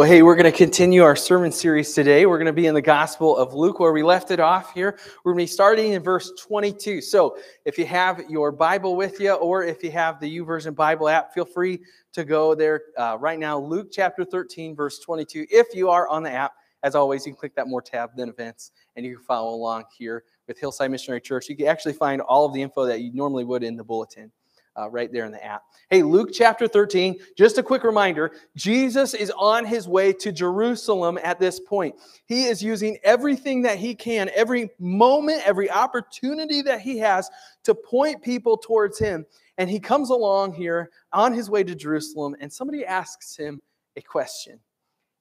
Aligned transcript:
Well, 0.00 0.08
hey, 0.08 0.22
we're 0.22 0.34
going 0.34 0.50
to 0.50 0.56
continue 0.56 1.02
our 1.02 1.14
sermon 1.14 1.52
series 1.52 1.92
today. 1.92 2.24
We're 2.24 2.38
going 2.38 2.46
to 2.46 2.54
be 2.54 2.66
in 2.66 2.72
the 2.72 2.80
Gospel 2.80 3.36
of 3.36 3.52
Luke, 3.52 3.80
where 3.80 3.92
we 3.92 4.02
left 4.02 4.30
it 4.30 4.40
off 4.40 4.72
here. 4.72 4.98
We're 5.22 5.34
going 5.34 5.44
to 5.44 5.50
be 5.50 5.54
starting 5.54 5.92
in 5.92 6.02
verse 6.02 6.32
22. 6.40 7.02
So, 7.02 7.36
if 7.66 7.76
you 7.76 7.84
have 7.84 8.22
your 8.30 8.50
Bible 8.50 8.96
with 8.96 9.20
you, 9.20 9.32
or 9.32 9.62
if 9.62 9.84
you 9.84 9.90
have 9.90 10.18
the 10.18 10.38
YouVersion 10.38 10.74
Bible 10.74 11.10
app, 11.10 11.34
feel 11.34 11.44
free 11.44 11.80
to 12.14 12.24
go 12.24 12.54
there 12.54 12.80
uh, 12.96 13.18
right 13.20 13.38
now. 13.38 13.58
Luke 13.58 13.88
chapter 13.92 14.24
13, 14.24 14.74
verse 14.74 15.00
22. 15.00 15.44
If 15.50 15.74
you 15.74 15.90
are 15.90 16.08
on 16.08 16.22
the 16.22 16.30
app, 16.30 16.54
as 16.82 16.94
always, 16.94 17.26
you 17.26 17.32
can 17.32 17.38
click 17.38 17.54
that 17.56 17.68
More 17.68 17.82
tab, 17.82 18.12
then 18.16 18.30
Events, 18.30 18.72
and 18.96 19.04
you 19.04 19.16
can 19.16 19.24
follow 19.26 19.54
along 19.54 19.84
here 19.94 20.24
with 20.48 20.58
Hillside 20.58 20.90
Missionary 20.90 21.20
Church. 21.20 21.50
You 21.50 21.56
can 21.56 21.66
actually 21.66 21.92
find 21.92 22.22
all 22.22 22.46
of 22.46 22.54
the 22.54 22.62
info 22.62 22.86
that 22.86 23.02
you 23.02 23.12
normally 23.12 23.44
would 23.44 23.62
in 23.62 23.76
the 23.76 23.84
bulletin 23.84 24.32
uh, 24.80 24.88
right 24.88 25.12
there 25.12 25.24
in 25.24 25.32
the 25.32 25.44
app. 25.44 25.62
Hey, 25.90 26.02
Luke 26.02 26.30
chapter 26.32 26.66
13, 26.66 27.16
just 27.36 27.58
a 27.58 27.62
quick 27.62 27.84
reminder 27.84 28.32
Jesus 28.56 29.14
is 29.14 29.32
on 29.36 29.64
his 29.64 29.88
way 29.88 30.12
to 30.14 30.32
Jerusalem 30.32 31.18
at 31.22 31.38
this 31.38 31.60
point. 31.60 31.94
He 32.26 32.44
is 32.44 32.62
using 32.62 32.98
everything 33.02 33.62
that 33.62 33.78
he 33.78 33.94
can, 33.94 34.30
every 34.34 34.70
moment, 34.78 35.42
every 35.44 35.70
opportunity 35.70 36.62
that 36.62 36.80
he 36.80 36.98
has 36.98 37.28
to 37.64 37.74
point 37.74 38.22
people 38.22 38.56
towards 38.56 38.98
him. 38.98 39.26
And 39.58 39.68
he 39.68 39.80
comes 39.80 40.10
along 40.10 40.54
here 40.54 40.90
on 41.12 41.34
his 41.34 41.50
way 41.50 41.62
to 41.64 41.74
Jerusalem, 41.74 42.34
and 42.40 42.50
somebody 42.50 42.86
asks 42.86 43.36
him 43.36 43.60
a 43.96 44.00
question. 44.00 44.60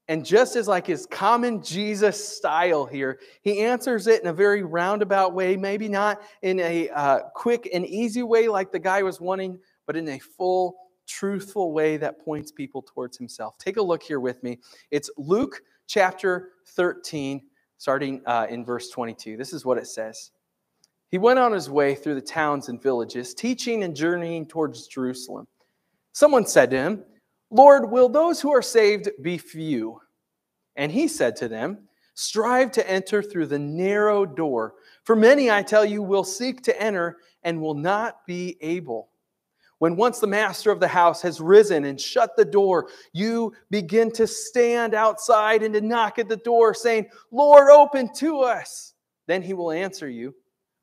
And 0.10 0.26
just 0.26 0.56
as 0.56 0.68
like 0.68 0.88
his 0.88 1.06
common 1.06 1.62
Jesus 1.62 2.36
style 2.38 2.88
here, 2.88 3.20
he 3.44 3.62
answers 3.62 4.08
it 4.08 4.24
in 4.24 4.28
a 4.28 4.34
very 4.34 4.64
roundabout 4.64 5.36
way, 5.36 5.56
maybe 5.56 5.88
not 5.88 6.20
in 6.42 6.60
a 6.62 6.90
uh, 6.90 7.20
quick 7.36 7.70
and 7.72 7.86
easy 7.86 8.24
way 8.24 8.48
like 8.48 8.72
the 8.72 8.80
guy 8.80 9.04
was 9.04 9.22
wanting, 9.22 9.60
but 9.86 9.96
in 9.96 10.10
a 10.10 10.18
full, 10.18 10.76
truthful 11.08 11.74
way 11.74 11.96
that 11.98 12.26
points 12.26 12.52
people 12.52 12.82
towards 12.82 13.20
himself. 13.20 13.56
Take 13.60 13.78
a 13.78 13.82
look 13.84 14.02
here 14.02 14.20
with 14.20 14.42
me. 14.42 14.58
It's 14.90 15.12
Luke 15.16 15.62
chapter 15.86 16.54
13, 16.70 17.44
starting 17.78 18.24
uh, 18.26 18.48
in 18.50 18.66
verse 18.66 18.90
22. 18.90 19.38
This 19.38 19.54
is 19.54 19.64
what 19.64 19.78
it 19.78 19.86
says. 19.86 20.32
He 21.12 21.20
went 21.20 21.38
on 21.38 21.52
his 21.52 21.70
way 21.70 21.94
through 21.94 22.16
the 22.16 22.22
towns 22.22 22.68
and 22.68 22.82
villages, 22.82 23.36
teaching 23.36 23.84
and 23.84 23.96
journeying 23.96 24.48
towards 24.48 24.88
Jerusalem. 24.88 25.48
Someone 26.14 26.48
said 26.48 26.72
to 26.72 26.78
him, 26.78 27.04
Lord, 27.52 27.90
will 27.90 28.10
those 28.10 28.40
who 28.40 28.52
are 28.52 28.62
saved 28.62 29.10
be 29.22 29.38
few? 29.38 30.00
And 30.76 30.92
he 30.92 31.08
said 31.08 31.36
to 31.38 31.48
them, 31.48 31.90
Strive 32.14 32.72
to 32.74 32.90
enter 32.90 33.24
through 33.24 33.48
the 33.48 33.60
narrow 33.60 34.26
door. 34.26 34.74
For 35.04 35.16
many, 35.16 35.50
I 35.50 35.64
tell 35.64 35.86
you, 35.86 36.02
will 36.04 36.26
seek 36.26 36.62
to 36.64 36.82
enter 36.82 37.18
and 37.44 37.62
will 37.62 37.76
not 37.76 38.26
be 38.28 38.58
able. 38.60 39.10
When 39.78 39.96
once 39.96 40.20
the 40.20 40.28
master 40.28 40.72
of 40.72 40.82
the 40.82 40.88
house 40.90 41.22
has 41.22 41.40
risen 41.40 41.86
and 41.86 42.00
shut 42.00 42.36
the 42.36 42.44
door, 42.44 42.90
you 43.14 43.54
begin 43.70 44.12
to 44.12 44.28
stand 44.28 44.94
outside 44.94 45.64
and 45.64 45.74
to 45.74 45.82
knock 45.82 46.20
at 46.20 46.28
the 46.28 46.38
door, 46.38 46.74
saying, 46.74 47.08
Lord, 47.32 47.70
open 47.70 48.14
to 48.16 48.42
us. 48.42 48.94
Then 49.26 49.42
he 49.42 49.54
will 49.54 49.72
answer 49.72 50.10
you, 50.10 50.36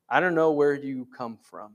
I 0.09 0.19
don't 0.19 0.35
know 0.35 0.51
where 0.51 0.73
you 0.73 1.07
come 1.15 1.37
from. 1.37 1.73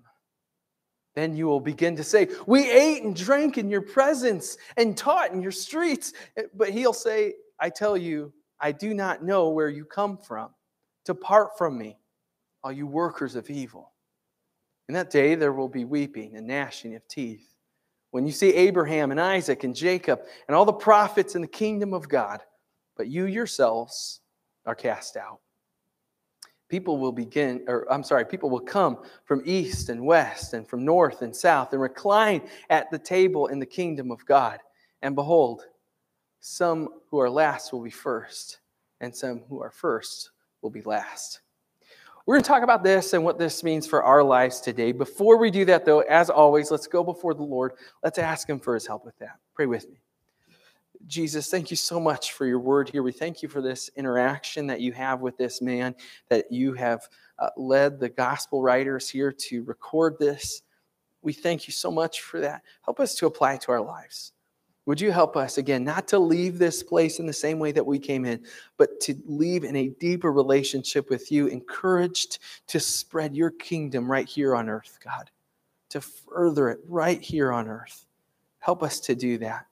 Then 1.14 1.36
you 1.36 1.46
will 1.46 1.60
begin 1.60 1.94
to 1.96 2.05
say, 2.05 2.28
We 2.46 2.70
ate 2.70 3.02
and 3.02 3.14
drank 3.14 3.58
in 3.58 3.68
your 3.68 3.82
presence 3.82 4.56
and 4.77 4.96
taught 4.96 5.32
in 5.32 5.42
your 5.42 5.52
streets. 5.52 6.12
But 6.54 6.70
he'll 6.70 6.94
say, 6.94 7.34
I 7.60 7.69
tell 7.69 7.96
you, 7.96 8.32
I 8.60 8.72
do 8.72 8.94
not 8.94 9.22
know 9.22 9.50
where 9.50 9.69
you 9.69 9.84
come 9.84 10.16
from. 10.16 10.50
Depart 11.04 11.58
from 11.58 11.77
me, 11.77 11.98
all 12.64 12.72
you 12.72 12.86
workers 12.86 13.34
of 13.34 13.50
evil. 13.50 13.92
In 14.88 14.94
that 14.94 15.10
day 15.10 15.34
there 15.34 15.52
will 15.52 15.69
be 15.69 15.84
weeping 15.84 16.36
and 16.36 16.46
gnashing 16.46 16.94
of 16.94 17.06
teeth. 17.08 17.47
When 18.10 18.26
you 18.26 18.32
see 18.32 18.54
Abraham 18.54 19.10
and 19.10 19.20
Isaac 19.20 19.64
and 19.64 19.74
Jacob 19.74 20.20
and 20.48 20.54
all 20.54 20.64
the 20.64 20.72
prophets 20.72 21.34
in 21.34 21.42
the 21.42 21.48
kingdom 21.48 21.92
of 21.94 22.08
God, 22.08 22.42
but 22.97 23.08
you 23.08 23.26
yourselves 23.26 24.20
are 24.66 24.74
cast 24.74 25.16
out 25.16 25.41
people 26.73 26.97
will 26.97 27.12
begin, 27.12 27.62
or 27.69 27.87
I'm 27.92 28.03
sorry, 28.03 28.25
people 28.25 28.48
will 28.48 28.59
come 28.59 28.97
from 29.27 29.42
east 29.45 29.91
and 29.91 30.06
west 30.06 30.55
and 30.55 30.66
from 30.66 30.87
north 30.87 31.21
and 31.21 31.37
south 31.37 31.75
and 31.75 31.83
recline 31.83 32.41
at 32.71 32.91
the 32.91 32.99
table 32.99 33.49
in 33.49 33.59
the 33.59 33.66
kingdom 33.66 34.10
of 34.10 34.25
God. 34.25 34.59
And 35.03 35.15
behold, 35.15 35.66
some 36.41 36.88
who 37.11 37.21
are 37.21 37.28
last 37.28 37.75
will 37.75 37.82
be 37.82 37.91
first, 37.91 38.61
and 39.03 39.15
some 39.15 39.43
who 39.50 39.62
are 39.62 39.71
first 39.71 40.31
will 40.62 40.71
be 40.71 40.81
last. 40.81 41.43
We're 42.25 42.37
going 42.37 42.43
to 42.43 42.49
talk 42.49 42.62
about 42.62 42.82
this 42.82 43.12
and 43.12 43.22
what 43.22 43.38
this 43.38 43.62
means 43.62 43.87
for 43.87 44.03
our 44.03 44.22
lives 44.22 44.59
today. 44.59 44.93
Before 44.93 45.37
we 45.37 45.50
do 45.50 45.66
that, 45.66 45.84
though, 45.84 46.00
as 46.00 46.31
always, 46.31 46.71
let's 46.71 46.87
go 46.87 47.05
before 47.05 47.34
the 47.34 47.43
Lord. 47.43 47.72
Let's 48.03 48.16
ask 48.16 48.49
Him 48.49 48.59
for 48.59 48.72
His 48.72 48.87
help 48.87 49.05
with 49.05 49.19
that. 49.19 49.37
Pray 49.55 49.66
with 49.66 49.91
me. 49.91 49.99
Jesus, 51.06 51.50
thank 51.50 51.70
you 51.70 51.76
so 51.76 51.98
much 51.98 52.32
for 52.32 52.46
your 52.46 52.58
word 52.58 52.88
here. 52.88 53.02
We 53.02 53.12
thank 53.12 53.42
you 53.42 53.48
for 53.48 53.60
this 53.60 53.90
interaction 53.96 54.66
that 54.68 54.80
you 54.80 54.92
have 54.92 55.20
with 55.20 55.36
this 55.36 55.60
man, 55.60 55.94
that 56.28 56.50
you 56.50 56.72
have 56.74 57.08
uh, 57.38 57.50
led 57.56 57.98
the 57.98 58.08
gospel 58.08 58.62
writers 58.62 59.08
here 59.08 59.32
to 59.32 59.64
record 59.64 60.16
this. 60.18 60.62
We 61.22 61.32
thank 61.32 61.66
you 61.66 61.72
so 61.72 61.90
much 61.90 62.20
for 62.20 62.40
that. 62.40 62.62
Help 62.84 63.00
us 63.00 63.14
to 63.16 63.26
apply 63.26 63.56
to 63.58 63.72
our 63.72 63.80
lives. 63.80 64.32
Would 64.86 65.00
you 65.00 65.12
help 65.12 65.36
us, 65.36 65.58
again, 65.58 65.84
not 65.84 66.08
to 66.08 66.18
leave 66.18 66.58
this 66.58 66.82
place 66.82 67.20
in 67.20 67.26
the 67.26 67.32
same 67.32 67.60
way 67.60 67.70
that 67.70 67.86
we 67.86 68.00
came 68.00 68.24
in, 68.24 68.44
but 68.76 69.00
to 69.02 69.14
leave 69.26 69.62
in 69.62 69.76
a 69.76 69.88
deeper 70.00 70.32
relationship 70.32 71.08
with 71.08 71.30
you, 71.30 71.46
encouraged 71.46 72.40
to 72.66 72.80
spread 72.80 73.36
your 73.36 73.50
kingdom 73.50 74.10
right 74.10 74.28
here 74.28 74.56
on 74.56 74.69
earth, 74.69 74.98
God, 75.04 75.30
to 75.90 76.00
further 76.00 76.69
it 76.69 76.80
right 76.88 77.20
here 77.20 77.52
on 77.52 77.69
earth. 77.69 78.06
Help 78.58 78.82
us 78.82 78.98
to 79.00 79.14
do 79.14 79.38
that. 79.38 79.66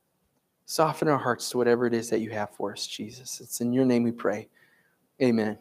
Soften 0.70 1.08
our 1.08 1.18
hearts 1.18 1.50
to 1.50 1.58
whatever 1.58 1.84
it 1.84 1.92
is 1.92 2.08
that 2.10 2.20
you 2.20 2.30
have 2.30 2.50
for 2.50 2.70
us, 2.70 2.86
Jesus. 2.86 3.40
It's 3.40 3.60
in 3.60 3.72
your 3.72 3.84
name 3.84 4.04
we 4.04 4.12
pray. 4.12 4.46
Amen. 5.20 5.58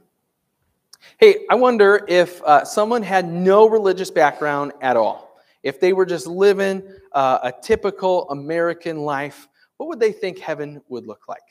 Hey, 1.17 1.47
I 1.49 1.55
wonder 1.55 2.05
if 2.07 2.43
uh, 2.43 2.63
someone 2.63 3.01
had 3.01 3.27
no 3.27 3.67
religious 3.67 4.11
background 4.11 4.71
at 4.81 4.95
all, 4.95 5.41
if 5.63 5.79
they 5.79 5.93
were 5.93 6.05
just 6.05 6.27
living 6.27 6.83
uh, 7.13 7.39
a 7.41 7.51
typical 7.51 8.29
American 8.29 8.97
life, 8.97 9.47
what 9.77 9.89
would 9.89 9.99
they 9.99 10.11
think 10.11 10.37
heaven 10.37 10.79
would 10.89 11.07
look 11.07 11.27
like? 11.27 11.41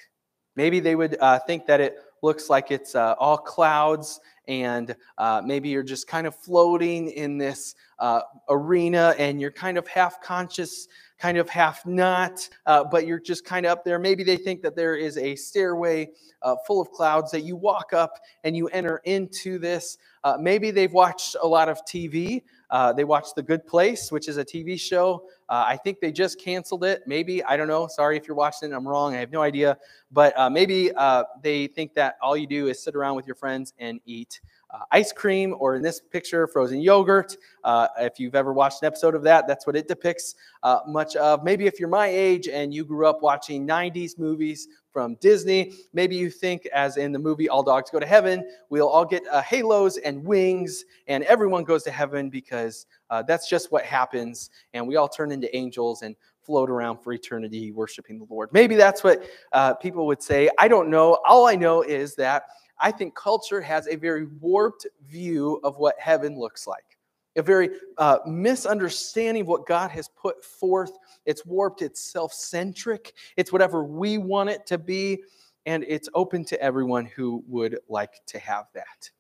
Maybe 0.55 0.79
they 0.79 0.95
would 0.95 1.17
uh, 1.19 1.41
think 1.41 1.67
that 1.67 1.81
it 1.81 1.99
looks 2.23 2.49
like 2.49 2.71
it's 2.71 2.95
uh, 2.95 3.17
all 3.19 3.39
clouds 3.39 4.21
and 4.47 4.95
uh, 5.19 5.43
maybe 5.45 5.69
you're 5.69 5.83
just 5.83 6.07
kind 6.07 6.29
of 6.29 6.37
floating 6.37 7.11
in 7.11 7.39
this 7.39 7.75
uh, 7.99 8.21
arena 8.49 9.17
and 9.19 9.41
you're 9.41 9.51
kind 9.51 9.77
of 9.77 9.89
half 9.89 10.23
conscious 10.23 10.87
kind 11.19 11.37
of 11.39 11.49
half 11.49 11.85
not, 11.85 12.49
uh, 12.67 12.85
but 12.85 13.07
you're 13.07 13.19
just 13.19 13.45
kind 13.45 13.67
of 13.67 13.73
up 13.73 13.85
there. 13.85 13.99
Maybe 13.99 14.23
they 14.23 14.37
think 14.37 14.63
that 14.63 14.77
there 14.77 14.95
is 14.97 15.19
a 15.19 15.35
stairway 15.37 16.11
uh, 16.43 16.57
full 16.67 16.81
of 16.81 16.91
clouds 16.91 17.31
that 17.33 17.43
you 17.43 17.57
walk 17.57 17.93
up 17.93 18.19
and 18.45 18.57
you 18.57 18.69
enter 18.69 19.01
into 19.05 19.59
this. 19.59 19.99
Uh, 20.23 20.37
maybe 20.41 20.71
they've 20.71 20.93
watched 20.93 21.37
a 21.43 21.47
lot 21.47 21.69
of 21.69 21.85
TV. 21.85 22.43
Uh, 22.71 22.93
they 22.93 23.05
watched 23.05 23.35
The 23.35 23.43
Good 23.43 23.67
Place, 23.67 24.13
which 24.13 24.29
is 24.29 24.37
a 24.37 24.45
TV 24.45 24.79
show. 24.79 25.25
Uh, 25.49 25.65
I 25.67 25.77
think 25.77 26.01
they 26.01 26.13
just 26.13 26.41
canceled 26.41 26.85
it. 26.85 27.03
Maybe, 27.07 27.43
I 27.43 27.57
don't 27.57 27.69
know. 27.69 27.87
Sorry 27.89 28.17
if 28.17 28.29
you're 28.29 28.37
watching 28.37 28.71
it, 28.71 28.75
I'm 28.75 28.87
wrong. 28.87 29.15
I 29.15 29.21
have 29.21 29.33
no 29.33 29.43
idea. 29.43 29.79
But 30.13 30.39
uh, 30.39 30.51
maybe 30.51 30.91
they 31.43 31.67
think 31.69 31.95
that 31.95 32.17
all 32.23 32.37
you 32.37 32.47
do 32.47 32.69
is 32.69 32.83
sit 32.83 32.95
around 32.95 33.17
with 33.17 33.27
your 33.27 33.37
friends 33.37 33.73
and 33.79 34.01
eat 34.05 34.41
uh, 34.71 34.81
ice 34.93 35.13
cream, 35.13 35.55
or 35.59 35.77
in 35.77 35.83
this 35.83 36.01
picture, 36.01 36.47
frozen 36.47 36.81
yogurt. 36.81 37.37
Uh, 37.65 37.89
if 37.99 38.21
you've 38.21 38.35
ever 38.35 38.53
watched 38.53 38.83
an 38.83 38.87
episode 38.87 39.15
of 39.15 39.23
that, 39.23 39.47
that's 39.47 39.67
what 39.67 39.77
it 39.77 39.89
depicts 39.89 40.35
uh, 40.63 40.81
much 40.87 41.17
of. 41.17 41.43
Maybe 41.43 41.67
if 41.67 41.81
you're 41.81 41.89
my 41.89 42.07
age 42.07 42.49
and 42.49 42.73
you 42.73 42.85
grew 42.85 43.07
up 43.07 43.23
watching 43.23 43.67
90s 43.67 44.19
movies 44.19 44.69
from 44.93 45.17
Disney, 45.21 45.73
maybe 45.93 46.17
you 46.17 46.31
think, 46.31 46.67
as 46.67 46.97
in 46.97 47.13
the 47.13 47.19
movie 47.19 47.49
All 47.49 47.63
Dogs 47.63 47.91
Go 47.91 47.99
to 47.99 48.07
Heaven, 48.07 48.47
we'll 48.69 48.89
all 48.89 49.05
get 49.05 49.27
uh, 49.29 49.41
halos 49.43 49.97
and 49.99 50.25
wings, 50.25 50.85
and 51.07 51.25
everyone 51.25 51.65
goes 51.65 51.83
to 51.85 51.91
heaven 51.91 52.29
because 52.29 52.87
uh, 53.11 53.23
that's 53.23 53.49
just 53.49 53.73
what 53.73 53.85
happens, 53.85 54.51
and 54.75 54.87
we 54.87 54.97
all 54.97 55.09
turn 55.09 55.33
into 55.33 55.55
angels 55.57 56.03
and 56.03 56.15
float 56.49 56.71
around 56.71 56.99
for 56.99 57.13
eternity 57.13 57.73
worshiping 57.73 58.19
the 58.19 58.27
Lord. 58.31 58.49
Maybe 58.53 58.75
that's 58.75 59.05
what 59.05 59.23
uh, 59.53 59.75
people 59.75 60.07
would 60.07 60.23
say. 60.23 60.49
I 60.59 60.67
don't 60.67 60.89
know. 60.89 61.19
All 61.27 61.47
I 61.47 61.55
know 61.55 61.83
is 61.83 62.15
that 62.15 62.45
I 62.81 62.91
think 62.93 63.15
culture 63.15 63.61
has 63.61 63.89
a 63.89 63.97
very 63.97 64.27
warped 64.41 64.87
view 65.07 65.61
of 65.65 65.79
what 65.79 65.97
heaven 65.99 66.39
looks 66.39 66.67
like, 66.67 66.99
a 67.37 67.43
very 67.43 67.71
uh, 67.97 68.19
misunderstanding 68.27 69.43
of 69.43 69.49
what 69.49 69.67
God 69.67 69.91
has 69.91 70.09
put 70.09 70.45
forth. 70.45 70.93
It's 71.27 71.45
warped, 71.45 71.83
it's 71.83 72.13
self 72.13 72.33
centric, 72.33 73.15
it's 73.37 73.53
whatever 73.53 73.85
we 73.85 74.19
want 74.19 74.51
it 74.51 74.67
to 74.67 74.79
be, 74.79 75.23
and 75.67 75.85
it's 75.89 76.09
open 76.15 76.45
to 76.47 76.61
everyone 76.61 77.07
who 77.07 77.45
would 77.49 77.79
like 77.89 78.21
to 78.27 78.39
have 78.39 78.67
that. 78.75 79.11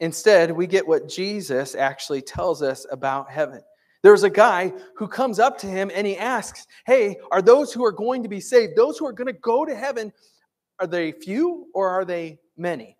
Instead, 0.00 0.50
we 0.50 0.66
get 0.66 0.86
what 0.86 1.08
Jesus 1.08 1.74
actually 1.74 2.22
tells 2.22 2.60
us 2.60 2.86
about 2.90 3.30
heaven. 3.30 3.62
There's 4.02 4.24
a 4.24 4.30
guy 4.30 4.72
who 4.96 5.06
comes 5.06 5.38
up 5.38 5.56
to 5.58 5.68
him 5.68 5.90
and 5.94 6.06
he 6.06 6.16
asks, 6.16 6.66
Hey, 6.86 7.16
are 7.30 7.40
those 7.40 7.72
who 7.72 7.84
are 7.84 7.92
going 7.92 8.22
to 8.24 8.28
be 8.28 8.40
saved, 8.40 8.76
those 8.76 8.98
who 8.98 9.06
are 9.06 9.12
going 9.12 9.32
to 9.32 9.40
go 9.40 9.64
to 9.64 9.74
heaven, 9.74 10.12
are 10.82 10.86
they 10.88 11.12
few 11.12 11.68
or 11.74 11.88
are 11.88 12.04
they 12.04 12.40
many. 12.56 12.96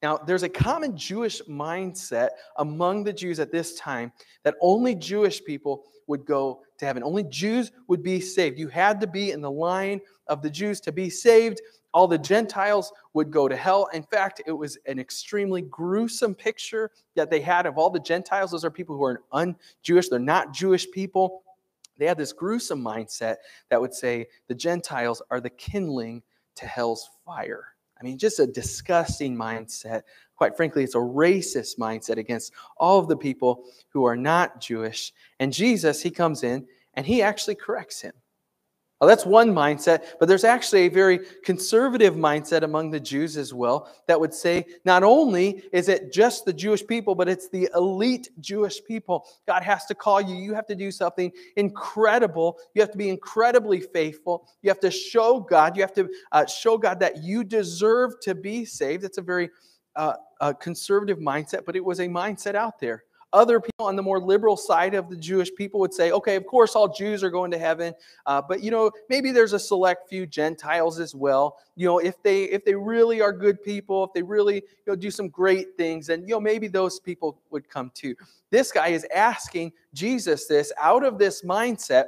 Now, 0.00 0.16
there's 0.16 0.44
a 0.44 0.48
common 0.48 0.96
Jewish 0.96 1.42
mindset 1.42 2.30
among 2.56 3.02
the 3.02 3.12
Jews 3.12 3.40
at 3.40 3.50
this 3.50 3.74
time 3.74 4.12
that 4.44 4.54
only 4.60 4.94
Jewish 4.94 5.44
people 5.44 5.82
would 6.06 6.24
go 6.24 6.62
to 6.78 6.86
heaven. 6.86 7.02
Only 7.02 7.24
Jews 7.24 7.72
would 7.88 8.02
be 8.02 8.20
saved. 8.20 8.58
You 8.58 8.68
had 8.68 9.00
to 9.00 9.08
be 9.08 9.32
in 9.32 9.40
the 9.40 9.50
line 9.50 10.00
of 10.28 10.40
the 10.40 10.48
Jews 10.48 10.80
to 10.82 10.92
be 10.92 11.10
saved. 11.10 11.60
All 11.92 12.06
the 12.06 12.16
Gentiles 12.16 12.92
would 13.12 13.32
go 13.32 13.48
to 13.48 13.56
hell. 13.56 13.88
In 13.92 14.04
fact, 14.04 14.40
it 14.46 14.52
was 14.52 14.78
an 14.86 15.00
extremely 15.00 15.62
gruesome 15.62 16.36
picture 16.36 16.92
that 17.16 17.28
they 17.28 17.40
had 17.40 17.66
of 17.66 17.76
all 17.76 17.90
the 17.90 18.00
Gentiles. 18.00 18.52
Those 18.52 18.64
are 18.64 18.70
people 18.70 18.96
who 18.96 19.04
are 19.04 19.22
un 19.32 19.56
Jewish, 19.82 20.08
they're 20.08 20.20
not 20.20 20.54
Jewish 20.54 20.88
people. 20.92 21.42
They 21.98 22.06
had 22.06 22.16
this 22.16 22.32
gruesome 22.32 22.82
mindset 22.82 23.36
that 23.68 23.80
would 23.80 23.92
say 23.92 24.28
the 24.46 24.54
Gentiles 24.54 25.20
are 25.30 25.40
the 25.40 25.50
kindling 25.50 26.22
to 26.60 26.66
hell's 26.66 27.10
fire. 27.26 27.64
I 28.00 28.04
mean, 28.04 28.16
just 28.16 28.38
a 28.38 28.46
disgusting 28.46 29.36
mindset. 29.36 30.02
Quite 30.36 30.56
frankly, 30.56 30.84
it's 30.84 30.94
a 30.94 30.98
racist 30.98 31.78
mindset 31.78 32.16
against 32.16 32.52
all 32.78 32.98
of 32.98 33.08
the 33.08 33.16
people 33.16 33.64
who 33.88 34.04
are 34.04 34.16
not 34.16 34.60
Jewish. 34.60 35.12
And 35.38 35.52
Jesus, 35.52 36.00
he 36.00 36.10
comes 36.10 36.42
in 36.42 36.66
and 36.94 37.04
he 37.04 37.20
actually 37.20 37.56
corrects 37.56 38.00
him. 38.00 38.12
Well, 39.00 39.08
that's 39.08 39.24
one 39.24 39.54
mindset, 39.54 40.04
but 40.18 40.28
there's 40.28 40.44
actually 40.44 40.82
a 40.82 40.88
very 40.88 41.20
conservative 41.42 42.16
mindset 42.16 42.64
among 42.64 42.90
the 42.90 43.00
Jews 43.00 43.38
as 43.38 43.54
well 43.54 43.90
that 44.06 44.20
would 44.20 44.34
say 44.34 44.66
not 44.84 45.02
only 45.02 45.64
is 45.72 45.88
it 45.88 46.12
just 46.12 46.44
the 46.44 46.52
Jewish 46.52 46.86
people, 46.86 47.14
but 47.14 47.26
it's 47.26 47.48
the 47.48 47.70
elite 47.74 48.28
Jewish 48.40 48.84
people. 48.84 49.26
God 49.46 49.62
has 49.62 49.86
to 49.86 49.94
call 49.94 50.20
you. 50.20 50.34
You 50.34 50.52
have 50.52 50.66
to 50.66 50.74
do 50.74 50.90
something 50.90 51.32
incredible. 51.56 52.58
You 52.74 52.82
have 52.82 52.90
to 52.90 52.98
be 52.98 53.08
incredibly 53.08 53.80
faithful. 53.80 54.46
You 54.60 54.68
have 54.68 54.80
to 54.80 54.90
show 54.90 55.40
God. 55.40 55.76
You 55.76 55.82
have 55.82 55.94
to 55.94 56.10
uh, 56.32 56.44
show 56.44 56.76
God 56.76 57.00
that 57.00 57.22
you 57.22 57.42
deserve 57.42 58.20
to 58.20 58.34
be 58.34 58.66
saved. 58.66 59.04
It's 59.04 59.16
a 59.16 59.22
very 59.22 59.48
uh, 59.96 60.14
a 60.42 60.54
conservative 60.54 61.18
mindset, 61.18 61.64
but 61.64 61.74
it 61.74 61.84
was 61.84 62.00
a 62.00 62.06
mindset 62.06 62.54
out 62.54 62.78
there. 62.78 63.04
Other 63.32 63.60
people 63.60 63.86
on 63.86 63.94
the 63.94 64.02
more 64.02 64.18
liberal 64.18 64.56
side 64.56 64.94
of 64.94 65.08
the 65.08 65.16
Jewish 65.16 65.54
people 65.54 65.78
would 65.78 65.94
say, 65.94 66.10
okay, 66.10 66.34
of 66.34 66.46
course, 66.46 66.74
all 66.74 66.88
Jews 66.88 67.22
are 67.22 67.30
going 67.30 67.52
to 67.52 67.58
heaven, 67.58 67.94
uh, 68.26 68.42
but 68.42 68.60
you 68.60 68.72
know, 68.72 68.90
maybe 69.08 69.30
there's 69.30 69.52
a 69.52 69.58
select 69.58 70.08
few 70.08 70.26
Gentiles 70.26 70.98
as 70.98 71.14
well. 71.14 71.58
You 71.76 71.86
know, 71.86 71.98
if 71.98 72.20
they 72.24 72.44
if 72.44 72.64
they 72.64 72.74
really 72.74 73.20
are 73.20 73.32
good 73.32 73.62
people, 73.62 74.04
if 74.04 74.12
they 74.14 74.22
really 74.22 74.56
you 74.56 74.84
know 74.88 74.96
do 74.96 75.12
some 75.12 75.28
great 75.28 75.76
things, 75.76 76.08
and 76.08 76.28
you 76.28 76.34
know 76.34 76.40
maybe 76.40 76.66
those 76.66 76.98
people 76.98 77.40
would 77.50 77.68
come 77.68 77.92
too. 77.94 78.16
This 78.50 78.72
guy 78.72 78.88
is 78.88 79.06
asking 79.14 79.72
Jesus 79.94 80.46
this 80.46 80.72
out 80.80 81.04
of 81.04 81.18
this 81.18 81.42
mindset, 81.42 82.06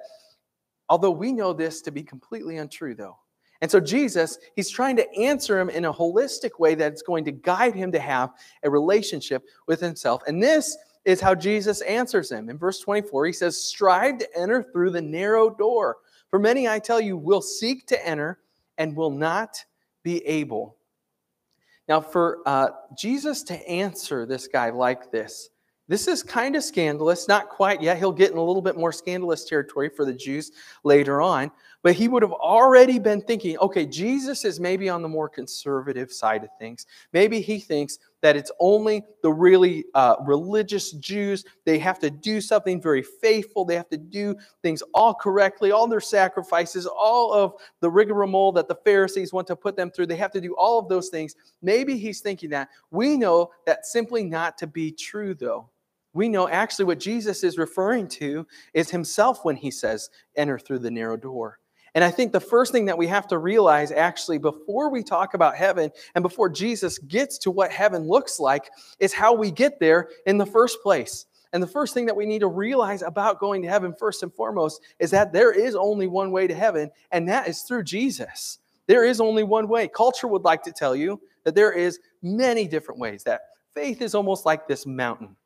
although 0.88 1.12
we 1.12 1.32
know 1.32 1.52
this 1.52 1.82
to 1.82 1.92
be 1.92 2.02
completely 2.02 2.56
untrue, 2.56 2.96
though. 2.96 3.18
And 3.62 3.70
so 3.70 3.78
Jesus, 3.78 4.38
he's 4.56 4.68
trying 4.68 4.96
to 4.96 5.08
answer 5.14 5.60
him 5.60 5.70
in 5.70 5.84
a 5.84 5.92
holistic 5.92 6.58
way 6.58 6.74
that's 6.74 7.00
going 7.00 7.24
to 7.26 7.30
guide 7.30 7.76
him 7.76 7.92
to 7.92 8.00
have 8.00 8.30
a 8.64 8.68
relationship 8.68 9.44
with 9.68 9.80
himself. 9.80 10.20
And 10.26 10.42
this 10.42 10.76
is 11.04 11.20
how 11.20 11.34
Jesus 11.34 11.80
answers 11.82 12.30
him. 12.30 12.48
In 12.48 12.58
verse 12.58 12.80
24, 12.80 13.26
he 13.26 13.32
says, 13.32 13.62
Strive 13.62 14.18
to 14.18 14.38
enter 14.38 14.62
through 14.62 14.90
the 14.90 15.02
narrow 15.02 15.50
door. 15.50 15.98
For 16.30 16.38
many, 16.38 16.68
I 16.68 16.78
tell 16.78 17.00
you, 17.00 17.16
will 17.16 17.42
seek 17.42 17.86
to 17.88 18.06
enter 18.06 18.38
and 18.78 18.96
will 18.96 19.10
not 19.10 19.64
be 20.02 20.24
able. 20.26 20.76
Now, 21.88 22.00
for 22.00 22.38
uh, 22.46 22.68
Jesus 22.96 23.42
to 23.44 23.68
answer 23.68 24.24
this 24.24 24.46
guy 24.46 24.70
like 24.70 25.10
this, 25.10 25.50
this 25.88 26.06
is 26.06 26.22
kind 26.22 26.54
of 26.56 26.62
scandalous, 26.62 27.26
not 27.28 27.48
quite 27.48 27.82
yet. 27.82 27.98
He'll 27.98 28.12
get 28.12 28.30
in 28.30 28.38
a 28.38 28.42
little 28.42 28.62
bit 28.62 28.76
more 28.76 28.92
scandalous 28.92 29.44
territory 29.44 29.90
for 29.90 30.04
the 30.04 30.12
Jews 30.12 30.52
later 30.84 31.20
on. 31.20 31.50
But 31.82 31.94
he 31.94 32.06
would 32.06 32.22
have 32.22 32.32
already 32.32 32.98
been 33.00 33.20
thinking, 33.20 33.58
okay, 33.58 33.84
Jesus 33.84 34.44
is 34.44 34.60
maybe 34.60 34.88
on 34.88 35.02
the 35.02 35.08
more 35.08 35.28
conservative 35.28 36.12
side 36.12 36.44
of 36.44 36.50
things. 36.58 36.86
Maybe 37.12 37.40
he 37.40 37.58
thinks 37.58 37.98
that 38.22 38.36
it's 38.36 38.50
only 38.60 39.04
the 39.22 39.32
really 39.32 39.84
uh, 39.94 40.16
religious 40.24 40.92
Jews. 40.92 41.44
They 41.64 41.78
have 41.80 41.98
to 41.98 42.10
do 42.10 42.40
something 42.40 42.80
very 42.80 43.02
faithful. 43.02 43.64
They 43.64 43.76
have 43.76 43.88
to 43.90 43.98
do 43.98 44.36
things 44.62 44.82
all 44.94 45.12
correctly, 45.12 45.72
all 45.72 45.86
their 45.86 46.00
sacrifices, 46.00 46.86
all 46.86 47.32
of 47.32 47.54
the 47.80 47.90
rigmarole 47.90 48.52
that 48.52 48.68
the 48.68 48.76
Pharisees 48.76 49.32
want 49.32 49.46
to 49.48 49.56
put 49.56 49.76
them 49.76 49.90
through. 49.90 50.06
They 50.06 50.16
have 50.16 50.32
to 50.32 50.40
do 50.40 50.54
all 50.56 50.78
of 50.78 50.88
those 50.88 51.08
things. 51.08 51.34
Maybe 51.60 51.98
he's 51.98 52.20
thinking 52.20 52.50
that. 52.50 52.68
We 52.90 53.16
know 53.16 53.50
that 53.66 53.86
simply 53.86 54.24
not 54.24 54.56
to 54.58 54.66
be 54.66 54.92
true, 54.92 55.34
though. 55.34 55.68
We 56.14 56.28
know 56.28 56.48
actually 56.48 56.84
what 56.84 57.00
Jesus 57.00 57.42
is 57.42 57.58
referring 57.58 58.06
to 58.08 58.46
is 58.74 58.90
himself 58.90 59.44
when 59.44 59.56
he 59.56 59.70
says, 59.70 60.10
enter 60.36 60.58
through 60.58 60.80
the 60.80 60.90
narrow 60.90 61.16
door. 61.16 61.58
And 61.94 62.02
I 62.02 62.10
think 62.10 62.32
the 62.32 62.40
first 62.40 62.72
thing 62.72 62.86
that 62.86 62.96
we 62.96 63.06
have 63.08 63.26
to 63.28 63.38
realize, 63.38 63.92
actually, 63.92 64.38
before 64.38 64.90
we 64.90 65.02
talk 65.02 65.34
about 65.34 65.56
heaven 65.56 65.90
and 66.14 66.22
before 66.22 66.48
Jesus 66.48 66.98
gets 66.98 67.36
to 67.38 67.50
what 67.50 67.70
heaven 67.70 68.08
looks 68.08 68.40
like, 68.40 68.70
is 68.98 69.12
how 69.12 69.34
we 69.34 69.50
get 69.50 69.78
there 69.78 70.08
in 70.26 70.38
the 70.38 70.46
first 70.46 70.82
place. 70.82 71.26
And 71.52 71.62
the 71.62 71.66
first 71.66 71.92
thing 71.92 72.06
that 72.06 72.16
we 72.16 72.24
need 72.24 72.38
to 72.38 72.46
realize 72.46 73.02
about 73.02 73.38
going 73.38 73.60
to 73.60 73.68
heaven, 73.68 73.94
first 73.98 74.22
and 74.22 74.32
foremost, 74.32 74.80
is 74.98 75.10
that 75.10 75.34
there 75.34 75.52
is 75.52 75.74
only 75.74 76.06
one 76.06 76.30
way 76.30 76.46
to 76.46 76.54
heaven, 76.54 76.90
and 77.10 77.28
that 77.28 77.46
is 77.46 77.60
through 77.62 77.84
Jesus. 77.84 78.58
There 78.86 79.04
is 79.04 79.20
only 79.20 79.42
one 79.42 79.68
way. 79.68 79.86
Culture 79.86 80.28
would 80.28 80.44
like 80.44 80.62
to 80.62 80.72
tell 80.72 80.96
you 80.96 81.20
that 81.44 81.54
there 81.54 81.72
is 81.72 82.00
many 82.22 82.66
different 82.66 83.00
ways, 83.00 83.22
that 83.24 83.42
faith 83.74 84.00
is 84.00 84.14
almost 84.14 84.46
like 84.46 84.66
this 84.66 84.86
mountain. 84.86 85.36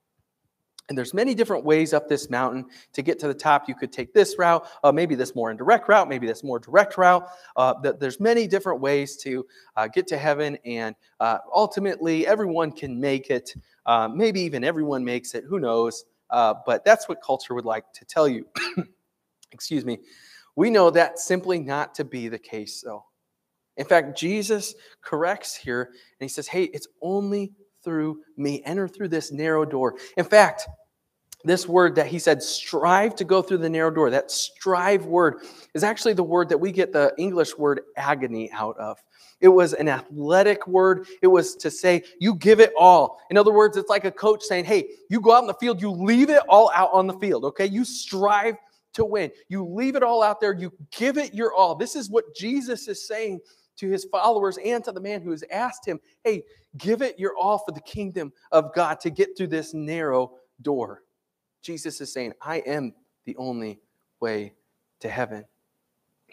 And 0.89 0.97
there's 0.97 1.13
many 1.13 1.35
different 1.35 1.65
ways 1.65 1.93
up 1.93 2.09
this 2.09 2.31
mountain 2.31 2.67
to 2.93 3.03
get 3.03 3.19
to 3.19 3.27
the 3.27 3.35
top. 3.35 3.69
You 3.69 3.75
could 3.75 3.93
take 3.93 4.15
this 4.15 4.39
route, 4.39 4.67
uh, 4.85 4.93
maybe 4.93 5.17
this 5.17 5.35
more 5.35 5.51
indirect 5.51 5.89
route, 5.89 6.09
maybe 6.09 6.29
this 6.29 6.45
more 6.45 6.61
direct 6.61 6.97
route. 6.97 7.29
Uh, 7.57 7.75
there's 7.99 8.21
many 8.21 8.47
different 8.47 8.81
ways 8.81 9.17
to 9.19 9.45
uh, 9.77 9.89
get 9.89 10.07
to 10.09 10.17
heaven, 10.17 10.57
and 10.65 10.95
uh, 11.19 11.39
ultimately, 11.53 12.27
everyone 12.27 12.71
can 12.71 13.01
make 13.01 13.31
it. 13.31 13.55
Uh, 13.85 14.09
maybe 14.09 14.41
even 14.41 14.63
everyone 14.63 15.05
makes 15.05 15.35
it. 15.35 15.45
Who 15.49 15.59
knows? 15.59 16.05
Uh, 16.31 16.55
but 16.65 16.85
that's 16.85 17.09
what 17.09 17.21
culture 17.21 17.55
would 17.55 17.65
like 17.65 17.93
to 17.95 18.05
tell 18.05 18.29
you. 18.29 18.47
Excuse 19.53 19.85
me. 19.85 19.99
We 20.55 20.71
know 20.71 20.91
that 20.91 21.19
simply 21.19 21.59
not 21.59 21.95
to 21.97 22.05
be 22.05 22.29
the 22.29 22.39
case, 22.39 22.83
though. 22.85 23.05
In 23.77 23.85
fact, 23.85 24.17
Jesus 24.17 24.75
corrects 25.03 25.55
here, 25.55 25.83
and 25.83 26.25
he 26.25 26.29
says, 26.29 26.47
"Hey, 26.47 26.65
it's 26.65 26.89
only 27.03 27.53
through 27.87 28.21
me. 28.37 28.63
Enter 28.65 28.89
through 28.89 29.09
this 29.09 29.31
narrow 29.31 29.65
door. 29.65 29.95
In 30.17 30.25
fact, 30.25 30.67
this 31.45 31.69
word 31.69 31.95
that 31.95 32.09
he 32.09 32.19
said, 32.19 32.43
strive 32.43 33.15
to 33.15 33.25
go 33.25 33.41
through 33.41 33.59
the 33.59 33.71
narrow 33.71 33.93
door, 33.93 34.11
that 34.11 34.33
strive 34.33 35.07
word 35.07 35.37
is 35.75 35.85
actually 35.85 36.13
the 36.13 36.23
word 36.25 36.49
that 36.49 36.59
we 36.59 36.73
get 36.73 36.93
the 36.93 37.15
English 37.17 37.57
word 37.57 37.83
agony 37.97 38.51
out 38.53 38.77
of. 38.79 38.99
It 39.41 39.49
was 39.49 39.73
an 39.73 39.89
athletic 39.89 40.67
word. 40.67 41.07
It 41.23 41.29
was 41.29 41.55
to 41.57 41.71
say, 41.71 42.03
you 42.19 42.35
give 42.35 42.59
it 42.59 42.73
all. 42.77 43.21
In 43.31 43.37
other 43.37 43.53
words, 43.53 43.77
it's 43.77 43.89
like 43.89 44.05
a 44.05 44.11
coach 44.11 44.43
saying, 44.43 44.65
hey, 44.65 44.89
you 45.09 45.21
go 45.21 45.33
out 45.33 45.43
in 45.43 45.47
the 45.47 45.55
field, 45.55 45.81
you 45.81 45.93
leave 45.93 46.31
it 46.31 46.43
all 46.49 46.73
out 46.75 46.91
on 46.93 47.07
the 47.07 47.19
field, 47.21 47.45
okay? 47.45 47.67
You 47.67 47.85
strive 47.85 48.57
to 48.95 49.05
win. 49.05 49.31
You 49.49 49.65
leave 49.65 49.95
it 49.95 50.03
all 50.03 50.25
out 50.25 50.41
there, 50.41 50.53
you 50.53 50.73
give 50.91 51.17
it 51.17 51.33
your 51.33 51.55
all. 51.55 51.77
This 51.77 51.95
is 51.95 52.11
what 52.11 52.35
Jesus 52.35 52.89
is 52.89 53.07
saying 53.07 53.39
to 53.77 53.89
his 53.89 54.05
followers 54.05 54.59
and 54.65 54.83
to 54.85 54.93
the 54.93 55.01
man 55.01 55.23
who 55.23 55.31
has 55.31 55.45
asked 55.51 55.87
him, 55.87 56.01
Hey, 56.25 56.45
give 56.79 57.03
it 57.03 57.19
your 57.19 57.37
all 57.37 57.59
for 57.59 57.73
the 57.73 57.81
kingdom 57.81 58.33
of 58.53 58.75
God 58.75 59.01
to 59.01 59.11
get 59.11 59.37
through 59.37 59.49
this 59.49 59.75
narrow 59.75 60.33
door. 60.63 61.03
Jesus 61.63 62.01
is 62.01 62.13
saying, 62.13 62.33
I 62.41 62.59
am 62.59 62.95
the 63.25 63.37
only 63.37 63.81
way 64.21 64.55
to 65.01 65.09
heaven. 65.09 65.45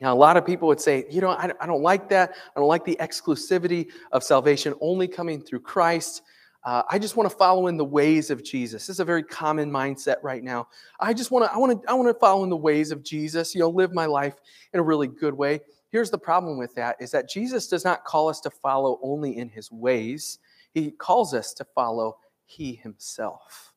Now, 0.01 0.13
a 0.13 0.15
lot 0.15 0.38
of 0.38 0.45
people 0.45 0.67
would 0.67 0.81
say, 0.81 1.05
you 1.09 1.21
know, 1.21 1.29
I, 1.29 1.51
I 1.59 1.65
don't 1.65 1.81
like 1.81 2.09
that. 2.09 2.35
I 2.55 2.59
don't 2.59 2.67
like 2.67 2.83
the 2.83 2.97
exclusivity 3.00 3.91
of 4.12 4.23
salvation 4.23 4.73
only 4.81 5.07
coming 5.07 5.41
through 5.41 5.62
Christ. 5.62 6.23
Uh, 6.63 6.81
I 6.89 6.97
just 6.97 7.15
want 7.15 7.29
to 7.29 7.35
follow 7.35 7.67
in 7.67 7.77
the 7.77 7.85
ways 7.85 8.31
of 8.31 8.43
Jesus. 8.43 8.88
This 8.88 8.95
is 8.95 9.00
a 9.00 9.05
very 9.05 9.23
common 9.23 9.69
mindset 9.69 10.15
right 10.23 10.43
now. 10.43 10.67
I 11.00 11.13
just 11.13 11.29
want 11.29 11.45
to, 11.45 11.53
I 11.53 11.57
want 11.57 11.83
to, 11.83 11.89
I 11.89 11.93
want 11.93 12.07
to 12.07 12.19
follow 12.19 12.43
in 12.43 12.50
the 12.50 12.57
ways 12.57 12.91
of 12.91 13.03
Jesus. 13.03 13.53
You 13.53 13.62
know, 13.62 13.69
live 13.69 13.93
my 13.93 14.05
life 14.05 14.35
in 14.73 14.79
a 14.79 14.83
really 14.83 15.07
good 15.07 15.33
way. 15.33 15.62
Here's 15.93 16.09
the 16.09 16.17
problem 16.17 16.57
with 16.57 16.73
that 16.73 16.97
is 17.00 17.12
that 17.12 17.29
Jesus 17.29 17.67
does 17.67 17.85
not 17.85 18.03
call 18.03 18.27
us 18.27 18.39
to 18.41 18.50
follow 18.50 19.00
only 19.03 19.38
in 19.38 19.47
his 19.47 19.71
ways. 19.71 20.39
He 20.73 20.89
calls 20.89 21.35
us 21.35 21.53
to 21.53 21.63
follow 21.63 22.17
he 22.45 22.73
himself. 22.73 23.75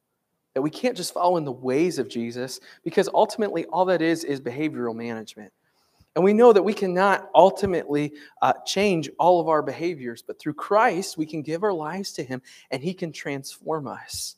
That 0.55 0.63
we 0.63 0.71
can't 0.71 0.97
just 0.97 1.13
follow 1.13 1.37
in 1.37 1.45
the 1.45 1.53
ways 1.53 1.99
of 1.99 2.09
Jesus 2.09 2.59
because 2.83 3.11
ultimately 3.13 3.67
all 3.67 3.85
that 3.85 4.01
is 4.01 4.25
is 4.25 4.41
behavioral 4.41 4.97
management. 4.97 5.53
And 6.15 6.25
we 6.25 6.33
know 6.33 6.55
that 6.55 6.63
we 6.63 6.73
cannot 6.73 7.29
ultimately 7.35 8.15
uh, 8.41 8.55
change 8.65 9.11
all 9.19 9.39
of 9.39 9.49
our 9.49 9.61
behaviors, 9.61 10.23
but 10.23 10.39
through 10.39 10.55
Christ, 10.55 11.19
we 11.19 11.27
can 11.27 11.43
give 11.43 11.63
our 11.63 11.75
lives 11.75 12.15
to 12.15 12.25
Him 12.25 12.41
and 12.71 12.83
He 12.83 12.95
can 12.95 13.13
transform 13.13 13.87
us. 13.87 14.37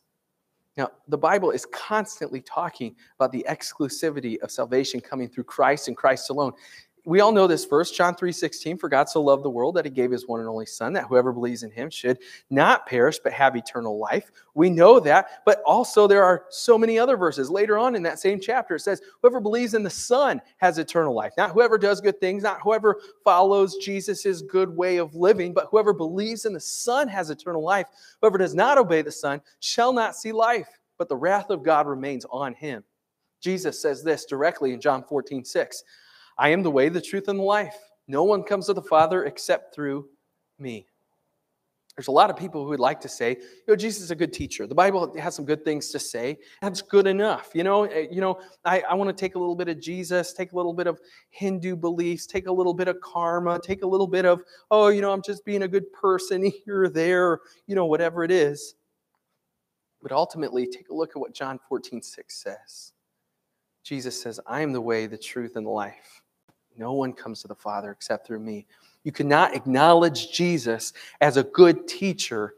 Now, 0.77 0.91
the 1.07 1.19
Bible 1.19 1.51
is 1.51 1.67
constantly 1.67 2.41
talking 2.41 2.97
about 3.19 3.31
the 3.31 3.47
exclusivity 3.49 4.39
of 4.41 4.51
salvation 4.51 5.01
coming 5.01 5.29
through 5.29 5.45
Christ 5.45 5.87
and 5.87 5.97
Christ 5.97 6.31
alone 6.31 6.53
we 7.05 7.21
all 7.21 7.33
know 7.33 7.47
this 7.47 7.65
verse, 7.65 7.91
John 7.91 8.15
3:16, 8.15 8.79
for 8.79 8.89
God 8.89 9.09
so 9.09 9.23
loved 9.23 9.45
the 9.45 9.51
world 9.51 9.77
that 9.77 9.85
he 9.85 9.91
gave 9.91 10.11
his 10.11 10.27
one 10.27 10.41
and 10.41 10.49
only 10.49 10.67
son 10.67 10.93
that 10.93 11.07
whoever 11.07 11.33
believes 11.33 11.63
in 11.63 11.71
him 11.71 11.91
should 11.91 12.19
not 12.51 12.87
perish 12.87 13.19
but 13.19 13.33
have 13.33 13.57
eternal 13.57 13.99
life. 13.99 14.31
We 14.55 14.71
know 14.71 15.01
that, 15.01 15.43
but 15.45 15.63
also 15.65 16.07
there 16.07 16.25
are 16.25 16.45
so 16.51 16.77
many 16.77 16.99
other 16.99 17.17
verses. 17.17 17.51
Later 17.51 17.79
on 17.79 17.95
in 17.95 18.03
that 18.03 18.19
same 18.19 18.41
chapter 18.41 18.77
it 18.77 18.81
says 18.81 19.01
whoever 19.21 19.41
believes 19.41 19.75
in 19.75 19.83
the 19.83 19.91
son 19.91 20.41
has 20.59 20.79
eternal 20.79 21.15
life. 21.15 21.33
Not 21.37 21.53
whoever 21.53 21.79
does 21.79 22.01
good 22.01 22.21
things, 22.21 22.43
not 22.43 22.61
whoever 22.63 23.01
follows 23.25 23.77
Jesus' 23.77 24.43
good 24.43 24.77
way 24.77 24.99
of 24.99 25.15
living, 25.15 25.53
but 25.53 25.69
whoever 25.71 25.93
believes 25.93 26.45
in 26.45 26.53
the 26.53 26.61
son 26.61 27.09
has 27.09 27.31
eternal 27.31 27.63
life. 27.63 27.87
Whoever 28.21 28.39
does 28.39 28.55
not 28.55 28.79
obey 28.79 29.03
the 29.03 29.13
son 29.13 29.41
shall 29.61 29.93
not 29.93 30.17
see 30.17 30.33
life, 30.33 30.69
but 30.99 31.09
the 31.09 31.17
wrath 31.17 31.51
of 31.51 31.63
God 31.63 31.87
remains 31.87 32.27
on 32.31 32.55
him. 32.55 32.85
Jesus 33.41 33.81
says 33.81 34.03
this 34.03 34.25
directly 34.25 34.73
in 34.73 34.81
John 34.81 35.05
14, 35.05 35.45
6. 35.45 35.85
I 36.39 36.51
am 36.51 36.63
the 36.63 36.71
way, 36.71 36.89
the 36.89 37.01
truth, 37.01 37.29
and 37.29 37.39
the 37.39 37.45
life. 37.45 37.77
No 38.07 38.25
one 38.25 38.43
comes 38.43 38.67
to 38.67 38.75
the 38.75 38.83
Father 38.83 39.25
except 39.25 39.75
through 39.75 40.09
me. 40.59 40.87
There's 41.99 42.07
a 42.07 42.13
lot 42.13 42.31
of 42.31 42.37
people 42.37 42.63
who 42.63 42.69
would 42.69 42.79
like 42.79 43.01
to 43.01 43.09
say, 43.09 43.31
you 43.31 43.65
know, 43.67 43.75
Jesus 43.75 44.05
is 44.05 44.13
a 44.13 44.15
good 44.15 44.33
teacher. 44.33 44.69
The 44.69 44.75
Bible 44.75 45.13
has 45.19 45.35
some 45.35 45.45
good 45.45 45.65
things 45.65 45.91
to 45.91 45.99
say. 45.99 46.39
That's 46.63 46.81
good 46.81 47.09
enough. 47.09 47.51
You 47.55 47.65
know, 47.65 47.85
eh, 47.87 48.07
you 48.09 48.21
know, 48.21 48.41
I, 48.65 48.85
I 48.89 48.95
want 48.95 49.09
to 49.09 49.21
take 49.21 49.35
a 49.35 49.39
little 49.39 49.57
bit 49.57 49.69
of 49.69 49.81
Jesus, 49.81 50.33
take 50.33 50.53
a 50.53 50.57
little 50.57 50.73
bit 50.73 50.87
of 50.87 51.01
Hindu 51.31 51.75
beliefs, 51.75 52.25
take 52.25 52.47
a 52.47 52.53
little 52.53 52.73
bit 52.73 52.87
of 52.87 53.01
karma, 53.01 53.59
take 53.59 53.83
a 53.83 53.87
little 53.87 54.07
bit 54.07 54.27
of, 54.27 54.43
oh, 54.71 54.89
you 54.89 55.01
know, 55.01 55.13
I'm 55.13 55.23
just 55.23 55.45
being 55.45 55.63
a 55.65 55.69
good 55.69 55.93
person 55.93 56.53
here 56.65 56.85
or 56.85 56.89
there, 56.89 57.41
you 57.67 57.75
know, 57.75 57.87
whatever 57.87 58.23
it 58.23 58.31
is. 58.31 58.77
But 60.01 60.13
ultimately, 60.13 60.69
take 60.69 60.91
a 60.91 60.95
look 60.95 61.11
at 61.11 61.19
what 61.19 61.35
John 61.35 61.59
14, 61.69 62.01
6 62.01 62.43
says. 62.45 62.93
Jesus 63.83 64.23
says, 64.23 64.39
I 64.47 64.61
am 64.61 64.73
the 64.73 64.81
way, 64.81 65.07
the 65.07 65.19
truth, 65.19 65.57
and 65.57 65.67
the 65.67 65.71
life. 65.71 66.23
No 66.79 66.93
one 66.93 67.13
comes 67.13 67.43
to 67.43 67.49
the 67.49 67.55
Father 67.55 67.91
except 67.91 68.27
through 68.27 68.41
me. 68.41 68.67
You 69.05 69.13
cannot 69.13 69.55
acknowledge 69.55 70.33
Jesus 70.33 70.93
as 71.21 71.37
a 71.37 71.45
good 71.45 71.89
teacher 71.89 72.55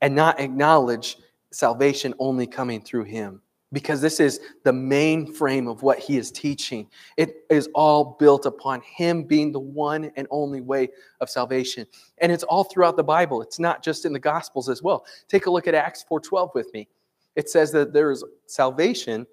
and 0.00 0.14
not 0.14 0.40
acknowledge 0.40 1.18
salvation 1.50 2.14
only 2.18 2.46
coming 2.46 2.80
through 2.80 3.04
him 3.04 3.40
because 3.72 4.00
this 4.00 4.20
is 4.20 4.40
the 4.64 4.72
main 4.72 5.32
frame 5.32 5.66
of 5.66 5.82
what 5.82 5.98
he 5.98 6.18
is 6.18 6.30
teaching. 6.30 6.86
It 7.16 7.44
is 7.48 7.68
all 7.74 8.16
built 8.18 8.44
upon 8.44 8.82
him 8.82 9.22
being 9.22 9.50
the 9.50 9.60
one 9.60 10.10
and 10.16 10.26
only 10.30 10.60
way 10.60 10.90
of 11.20 11.30
salvation. 11.30 11.86
And 12.18 12.30
it's 12.30 12.44
all 12.44 12.64
throughout 12.64 12.96
the 12.96 13.04
Bible. 13.04 13.40
It's 13.40 13.58
not 13.58 13.82
just 13.82 14.04
in 14.04 14.12
the 14.12 14.18
gospels 14.18 14.68
as 14.68 14.82
well. 14.82 15.06
Take 15.28 15.46
a 15.46 15.50
look 15.50 15.66
at 15.66 15.74
Acts 15.74 16.04
4:12 16.08 16.54
with 16.54 16.72
me. 16.74 16.88
It 17.34 17.48
says 17.48 17.72
that 17.72 17.94
there 17.94 18.10
is 18.10 18.22
salvation 18.46 19.26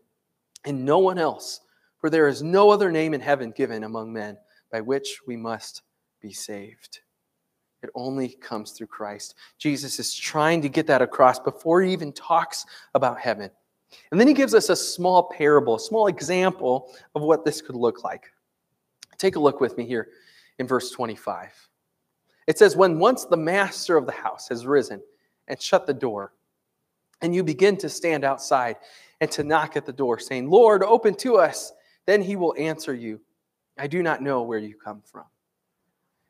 in 0.65 0.85
no 0.85 0.99
one 0.99 1.17
else, 1.17 1.61
for 1.99 2.09
there 2.09 2.27
is 2.27 2.41
no 2.41 2.69
other 2.69 2.91
name 2.91 3.13
in 3.13 3.21
heaven 3.21 3.51
given 3.51 3.83
among 3.83 4.11
men 4.11 4.37
by 4.71 4.81
which 4.81 5.19
we 5.27 5.35
must 5.35 5.83
be 6.21 6.31
saved. 6.31 6.99
It 7.81 7.89
only 7.95 8.29
comes 8.29 8.71
through 8.71 8.87
Christ. 8.87 9.35
Jesus 9.57 9.99
is 9.99 10.13
trying 10.13 10.61
to 10.61 10.69
get 10.69 10.87
that 10.87 11.01
across 11.01 11.39
before 11.39 11.81
he 11.81 11.93
even 11.93 12.11
talks 12.11 12.65
about 12.93 13.19
heaven. 13.19 13.49
And 14.11 14.19
then 14.19 14.27
he 14.27 14.33
gives 14.33 14.53
us 14.53 14.69
a 14.69 14.75
small 14.75 15.29
parable, 15.29 15.75
a 15.75 15.79
small 15.79 16.07
example 16.07 16.93
of 17.15 17.21
what 17.21 17.45
this 17.45 17.61
could 17.61 17.75
look 17.75 18.03
like. 18.03 18.31
Take 19.17 19.35
a 19.35 19.39
look 19.39 19.59
with 19.59 19.77
me 19.77 19.85
here 19.85 20.09
in 20.59 20.67
verse 20.67 20.91
25. 20.91 21.51
It 22.47 22.57
says, 22.57 22.75
When 22.75 22.99
once 22.99 23.25
the 23.25 23.37
master 23.37 23.97
of 23.97 24.05
the 24.05 24.11
house 24.11 24.49
has 24.49 24.65
risen 24.65 25.01
and 25.47 25.61
shut 25.61 25.87
the 25.87 25.93
door, 25.93 26.33
and 27.21 27.35
you 27.35 27.43
begin 27.43 27.75
to 27.77 27.89
stand 27.89 28.23
outside 28.23 28.77
and 29.19 29.29
to 29.31 29.43
knock 29.43 29.75
at 29.75 29.85
the 29.85 29.93
door, 29.93 30.19
saying, 30.19 30.49
Lord, 30.49 30.83
open 30.83 31.15
to 31.15 31.37
us, 31.37 31.73
then 32.09 32.23
he 32.23 32.35
will 32.35 32.55
answer 32.57 32.91
you, 32.91 33.21
I 33.77 33.85
do 33.85 34.01
not 34.01 34.23
know 34.23 34.41
where 34.41 34.57
you 34.57 34.73
come 34.83 35.03
from. 35.05 35.25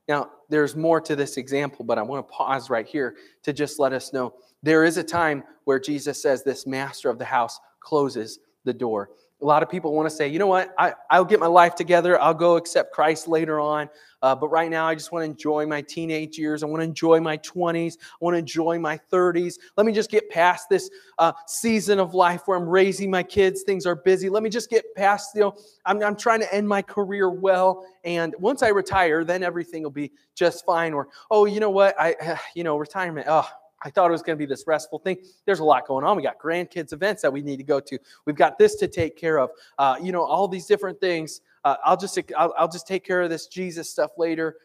Now, 0.09 0.29
there's 0.50 0.75
more 0.75 1.00
to 1.00 1.15
this 1.15 1.38
example, 1.38 1.86
but 1.86 1.98
I 1.98 2.01
want 2.01 2.27
to 2.27 2.33
pause 2.33 2.69
right 2.69 2.86
here 2.86 3.15
to 3.43 3.53
just 3.53 3.79
let 3.79 3.93
us 3.93 4.12
know 4.12 4.33
there 4.62 4.83
is 4.83 4.98
a 4.98 5.03
time 5.03 5.41
where 5.63 5.79
Jesus 5.79 6.21
says 6.21 6.43
this 6.43 6.67
master 6.67 7.09
of 7.09 7.17
the 7.17 7.24
house 7.24 7.62
closes 7.79 8.39
the 8.65 8.74
door. 8.74 9.12
A 9.41 9.46
lot 9.46 9.63
of 9.63 9.69
people 9.69 9.93
want 9.93 10.10
to 10.10 10.15
say, 10.15 10.27
you 10.27 10.38
know 10.38 10.48
what, 10.48 10.74
I, 10.77 10.93
I'll 11.10 11.25
get 11.25 11.39
my 11.39 11.48
life 11.48 11.75
together. 11.75 12.19
I'll 12.22 12.34
go 12.34 12.58
accept 12.58 12.91
Christ 12.93 13.27
later 13.27 13.60
on. 13.60 13.89
Uh, 14.22 14.36
but 14.36 14.50
right 14.50 14.69
now, 14.69 14.86
I 14.86 14.96
just 14.96 15.12
want 15.12 15.24
to 15.24 15.29
enjoy 15.31 15.65
my 15.65 15.81
teenage 15.81 16.38
years. 16.38 16.62
I 16.62 16.65
want 16.65 16.81
to 16.81 16.86
enjoy 16.86 17.22
my 17.22 17.38
20s. 17.38 17.93
I 17.98 18.15
want 18.19 18.34
to 18.34 18.39
enjoy 18.39 18.77
my 18.77 19.00
30s. 19.12 19.55
Let 19.77 19.86
me 19.86 19.93
just 19.93 20.12
get 20.12 20.29
past 20.29 20.67
this 20.69 20.89
uh, 21.19 21.31
season 21.48 22.00
of 22.00 22.13
life 22.13 22.41
where 22.46 22.58
I'm 22.58 22.67
raising 22.67 23.10
my 23.10 23.24
kids. 23.24 23.63
Things 23.63 23.86
are 23.86 23.96
busy. 23.96 24.27
Let 24.29 24.43
me 24.43 24.50
just 24.50 24.69
get 24.69 24.84
past, 24.96 25.31
you 25.36 25.41
know, 25.41 25.55
I'm, 25.86 26.03
I'm 26.03 26.17
trying 26.17 26.41
to 26.41 26.53
end 26.53 26.67
my 26.67 26.81
career 26.81 27.29
well. 27.29 27.86
And 28.03 28.36
once 28.39 28.62
I 28.62 28.69
retire, 28.69 29.24
then 29.24 29.41
everything 29.41 29.84
will 29.84 29.89
be 29.89 30.12
just 30.36 30.65
fine. 30.65 30.93
Or, 30.93 31.08
oh, 31.31 31.46
you 31.46 31.62
know 31.62 31.69
what, 31.69 31.96
I, 32.00 32.39
you 32.55 32.63
know, 32.65 32.77
retirement, 32.77 33.27
oh, 33.29 33.48
I 33.81 33.89
thought 33.89 34.09
it 34.09 34.12
was 34.12 34.21
going 34.21 34.38
to 34.38 34.39
be 34.41 34.45
this 34.45 34.65
restful 34.67 35.00
thing. 35.00 35.17
There's 35.45 35.59
a 35.59 35.63
lot 35.63 35.88
going 35.88 36.03
on. 36.03 36.17
We 36.17 36.24
got 36.24 36.38
grandkids 36.38 36.91
events 36.91 37.21
that 37.21 37.31
we 37.31 37.41
need 37.41 37.57
to 37.57 37.63
go 37.63 37.79
to. 37.79 37.98
We've 38.25 38.36
got 38.36 38.57
this 38.57 38.75
to 38.75 38.88
take 38.88 39.17
care 39.17 39.39
of. 39.39 39.51
Uh, 39.77 39.98
you 40.01 40.12
know, 40.12 40.24
all 40.24 40.48
these 40.48 40.65
different 40.65 41.00
things. 41.00 41.41
Uh, 41.63 41.75
I'll 41.83 41.98
just 41.98 42.19
I'll, 42.38 42.53
I'll 42.57 42.67
just 42.67 42.88
take 42.88 43.05
care 43.05 43.21
of 43.21 43.29
this 43.29 43.48
Jesus 43.48 43.89
stuff 43.89 44.12
later. 44.17 44.57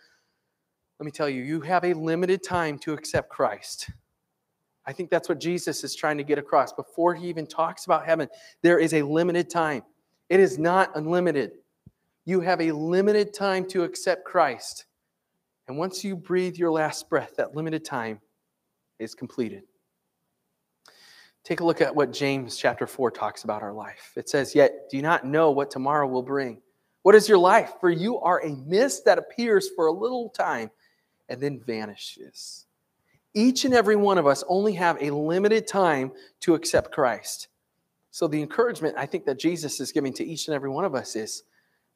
Let 0.99 1.07
me 1.07 1.11
tell 1.11 1.29
you, 1.29 1.43
you 1.43 1.61
have 1.61 1.85
a 1.85 1.93
limited 1.93 2.43
time 2.43 2.79
to 2.81 2.93
accept 2.93 3.29
Christ. 3.29 3.91
I 4.87 4.93
think 4.93 5.11
that's 5.11 5.29
what 5.29 5.41
Jesus 5.41 5.83
is 5.83 5.95
trying 5.95 6.19
to 6.19 6.25
get 6.25 6.39
across. 6.39 6.73
Before 6.73 7.15
he 7.15 7.29
even 7.29 7.47
talks 7.47 7.87
about 7.87 8.05
heaven, 8.05 8.29
there 8.63 8.79
is 8.79 8.95
a 8.95 9.03
limited 9.03 9.49
time. 9.49 9.83
It 10.29 10.41
is 10.41 10.59
not 10.59 10.91
unlimited. 10.95 11.53
You 12.27 12.41
have 12.41 12.61
a 12.61 12.73
limited 12.73 13.35
time 13.35 13.67
to 13.69 13.83
accept 13.83 14.25
Christ. 14.25 14.87
And 15.69 15.79
once 15.79 16.05
you 16.05 16.17
breathe 16.17 16.57
your 16.57 16.71
last 16.71 17.09
breath, 17.09 17.35
that 17.37 17.57
limited 17.57 17.85
time 17.85 18.21
is 18.99 19.15
completed. 19.15 19.65
Take 21.45 21.61
a 21.61 21.65
look 21.65 21.81
at 21.83 21.95
what 21.95 22.13
James 22.13 22.57
chapter 22.57 22.87
4 22.87 23.11
talks 23.11 23.45
about 23.45 23.63
our 23.63 23.73
life. 23.73 24.13
It 24.17 24.29
says, 24.29 24.55
Yet 24.55 24.89
do 24.91 24.97
you 24.97 25.03
not 25.03 25.27
know 25.27 25.51
what 25.51 25.71
tomorrow 25.71 26.07
will 26.07 26.23
bring? 26.23 26.63
What 27.03 27.15
is 27.15 27.29
your 27.29 27.39
life? 27.39 27.75
For 27.81 27.91
you 27.91 28.19
are 28.21 28.41
a 28.41 28.57
mist 28.67 29.05
that 29.05 29.19
appears 29.19 29.69
for 29.77 29.87
a 29.87 29.93
little 29.93 30.31
time 30.31 30.71
and 31.29 31.41
then 31.41 31.61
vanishes. 31.67 32.65
Each 33.35 33.67
and 33.67 33.75
every 33.75 33.97
one 33.97 34.17
of 34.17 34.27
us 34.27 34.43
only 34.49 34.73
have 34.75 34.97
a 35.03 35.11
limited 35.11 35.67
time 35.67 36.13
to 36.41 36.55
accept 36.55 36.93
Christ. 36.93 37.49
So, 38.11 38.29
the 38.29 38.41
encouragement 38.41 38.95
I 38.97 39.07
think 39.07 39.27
that 39.27 39.39
Jesus 39.39 39.81
is 39.81 39.93
giving 39.93 40.13
to 40.15 40.25
each 40.25 40.47
and 40.47 40.55
every 40.55 40.71
one 40.71 40.85
of 40.85 40.95
us 40.95 41.17
is 41.17 41.43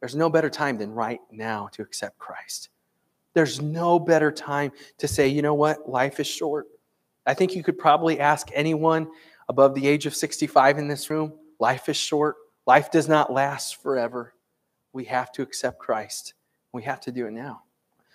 there's 0.01 0.17
no 0.17 0.29
better 0.29 0.51
time 0.51 0.77
than 0.77 0.93
right 0.93 1.21
now 1.31 1.69
to 1.73 1.83
accept 1.83 2.19
Christ. 2.19 2.71
There's 3.35 3.61
no 3.61 3.99
better 3.99 4.33
time 4.33 4.73
to 4.99 5.09
say, 5.09 5.29
you 5.29 5.43
know 5.43 5.55
what, 5.55 5.89
life 5.89 6.19
is 6.19 6.27
short. 6.27 6.67
I 7.29 7.35
think 7.35 7.55
you 7.55 7.63
could 7.63 7.79
probably 7.79 8.19
ask 8.21 8.49
anyone 8.55 9.07
above 9.51 9.75
the 9.75 9.87
age 9.87 10.07
of 10.07 10.17
65 10.17 10.79
in 10.79 10.89
this 10.89 11.11
room 11.11 11.35
life 11.61 11.89
is 11.91 11.97
short, 11.97 12.37
life 12.67 12.91
does 12.91 13.07
not 13.07 13.31
last 13.31 13.83
forever. 13.83 14.33
We 14.95 15.05
have 15.05 15.31
to 15.33 15.43
accept 15.43 15.79
Christ. 15.79 16.33
We 16.73 16.83
have 16.85 17.01
to 17.03 17.13
do 17.13 17.27
it 17.27 17.33
now. 17.33 17.63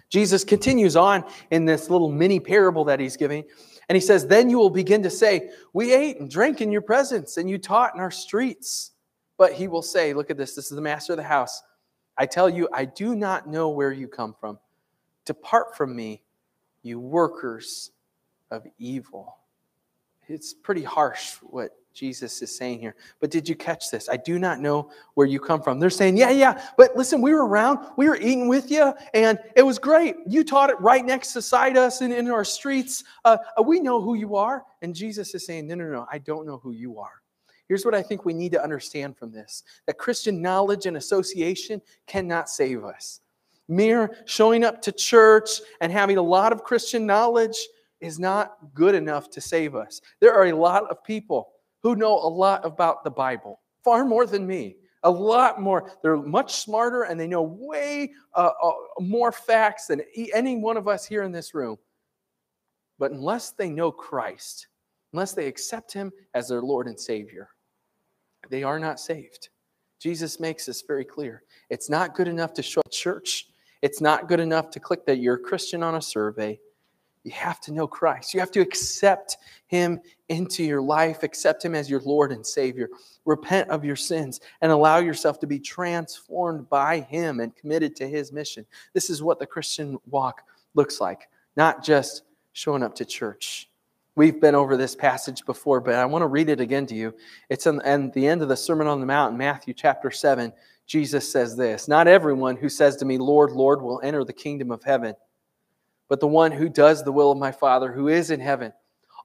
Jesus 0.09 0.43
continues 0.43 0.95
on 0.95 1.23
in 1.51 1.65
this 1.65 1.91
little 1.91 2.11
mini 2.11 2.39
parable 2.39 2.83
that 2.85 2.99
he's 2.99 3.15
giving, 3.15 3.43
and 3.87 3.95
he 3.95 3.99
says, 3.99 4.25
Then 4.25 4.49
you 4.49 4.57
will 4.57 4.71
begin 4.71 5.03
to 5.03 5.11
say, 5.11 5.51
We 5.73 5.93
ate 5.93 6.19
and 6.19 6.29
drank 6.29 6.61
in 6.61 6.71
your 6.71 6.81
presence, 6.81 7.37
and 7.37 7.47
you 7.47 7.59
taught 7.59 7.93
in 7.93 8.01
our 8.01 8.11
streets. 8.11 8.91
But 9.37 9.53
he 9.53 9.67
will 9.67 9.81
say, 9.83 10.15
Look 10.15 10.31
at 10.31 10.37
this, 10.37 10.55
this 10.55 10.71
is 10.71 10.75
the 10.75 10.81
master 10.81 11.13
of 11.13 11.17
the 11.17 11.23
house. 11.23 11.61
I 12.17 12.25
tell 12.25 12.49
you, 12.49 12.67
I 12.73 12.85
do 12.85 13.15
not 13.15 13.47
know 13.47 13.69
where 13.69 13.91
you 13.91 14.07
come 14.07 14.33
from. 14.39 14.57
Depart 15.25 15.77
from 15.77 15.95
me, 15.95 16.23
you 16.81 16.99
workers 16.99 17.91
of 18.53 18.65
evil. 18.77 19.37
It's 20.27 20.53
pretty 20.53 20.83
harsh 20.83 21.35
what 21.41 21.71
Jesus 21.93 22.41
is 22.41 22.55
saying 22.55 22.79
here. 22.79 22.95
But 23.19 23.29
did 23.29 23.47
you 23.47 23.55
catch 23.55 23.91
this? 23.91 24.09
I 24.09 24.17
do 24.17 24.39
not 24.39 24.59
know 24.59 24.89
where 25.13 25.27
you 25.27 25.39
come 25.39 25.61
from. 25.61 25.79
They're 25.79 25.89
saying, 25.89 26.17
yeah, 26.17 26.31
yeah, 26.31 26.63
but 26.77 26.95
listen, 26.95 27.21
we 27.21 27.33
were 27.33 27.45
around, 27.45 27.79
we 27.97 28.07
were 28.07 28.15
eating 28.15 28.47
with 28.47 28.71
you, 28.71 28.93
and 29.13 29.37
it 29.55 29.63
was 29.63 29.77
great. 29.77 30.15
You 30.25 30.43
taught 30.43 30.69
it 30.69 30.79
right 30.79 31.05
next 31.05 31.33
beside 31.33 31.77
us 31.77 32.01
and 32.01 32.13
in 32.13 32.29
our 32.31 32.45
streets. 32.45 33.03
Uh, 33.25 33.37
we 33.63 33.79
know 33.79 34.01
who 34.01 34.15
you 34.15 34.35
are. 34.35 34.63
And 34.81 34.95
Jesus 34.95 35.35
is 35.35 35.45
saying, 35.45 35.67
no, 35.67 35.75
no, 35.75 35.85
no, 35.85 36.07
I 36.11 36.17
don't 36.17 36.47
know 36.47 36.57
who 36.57 36.71
you 36.71 36.99
are. 36.99 37.21
Here's 37.67 37.85
what 37.85 37.95
I 37.95 38.01
think 38.01 38.25
we 38.25 38.33
need 38.33 38.51
to 38.53 38.63
understand 38.63 39.17
from 39.17 39.31
this 39.31 39.63
that 39.85 39.97
Christian 39.97 40.41
knowledge 40.41 40.85
and 40.85 40.97
association 40.97 41.81
cannot 42.07 42.49
save 42.49 42.83
us. 42.83 43.21
Mere 43.67 44.17
showing 44.25 44.63
up 44.63 44.81
to 44.81 44.91
church 44.91 45.61
and 45.79 45.91
having 45.91 46.17
a 46.17 46.21
lot 46.21 46.51
of 46.51 46.63
Christian 46.63 47.05
knowledge 47.05 47.57
is 48.03 48.19
not 48.19 48.57
good 48.73 48.95
enough 48.95 49.29
to 49.31 49.41
save 49.41 49.75
us. 49.75 50.01
There 50.19 50.33
are 50.33 50.47
a 50.47 50.55
lot 50.55 50.89
of 50.89 51.03
people 51.03 51.49
who 51.81 51.95
know 51.95 52.13
a 52.13 52.27
lot 52.27 52.65
about 52.65 53.03
the 53.03 53.11
Bible, 53.11 53.61
far 53.83 54.05
more 54.05 54.25
than 54.25 54.45
me. 54.45 54.77
A 55.05 55.11
lot 55.11 55.59
more. 55.59 55.91
They're 56.01 56.15
much 56.15 56.55
smarter 56.55 57.03
and 57.03 57.19
they 57.19 57.27
know 57.27 57.41
way 57.41 58.13
uh, 58.33 58.51
uh, 58.63 58.71
more 59.01 59.33
facts 59.33 59.87
than 59.87 60.01
any 60.33 60.55
one 60.55 60.77
of 60.77 60.87
us 60.87 61.05
here 61.05 61.23
in 61.23 61.31
this 61.33 61.53
room. 61.53 61.77
But 62.99 63.11
unless 63.11 63.51
they 63.51 63.69
know 63.69 63.91
Christ, 63.91 64.67
unless 65.11 65.33
they 65.33 65.47
accept 65.47 65.91
Him 65.91 66.11
as 66.33 66.47
their 66.47 66.61
Lord 66.61 66.87
and 66.87 66.97
Savior, 66.97 67.49
they 68.49 68.63
are 68.63 68.79
not 68.79 68.97
saved. 68.97 69.49
Jesus 69.99 70.39
makes 70.39 70.65
this 70.65 70.81
very 70.81 71.05
clear. 71.05 71.43
It's 71.69 71.89
not 71.89 72.15
good 72.15 72.29
enough 72.29 72.53
to 72.53 72.63
show 72.63 72.81
church. 72.89 73.47
It's 73.81 73.99
not 73.99 74.29
good 74.29 74.39
enough 74.39 74.69
to 74.71 74.79
click 74.79 75.05
that 75.05 75.19
you're 75.19 75.35
a 75.35 75.39
Christian 75.39 75.83
on 75.83 75.95
a 75.95 76.01
survey. 76.01 76.59
You 77.23 77.31
have 77.31 77.61
to 77.61 77.71
know 77.71 77.87
Christ. 77.87 78.33
You 78.33 78.39
have 78.39 78.51
to 78.51 78.59
accept 78.59 79.37
Him 79.67 79.99
into 80.29 80.63
your 80.63 80.81
life, 80.81 81.23
accept 81.23 81.63
Him 81.63 81.73
as 81.73 81.89
your 81.89 82.01
Lord 82.01 82.31
and 82.31 82.45
Savior. 82.45 82.89
Repent 83.25 83.69
of 83.69 83.85
your 83.85 83.95
sins 83.95 84.41
and 84.61 84.71
allow 84.71 84.97
yourself 84.97 85.39
to 85.39 85.47
be 85.47 85.59
transformed 85.59 86.69
by 86.69 86.99
Him 86.99 87.39
and 87.39 87.55
committed 87.55 87.95
to 87.97 88.07
His 88.07 88.31
mission. 88.31 88.65
This 88.93 89.09
is 89.09 89.23
what 89.23 89.39
the 89.39 89.45
Christian 89.45 89.97
walk 90.09 90.41
looks 90.75 90.99
like, 90.99 91.29
not 91.55 91.83
just 91.83 92.23
showing 92.51 92.83
up 92.83 92.95
to 92.95 93.05
church. 93.05 93.69
We've 94.15 94.39
been 94.39 94.53
over 94.53 94.77
this 94.77 94.95
passage 94.95 95.43
before, 95.45 95.81
but 95.81 95.95
I 95.95 96.05
want 96.05 96.21
to 96.21 96.27
read 96.27 96.49
it 96.49 96.59
again 96.59 96.85
to 96.87 96.95
you. 96.95 97.15
It's 97.49 97.65
in, 97.65 97.81
at 97.81 98.13
the 98.13 98.27
end 98.27 98.43
of 98.43 98.49
the 98.49 98.55
Sermon 98.55 98.85
on 98.85 98.99
the 98.99 99.07
Mount 99.07 99.31
in 99.31 99.37
Matthew 99.37 99.73
chapter 99.73 100.11
7. 100.11 100.53
Jesus 100.85 101.31
says 101.31 101.55
this 101.55 101.87
Not 101.87 102.07
everyone 102.07 102.55
who 102.55 102.69
says 102.69 102.95
to 102.97 103.05
me, 103.05 103.17
Lord, 103.17 103.51
Lord, 103.51 103.81
will 103.81 104.01
enter 104.03 104.23
the 104.23 104.33
kingdom 104.33 104.69
of 104.69 104.83
heaven, 104.83 105.15
but 106.13 106.19
the 106.19 106.27
one 106.27 106.51
who 106.51 106.69
does 106.69 107.03
the 107.03 107.11
will 107.11 107.31
of 107.31 107.39
my 107.39 107.51
Father 107.51 107.91
who 107.91 108.07
is 108.07 108.29
in 108.29 108.39
heaven. 108.39 108.71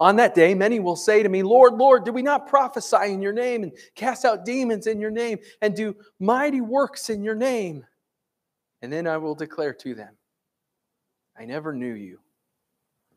On 0.01 0.17
that 0.17 0.35
day, 0.35 0.55
many 0.55 0.81
will 0.81 0.97
say 0.97 1.23
to 1.23 1.29
me, 1.29 1.43
Lord, 1.43 1.75
Lord, 1.75 2.07
did 2.07 2.15
we 2.15 2.23
not 2.23 2.49
prophesy 2.49 3.13
in 3.13 3.21
your 3.21 3.35
name 3.35 3.63
and 3.63 3.73
cast 3.95 4.25
out 4.25 4.47
demons 4.47 4.87
in 4.87 4.99
your 4.99 5.11
name 5.11 5.39
and 5.61 5.77
do 5.77 5.95
mighty 6.19 6.63
works 6.63 7.11
in 7.11 7.23
your 7.23 7.35
name? 7.35 7.85
And 8.81 8.91
then 8.91 9.07
I 9.07 9.19
will 9.19 9.35
declare 9.35 9.75
to 9.75 9.95
them, 9.95 10.15
I 11.39 11.45
never 11.45 11.75
knew 11.75 11.93
you. 11.93 12.21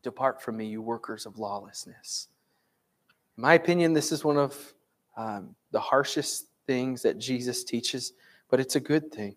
Depart 0.02 0.42
from 0.42 0.58
me, 0.58 0.66
you 0.66 0.82
workers 0.82 1.24
of 1.24 1.38
lawlessness. 1.38 2.28
In 3.38 3.40
my 3.40 3.54
opinion, 3.54 3.94
this 3.94 4.12
is 4.12 4.22
one 4.22 4.36
of 4.36 4.74
um, 5.16 5.54
the 5.70 5.80
harshest 5.80 6.48
things 6.66 7.00
that 7.00 7.16
Jesus 7.16 7.64
teaches, 7.64 8.12
but 8.50 8.60
it's 8.60 8.76
a 8.76 8.80
good 8.80 9.10
thing 9.10 9.34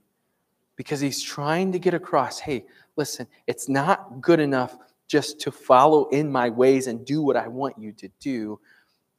because 0.76 1.00
he's 1.00 1.22
trying 1.22 1.72
to 1.72 1.80
get 1.80 1.94
across 1.94 2.40
hey, 2.40 2.66
listen, 2.96 3.28
it's 3.48 3.70
not 3.70 4.22
good 4.22 4.40
enough 4.40 4.78
just 5.08 5.40
to 5.42 5.52
follow 5.52 6.08
in 6.10 6.32
my 6.32 6.50
ways 6.50 6.88
and 6.88 7.06
do 7.06 7.22
what 7.22 7.38
I 7.38 7.48
want 7.48 7.78
you 7.78 7.92
to 7.94 8.10
do. 8.20 8.60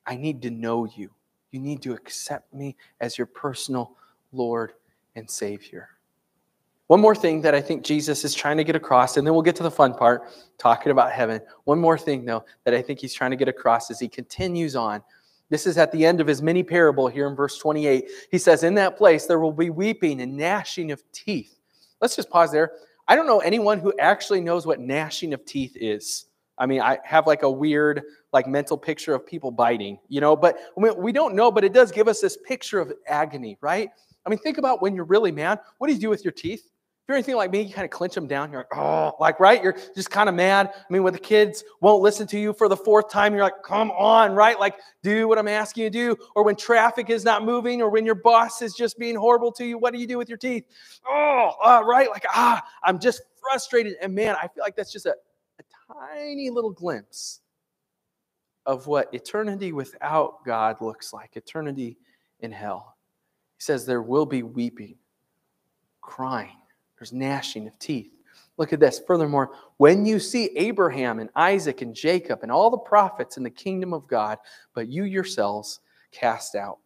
I 0.06 0.16
need 0.16 0.42
to 0.42 0.50
know 0.50 0.84
you. 0.84 1.10
You 1.52 1.60
need 1.60 1.82
to 1.82 1.92
accept 1.92 2.52
me 2.52 2.76
as 3.00 3.16
your 3.16 3.26
personal 3.26 3.96
Lord 4.32 4.72
and 5.14 5.30
Savior. 5.30 5.88
One 6.88 7.00
more 7.00 7.16
thing 7.16 7.40
that 7.40 7.54
I 7.54 7.60
think 7.60 7.82
Jesus 7.82 8.24
is 8.24 8.32
trying 8.32 8.56
to 8.58 8.64
get 8.64 8.76
across, 8.76 9.16
and 9.16 9.26
then 9.26 9.34
we'll 9.34 9.42
get 9.42 9.56
to 9.56 9.64
the 9.64 9.70
fun 9.70 9.92
part, 9.94 10.22
talking 10.56 10.92
about 10.92 11.10
heaven. 11.10 11.40
One 11.64 11.80
more 11.80 11.98
thing, 11.98 12.24
though, 12.24 12.44
that 12.64 12.74
I 12.74 12.82
think 12.82 13.00
he's 13.00 13.12
trying 13.12 13.32
to 13.32 13.36
get 13.36 13.48
across 13.48 13.90
as 13.90 13.98
he 13.98 14.08
continues 14.08 14.76
on. 14.76 15.02
This 15.48 15.66
is 15.66 15.78
at 15.78 15.92
the 15.92 16.04
end 16.04 16.20
of 16.20 16.26
his 16.26 16.42
mini 16.42 16.62
parable 16.62 17.06
here 17.08 17.28
in 17.28 17.36
verse 17.36 17.58
28. 17.58 18.10
He 18.30 18.38
says, 18.38 18.62
In 18.62 18.74
that 18.74 18.96
place 18.96 19.26
there 19.26 19.38
will 19.38 19.52
be 19.52 19.70
weeping 19.70 20.20
and 20.20 20.36
gnashing 20.36 20.90
of 20.90 21.02
teeth. 21.12 21.58
Let's 22.00 22.16
just 22.16 22.30
pause 22.30 22.50
there. 22.50 22.72
I 23.08 23.14
don't 23.14 23.26
know 23.26 23.38
anyone 23.38 23.78
who 23.78 23.92
actually 24.00 24.40
knows 24.40 24.66
what 24.66 24.80
gnashing 24.80 25.32
of 25.32 25.44
teeth 25.44 25.76
is. 25.76 26.26
I 26.58 26.66
mean, 26.66 26.80
I 26.80 26.98
have 27.04 27.26
like 27.26 27.42
a 27.42 27.50
weird, 27.50 28.02
like 28.32 28.46
mental 28.46 28.76
picture 28.76 29.14
of 29.14 29.26
people 29.26 29.50
biting, 29.50 29.98
you 30.08 30.20
know, 30.20 30.34
but 30.34 30.58
we 30.76 31.12
don't 31.12 31.34
know, 31.34 31.52
but 31.52 31.64
it 31.64 31.72
does 31.72 31.92
give 31.92 32.08
us 32.08 32.20
this 32.20 32.36
picture 32.36 32.80
of 32.80 32.92
agony, 33.06 33.58
right? 33.60 33.90
I 34.24 34.30
mean, 34.30 34.38
think 34.38 34.58
about 34.58 34.82
when 34.82 34.94
you're 34.94 35.04
really 35.04 35.30
mad. 35.30 35.60
What 35.78 35.86
do 35.86 35.92
you 35.92 36.00
do 36.00 36.08
with 36.08 36.24
your 36.24 36.32
teeth? 36.32 36.70
If 37.06 37.10
you're 37.10 37.18
anything 37.18 37.36
like 37.36 37.52
me, 37.52 37.60
you 37.60 37.72
kind 37.72 37.84
of 37.84 37.92
clench 37.92 38.16
them 38.16 38.26
down. 38.26 38.50
You're 38.50 38.62
like, 38.62 38.76
oh, 38.76 39.12
like, 39.20 39.38
right? 39.38 39.62
You're 39.62 39.76
just 39.94 40.10
kind 40.10 40.28
of 40.28 40.34
mad. 40.34 40.72
I 40.74 40.92
mean, 40.92 41.04
when 41.04 41.12
the 41.12 41.20
kids 41.20 41.62
won't 41.80 42.02
listen 42.02 42.26
to 42.26 42.36
you 42.36 42.52
for 42.52 42.68
the 42.68 42.76
fourth 42.76 43.08
time, 43.08 43.32
you're 43.32 43.44
like, 43.44 43.62
come 43.64 43.92
on, 43.92 44.32
right? 44.32 44.58
Like, 44.58 44.74
do 45.04 45.28
what 45.28 45.38
I'm 45.38 45.46
asking 45.46 45.84
you 45.84 45.90
to 45.90 45.96
do. 45.96 46.16
Or 46.34 46.42
when 46.42 46.56
traffic 46.56 47.08
is 47.08 47.22
not 47.22 47.44
moving, 47.44 47.80
or 47.80 47.90
when 47.90 48.04
your 48.04 48.16
boss 48.16 48.60
is 48.60 48.74
just 48.74 48.98
being 48.98 49.14
horrible 49.14 49.52
to 49.52 49.64
you, 49.64 49.78
what 49.78 49.92
do 49.92 50.00
you 50.00 50.06
do 50.08 50.18
with 50.18 50.28
your 50.28 50.36
teeth? 50.36 50.64
Oh, 51.06 51.52
uh, 51.64 51.80
right? 51.84 52.10
Like, 52.10 52.24
ah, 52.28 52.60
I'm 52.82 52.98
just 52.98 53.22
frustrated. 53.40 53.94
And 54.02 54.12
man, 54.12 54.34
I 54.42 54.48
feel 54.48 54.64
like 54.64 54.74
that's 54.74 54.90
just 54.90 55.06
a, 55.06 55.14
a 55.60 55.94
tiny 55.94 56.50
little 56.50 56.72
glimpse 56.72 57.38
of 58.66 58.88
what 58.88 59.14
eternity 59.14 59.70
without 59.70 60.44
God 60.44 60.80
looks 60.80 61.12
like, 61.12 61.36
eternity 61.36 61.98
in 62.40 62.50
hell. 62.50 62.96
He 63.58 63.62
says 63.62 63.86
there 63.86 64.02
will 64.02 64.26
be 64.26 64.42
weeping, 64.42 64.96
crying 66.00 66.50
there's 66.98 67.12
gnashing 67.12 67.66
of 67.66 67.78
teeth. 67.78 68.12
Look 68.58 68.72
at 68.72 68.80
this. 68.80 69.00
Furthermore, 69.06 69.50
when 69.76 70.06
you 70.06 70.18
see 70.18 70.56
Abraham 70.56 71.18
and 71.18 71.28
Isaac 71.36 71.82
and 71.82 71.94
Jacob 71.94 72.40
and 72.42 72.50
all 72.50 72.70
the 72.70 72.78
prophets 72.78 73.36
in 73.36 73.42
the 73.42 73.50
kingdom 73.50 73.92
of 73.92 74.06
God, 74.06 74.38
but 74.74 74.88
you 74.88 75.04
yourselves 75.04 75.80
cast 76.10 76.54
out. 76.54 76.78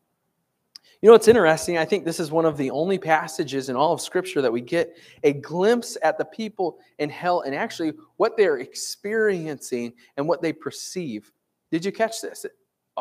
You 1.00 1.08
know, 1.08 1.14
it's 1.14 1.28
interesting. 1.28 1.78
I 1.78 1.86
think 1.86 2.04
this 2.04 2.20
is 2.20 2.30
one 2.30 2.44
of 2.44 2.58
the 2.58 2.70
only 2.70 2.98
passages 2.98 3.70
in 3.70 3.76
all 3.76 3.94
of 3.94 4.02
Scripture 4.02 4.42
that 4.42 4.52
we 4.52 4.60
get 4.60 4.98
a 5.24 5.32
glimpse 5.32 5.96
at 6.02 6.18
the 6.18 6.26
people 6.26 6.78
in 6.98 7.08
hell 7.08 7.40
and 7.40 7.54
actually 7.54 7.94
what 8.16 8.36
they're 8.36 8.58
experiencing 8.58 9.94
and 10.18 10.28
what 10.28 10.42
they 10.42 10.52
perceive. 10.52 11.32
Did 11.70 11.86
you 11.86 11.92
catch 11.92 12.20
this? 12.20 12.44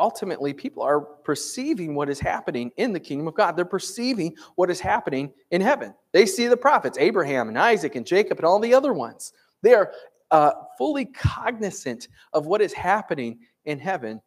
Ultimately 0.00 0.52
people 0.52 0.82
are 0.82 1.00
perceiving 1.00 1.94
what 1.94 2.08
is 2.08 2.18
happening 2.18 2.72
in 2.76 2.92
the 2.92 3.00
kingdom 3.00 3.28
of 3.28 3.34
God. 3.34 3.56
They're 3.56 3.64
perceiving 3.64 4.34
what 4.56 4.70
is 4.70 4.80
happening 4.80 5.32
in 5.50 5.60
heaven. 5.60 5.94
They 6.12 6.26
see 6.26 6.48
the 6.48 6.56
prophets, 6.56 6.98
Abraham 6.98 7.48
and 7.48 7.58
Isaac 7.58 7.94
and 7.94 8.06
Jacob 8.06 8.38
and 8.38 8.46
all 8.46 8.58
the 8.58 8.74
other 8.74 8.92
ones. 8.92 9.32
They 9.62 9.74
are 9.74 9.92
uh, 10.30 10.52
fully 10.78 11.04
cognizant 11.04 12.08
of 12.32 12.46
what 12.46 12.62
is 12.62 12.72
happening 12.72 13.40
in 13.64 13.78
heaven, 13.78 14.20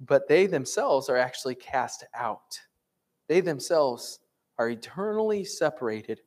but 0.00 0.28
they 0.28 0.46
themselves 0.46 1.08
are 1.08 1.16
actually 1.16 1.54
cast 1.54 2.04
out. 2.14 2.58
They 3.28 3.40
themselves 3.40 4.20
are 4.58 4.70
eternally 4.70 5.44
separated 5.44 6.20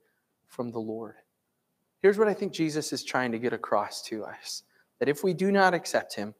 from 0.47 0.71
the 0.71 0.79
Lord. 0.79 1.15
Here's 2.01 2.17
what 2.17 2.27
I 2.27 2.33
think 2.33 2.53
Jesus 2.53 2.93
is 2.93 3.03
trying 3.03 3.31
to 3.31 3.39
get 3.39 3.53
across 3.53 4.01
to 4.03 4.23
us 4.23 4.63
that 4.99 5.09
if 5.09 5.23
we 5.23 5.33
do 5.33 5.51
not 5.51 5.73
accept 5.73 6.13
him, 6.13 6.33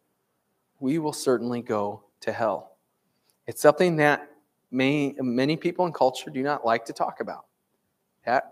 we 0.79 0.99
will 0.99 1.13
certainly 1.13 1.61
go 1.61 2.03
to 2.21 2.31
hell. 2.31 2.77
It's 3.47 3.61
something 3.61 3.95
that 3.97 4.29
many, 4.71 5.15
many 5.19 5.57
people 5.57 5.85
in 5.85 5.93
culture 5.93 6.29
do 6.29 6.43
not 6.43 6.65
like 6.65 6.85
to 6.85 6.93
talk 6.93 7.19
about. 7.19 7.45
That 8.25 8.51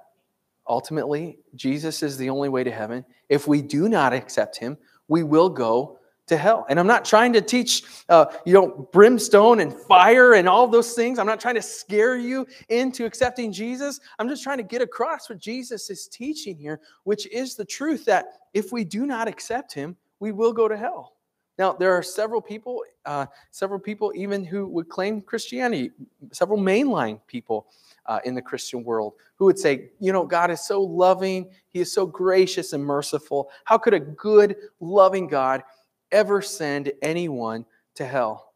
ultimately, 0.68 1.40
Jesus 1.56 2.04
is 2.04 2.18
the 2.18 2.30
only 2.30 2.50
way 2.50 2.64
to 2.64 2.72
heaven. 2.72 3.06
If 3.30 3.48
we 3.48 3.62
do 3.62 3.90
not 3.90 4.14
accept 4.14 4.58
him, 4.58 4.78
we 5.08 5.24
will 5.24 5.50
go 5.50 6.00
to 6.28 6.36
hell. 6.36 6.66
And 6.70 6.80
I'm 6.80 6.88
not 6.88 7.06
trying 7.06 7.32
to 7.34 7.42
teach, 7.42 7.84
uh, 8.10 8.26
you 8.46 8.54
know, 8.54 8.90
brimstone 8.92 9.62
and 9.62 9.74
fire 9.74 10.34
and 10.34 10.48
all 10.48 10.68
those 10.68 10.94
things. 10.94 11.20
I'm 11.20 11.26
not 11.26 11.40
trying 11.40 11.56
to 11.56 11.62
scare 11.62 12.18
you 12.18 12.46
into 12.70 13.06
accepting 13.06 13.52
Jesus. 13.52 14.00
I'm 14.20 14.28
just 14.28 14.44
trying 14.44 14.58
to 14.58 14.64
get 14.64 14.82
across 14.82 15.30
what 15.30 15.40
Jesus 15.40 15.90
is 15.90 16.08
teaching 16.08 16.58
here, 16.58 16.82
which 17.04 17.28
is 17.28 17.56
the 17.56 17.66
truth 17.66 18.04
that 18.06 18.40
if 18.54 18.72
we 18.72 18.84
do 18.84 19.06
not 19.06 19.28
accept 19.28 19.74
him, 19.74 19.96
we 20.20 20.32
will 20.34 20.52
go 20.52 20.68
to 20.68 20.76
hell. 20.76 21.17
Now, 21.58 21.74
there 21.74 21.94
are 21.94 22.04
several 22.04 22.42
people, 22.42 22.84
uh, 23.06 23.26
several 23.52 23.80
people 23.80 24.12
even 24.16 24.44
who 24.44 24.68
would 24.68 24.90
claim 24.90 25.22
Christianity, 25.22 25.92
several 26.32 26.60
mainline 26.60 27.20
people 27.28 27.68
uh, 28.06 28.20
in 28.26 28.36
the 28.36 28.42
Christian 28.42 28.84
world 28.84 29.14
who 29.36 29.46
would 29.46 29.60
say, 29.60 29.90
you 30.00 30.14
know, 30.14 30.26
God 30.26 30.52
is 30.52 30.62
so 30.62 30.82
loving, 30.82 31.50
He 31.70 31.80
is 31.80 31.92
so 31.92 32.06
gracious 32.06 32.74
and 32.74 32.84
merciful. 32.84 33.50
How 33.64 33.78
could 33.78 33.94
a 33.94 34.00
good, 34.00 34.56
loving 34.80 35.28
God 35.28 35.64
ever 36.12 36.42
send 36.42 36.92
anyone 37.02 37.66
to 37.96 38.06
hell? 38.06 38.54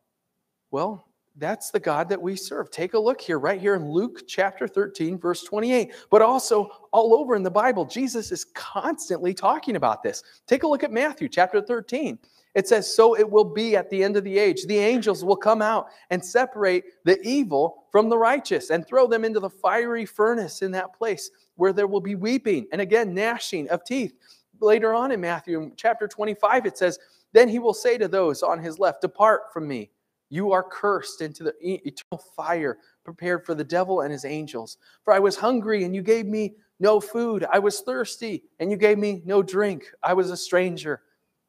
Well, 0.70 1.06
that's 1.38 1.72
the 1.72 1.80
God 1.80 2.10
that 2.10 2.22
we 2.22 2.36
serve. 2.36 2.70
Take 2.72 2.94
a 2.94 3.00
look 3.00 3.22
here, 3.22 3.40
right 3.40 3.60
here 3.60 3.76
in 3.76 3.90
Luke 3.90 4.28
chapter 4.28 4.68
13, 4.68 5.18
verse 5.18 5.44
28, 5.44 5.94
but 6.10 6.22
also 6.22 6.70
all 6.92 7.14
over 7.14 7.36
in 7.36 7.44
the 7.44 7.50
Bible. 7.50 7.86
Jesus 7.86 8.32
is 8.32 8.46
constantly 8.46 9.34
talking 9.34 9.76
about 9.76 10.04
this. 10.04 10.24
Take 10.46 10.64
a 10.64 10.68
look 10.68 10.84
at 10.84 10.92
Matthew 10.92 11.30
chapter 11.30 11.62
13. 11.62 12.20
It 12.54 12.68
says, 12.68 12.94
So 12.94 13.18
it 13.18 13.30
will 13.30 13.46
be 13.46 13.76
at 13.76 13.90
the 13.90 14.04
end 14.04 14.18
of 14.18 14.24
the 14.24 14.38
age. 14.38 14.66
The 14.66 14.78
angels 14.78 15.24
will 15.24 15.38
come 15.38 15.62
out 15.62 15.88
and 16.10 16.24
separate 16.24 16.84
the 17.06 17.22
evil 17.22 17.86
from 17.92 18.10
the 18.10 18.18
righteous 18.18 18.70
and 18.70 18.86
throw 18.86 19.08
them 19.08 19.24
into 19.24 19.40
the 19.40 19.50
fiery 19.50 20.06
furnace 20.06 20.62
in 20.62 20.72
that 20.72 20.94
place 20.94 21.30
where 21.56 21.74
there 21.74 21.88
will 21.88 22.02
be 22.02 22.16
weeping 22.16 22.68
and 22.72 22.82
again 22.82 23.14
gnashing 23.14 23.70
of 23.70 23.84
teeth. 23.84 24.14
Later 24.60 24.94
on 24.94 25.12
in 25.12 25.22
Matthew 25.22 25.72
chapter 25.76 26.08
25, 26.08 26.66
it 26.66 26.78
says, 26.78 27.00
Then 27.34 27.48
he 27.48 27.60
will 27.60 27.74
say 27.74 27.98
to 27.98 28.08
those 28.08 28.44
on 28.44 28.60
his 28.60 28.80
left, 28.80 29.02
Depart 29.02 29.54
from 29.54 29.68
me. 29.68 29.90
You 30.30 30.54
are 30.54 30.64
cursed 30.64 31.22
into 31.22 31.44
the 31.44 31.54
eternal 31.62 32.24
fire 32.38 32.78
prepared 33.04 33.46
for 33.46 33.54
the 33.54 33.66
devil 33.66 34.02
and 34.02 34.12
his 34.12 34.24
angels. 34.24 34.78
For 35.04 35.14
I 35.14 35.20
was 35.20 35.36
hungry 35.36 35.84
and 35.84 35.94
you 35.94 36.02
gave 36.02 36.26
me 36.26 36.54
no 36.80 37.02
food. 37.02 37.46
I 37.52 37.60
was 37.60 37.82
thirsty 37.82 38.44
and 38.60 38.72
you 38.72 38.78
gave 38.78 38.98
me 38.98 39.22
no 39.26 39.44
drink. 39.44 39.92
I 40.02 40.14
was 40.14 40.32
a 40.32 40.38
stranger 40.38 41.02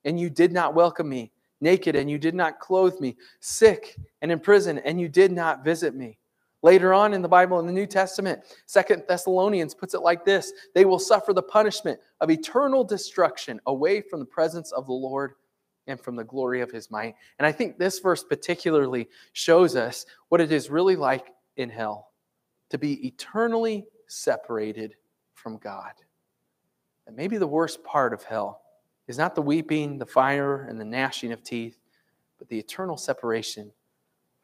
and 0.05 0.19
you 0.19 0.31
did 0.31 0.53
not 0.53 0.75
welcome 0.75 1.09
me, 1.09 1.33
naked, 1.61 1.97
and 1.97 2.11
you 2.11 2.19
did 2.19 2.35
not 2.35 2.61
clothe 2.61 2.99
me, 3.01 3.17
sick 3.41 3.97
and 4.21 4.31
in 4.31 4.41
prison, 4.41 4.79
and 4.79 5.01
you 5.01 5.09
did 5.09 5.33
not 5.33 5.65
visit 5.65 5.95
me. 5.95 6.19
Later 6.63 6.95
on 6.95 7.13
in 7.13 7.23
the 7.23 7.29
Bible, 7.29 7.59
in 7.59 7.67
the 7.67 7.73
New 7.73 7.87
Testament, 7.87 8.41
Second 8.67 9.03
Thessalonians 9.09 9.75
puts 9.75 9.95
it 9.95 10.03
like 10.03 10.25
this 10.25 10.53
They 10.75 10.85
will 10.85 10.99
suffer 10.99 11.33
the 11.33 11.43
punishment 11.43 11.99
of 12.21 12.31
eternal 12.31 12.85
destruction 12.85 13.61
away 13.67 14.01
from 14.01 14.21
the 14.21 14.27
presence 14.27 14.71
of 14.73 14.87
the 14.87 14.93
Lord 14.93 15.35
and 15.89 16.01
from 16.01 16.15
the 16.15 16.25
glory 16.25 16.61
of 16.61 16.71
his 16.71 16.91
might. 16.91 17.17
And 17.39 17.47
I 17.47 17.53
think 17.53 17.77
this 17.77 17.99
verse 17.99 18.23
particularly 18.23 19.09
shows 19.33 19.75
us 19.75 20.07
what 20.29 20.41
it 20.41 20.53
is 20.53 20.71
really 20.71 20.95
like 20.95 21.33
in 21.57 21.69
hell 21.69 22.13
to 22.71 22.79
be 22.79 23.07
eternally 23.07 23.85
separated 24.07 24.95
from 25.35 25.59
God. 25.59 25.93
And 27.07 27.17
maybe 27.17 27.37
the 27.37 27.47
worst 27.47 27.83
part 27.83 28.13
of 28.13 28.23
hell 28.23 28.62
is 29.09 29.19
not 29.19 29.35
the 29.35 29.43
weeping, 29.43 29.99
the 29.99 30.07
fire, 30.07 30.67
and 30.69 30.81
the 30.81 30.85
gnashing 30.85 31.33
of 31.33 31.43
teeth, 31.43 31.79
but 32.39 32.49
the 32.49 32.59
eternal 32.59 32.97
separation 32.97 33.71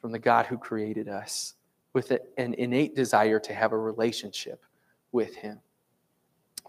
from 0.00 0.12
the 0.12 0.18
God 0.18 0.46
who 0.46 0.58
created 0.58 1.08
us 1.08 1.54
with 1.92 2.12
an 2.36 2.54
innate 2.54 2.94
desire 2.94 3.40
to 3.40 3.54
have 3.54 3.72
a 3.72 3.78
relationship 3.78 4.64
with 5.12 5.34
Him. 5.34 5.60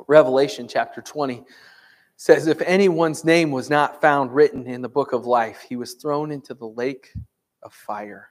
Revelation 0.08 0.68
chapter 0.68 1.02
20 1.02 1.44
says, 2.16 2.48
If 2.48 2.62
anyone's 2.62 3.24
name 3.24 3.52
was 3.52 3.70
not 3.70 4.02
found 4.02 4.34
written 4.34 4.66
in 4.68 4.82
the 4.82 4.90
book 4.90 5.14
of 5.14 5.26
life, 5.26 5.66
he 5.68 5.76
was 5.76 5.94
thrown 5.94 6.32
into 6.32 6.54
the 6.54 6.68
lake 6.68 7.14
of 7.64 7.74
fire. 7.74 8.30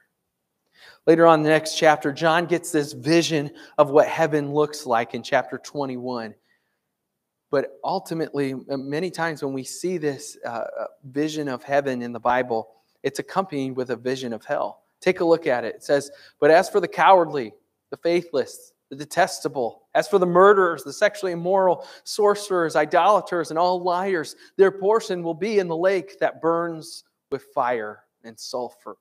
Later 1.05 1.25
on 1.27 1.39
in 1.39 1.43
the 1.43 1.49
next 1.49 1.75
chapter, 1.75 2.11
John 2.11 2.45
gets 2.45 2.71
this 2.71 2.93
vision 2.93 3.51
of 3.77 3.89
what 3.91 4.07
heaven 4.07 4.53
looks 4.53 4.85
like 4.85 5.13
in 5.13 5.23
chapter 5.23 5.57
21. 5.57 6.33
But 7.51 7.79
ultimately, 7.83 8.53
many 8.67 9.09
times 9.09 9.43
when 9.43 9.53
we 9.53 9.63
see 9.63 9.97
this 9.97 10.37
uh, 10.45 10.49
uh, 10.49 10.85
vision 11.05 11.47
of 11.47 11.63
heaven 11.63 12.01
in 12.01 12.13
the 12.13 12.19
Bible, 12.19 12.69
it's 13.01 13.19
accompanied 13.19 13.71
with 13.71 13.89
a 13.89 13.95
vision 13.95 14.33
of 14.33 14.45
hell. 14.45 14.83
Take 15.01 15.21
a 15.21 15.25
look 15.25 15.47
at 15.47 15.63
it. 15.63 15.75
It 15.75 15.83
says, 15.83 16.11
But 16.39 16.51
as 16.51 16.69
for 16.69 16.79
the 16.79 16.87
cowardly, 16.87 17.53
the 17.89 17.97
faithless, 17.97 18.73
the 18.89 18.95
detestable, 18.95 19.87
as 19.95 20.07
for 20.07 20.19
the 20.19 20.25
murderers, 20.25 20.83
the 20.83 20.93
sexually 20.93 21.31
immoral, 21.31 21.85
sorcerers, 22.03 22.75
idolaters, 22.75 23.49
and 23.49 23.57
all 23.57 23.81
liars, 23.81 24.35
their 24.57 24.71
portion 24.71 25.23
will 25.23 25.33
be 25.33 25.59
in 25.59 25.67
the 25.67 25.77
lake 25.77 26.19
that 26.19 26.41
burns 26.41 27.03
with 27.31 27.43
fire 27.53 28.03
and 28.23 28.39
sulfur, 28.39 28.97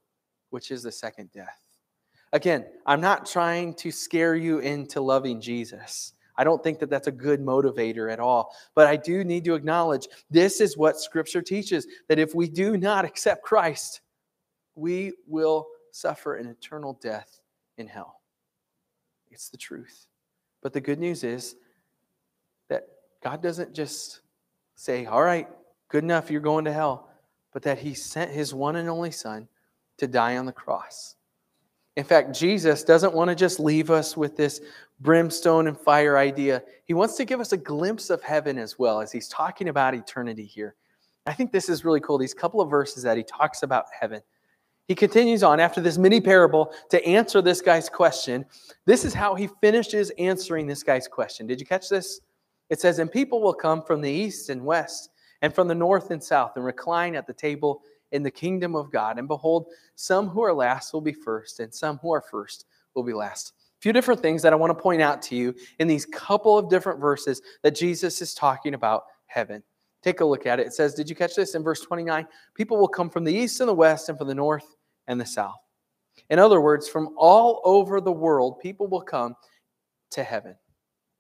which 0.51 0.71
is 0.71 0.83
the 0.83 0.93
second 0.93 1.31
death. 1.33 1.61
Again, 2.33 2.67
I'm 2.87 3.01
not 3.01 3.27
trying 3.27 3.75
to 3.75 3.91
scare 3.91 4.37
you 4.37 4.59
into 4.59 5.01
loving 5.01 5.41
Jesus. 5.41 6.13
I 6.39 6.45
don't 6.45 6.63
think 6.63 6.79
that 6.79 6.89
that's 6.89 7.09
a 7.09 7.13
good 7.13 7.41
motivator 7.41 8.11
at 8.11 8.21
all. 8.21 8.55
But 8.77 8.87
I 8.87 8.97
do 8.97 9.25
need 9.25 9.45
to 9.45 9.55
acknowledge 9.55 10.07
this 10.31 10.61
is 10.61 10.79
what 10.79 11.01
Scripture 11.01 11.43
teaches 11.43 11.87
that 12.09 12.21
if 12.21 12.35
we 12.35 12.49
do 12.49 12.79
not 12.79 13.05
accept 13.05 13.43
Christ, 13.43 14.01
we 14.77 15.13
will 15.27 15.67
suffer 15.91 16.37
an 16.37 16.47
eternal 16.47 16.97
death 17.03 17.41
in 17.77 17.89
hell. 17.89 18.21
It's 19.33 19.49
the 19.49 19.57
truth. 19.57 20.07
But 20.63 20.73
the 20.73 20.81
good 20.81 21.01
news 21.01 21.25
is 21.25 21.57
that 22.69 22.87
God 23.23 23.43
doesn't 23.43 23.75
just 23.75 24.21
say, 24.77 25.07
All 25.07 25.23
right, 25.23 25.49
good 25.89 26.05
enough, 26.05 26.31
you're 26.31 26.41
going 26.41 26.65
to 26.67 26.73
hell, 26.73 27.11
but 27.53 27.63
that 27.63 27.79
He 27.79 27.95
sent 27.95 28.31
His 28.31 28.55
one 28.55 28.77
and 28.77 28.89
only 28.89 29.11
Son 29.11 29.49
to 29.99 30.07
die 30.07 30.37
on 30.37 30.47
the 30.47 30.53
cross 30.53 31.17
in 31.99 32.05
fact, 32.05 32.33
Jesus 32.33 32.85
doesn't 32.85 33.13
want 33.13 33.29
to 33.29 33.35
just 33.35 33.59
leave 33.59 33.91
us 33.91 34.17
with 34.17 34.37
this 34.37 34.61
brimstone 35.01 35.67
and 35.67 35.77
fire 35.77 36.17
idea. 36.17 36.63
He 36.85 36.95
wants 36.95 37.17
to 37.17 37.25
give 37.25 37.41
us 37.41 37.51
a 37.51 37.57
glimpse 37.57 38.09
of 38.09 38.23
heaven 38.23 38.57
as 38.57 38.79
well 38.79 39.01
as 39.01 39.11
he's 39.11 39.27
talking 39.27 39.69
about 39.69 39.95
eternity 39.95 40.45
here. 40.45 40.77
I 41.27 41.33
think 41.33 41.51
this 41.51 41.69
is 41.69 41.85
really 41.85 41.99
cool. 41.99 42.17
These 42.17 42.35
couple 42.35 42.61
of 42.61 42.71
verses 42.71 43.03
that 43.03 43.17
he 43.17 43.25
talks 43.25 43.65
about 43.65 43.87
heaven. 44.01 44.23
He 44.87 44.95
continues 44.95 45.43
on 45.43 45.59
after 45.59 45.81
this 45.81 45.99
mini 45.99 46.21
parable 46.21 46.73
to 46.91 47.05
answer 47.05 47.43
this 47.43 47.61
guy's 47.61 47.89
question. 47.89 48.47
This 48.87 49.05
is 49.05 49.13
how 49.13 49.35
he 49.35 49.49
finishes 49.61 50.13
answering 50.21 50.69
this 50.69 50.85
guy's 50.85 51.09
question. 51.09 51.49
Did 51.49 51.59
you 51.59 51.67
catch 51.67 51.89
this? 51.89 52.21
It 52.71 52.81
says, 52.81 53.01
And 53.01 53.11
people 53.11 53.43
will 53.43 53.55
come 53.55 53.83
from 53.83 54.03
the 54.03 54.11
east 54.11 54.51
and 54.51 54.65
west, 54.65 55.11
and 55.43 55.53
from 55.53 55.67
the 55.67 55.75
north 55.75 56.13
and 56.13 56.23
south, 56.23 56.53
and 56.55 56.65
recline 56.65 57.17
at 57.17 57.27
the 57.27 57.35
table 57.35 57.83
in 58.13 58.23
the 58.23 58.31
kingdom 58.31 58.75
of 58.75 58.91
God. 58.91 59.19
And 59.19 59.29
behold, 59.29 59.67
some 59.95 60.29
who 60.29 60.43
are 60.43 60.53
last 60.53 60.93
will 60.93 61.01
be 61.01 61.13
first, 61.13 61.61
and 61.61 61.73
some 61.73 61.99
who 61.99 62.13
are 62.13 62.23
first 62.23 62.67
will 62.95 63.03
be 63.03 63.13
last. 63.13 63.53
A 63.79 63.81
few 63.81 63.93
different 63.93 64.21
things 64.21 64.43
that 64.43 64.53
I 64.53 64.57
want 64.57 64.77
to 64.77 64.83
point 64.83 65.03
out 65.03 65.23
to 65.23 65.37
you 65.37 65.55
in 65.79 65.87
these 65.87 66.07
couple 66.07 66.59
of 66.59 66.69
different 66.69 67.01
verses 67.01 67.43
that 67.63 67.75
Jesus 67.75 68.21
is 68.21 68.35
talking 68.35 68.75
about 68.75 69.05
heaven. 69.27 69.63
Take 70.03 70.21
a 70.21 70.25
look 70.25 70.47
at 70.47 70.61
it. 70.61 70.67
It 70.67 70.73
says, 70.73 70.95
Did 70.95 71.09
you 71.09 71.17
catch 71.17 71.35
this 71.35 71.55
in 71.55 71.63
verse 71.63 71.81
29? 71.81 72.27
People 72.55 72.77
will 72.77 72.89
come 72.89 73.11
from 73.11 73.25
the 73.25 73.33
east 73.33 73.61
and 73.61 73.69
the 73.69 73.75
west, 73.75 74.09
and 74.09 74.19
from 74.19 74.29
the 74.29 74.35
north 74.35 74.77
and 75.07 75.21
the 75.21 75.27
south. 75.27 75.61
In 76.31 76.39
other 76.39 76.61
words, 76.61 76.89
from 76.89 77.15
all 77.17 77.61
over 77.65 78.01
the 78.01 78.13
world, 78.13 78.59
people 78.61 78.87
will 78.87 79.03
come 79.03 79.35
to 80.11 80.23
heaven. 80.23 80.57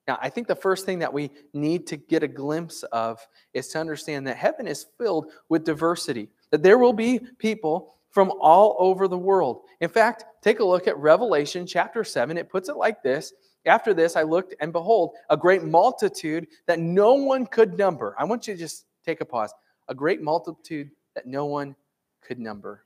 Now, 0.07 0.18
I 0.22 0.31
think 0.31 0.46
the 0.46 0.57
first 0.57 0.87
thing 0.87 0.98
that 1.01 1.12
we 1.12 1.31
need 1.53 1.87
to 1.88 1.96
get 1.96 2.22
a 2.22 2.29
glimpse 2.29 2.83
of 2.85 3.20
is 3.53 3.68
to 3.68 3.79
understand 3.79 4.27
that 4.27 4.38
heaven 4.38 4.66
is 4.66 4.87
filled 4.96 5.27
with 5.51 5.64
diversity 5.64 6.31
that 6.51 6.63
there 6.63 6.79
will 6.79 6.93
be 6.93 7.21
people 7.39 7.95
from 8.11 8.33
all 8.41 8.77
over 8.79 9.07
the 9.07 9.19
world. 9.19 9.63
In 9.81 9.89
fact, 9.89 10.25
take 10.43 10.61
a 10.61 10.65
look 10.65 10.89
at 10.89 10.97
Revelation 10.99 11.67
chapter 11.67 12.05
7. 12.05 12.37
It 12.37 12.49
puts 12.49 12.69
it 12.69 12.77
like 12.77 13.03
this 13.03 13.33
After 13.67 13.93
this, 13.93 14.17
I 14.17 14.23
looked, 14.23 14.55
and 14.61 14.73
behold, 14.73 15.15
a 15.31 15.37
great 15.37 15.63
multitude 15.63 16.47
that 16.67 16.79
no 16.79 17.15
one 17.15 17.47
could 17.47 17.79
number. 17.79 18.15
I 18.19 18.25
want 18.25 18.49
you 18.49 18.55
to 18.55 18.61
just 18.61 18.87
take 19.05 19.21
a 19.21 19.25
pause. 19.25 19.53
A 19.89 19.95
great 19.95 20.23
multitude 20.23 20.91
that 21.15 21.27
no 21.27 21.47
one 21.47 21.75
could 22.23 22.39
number. 22.39 22.85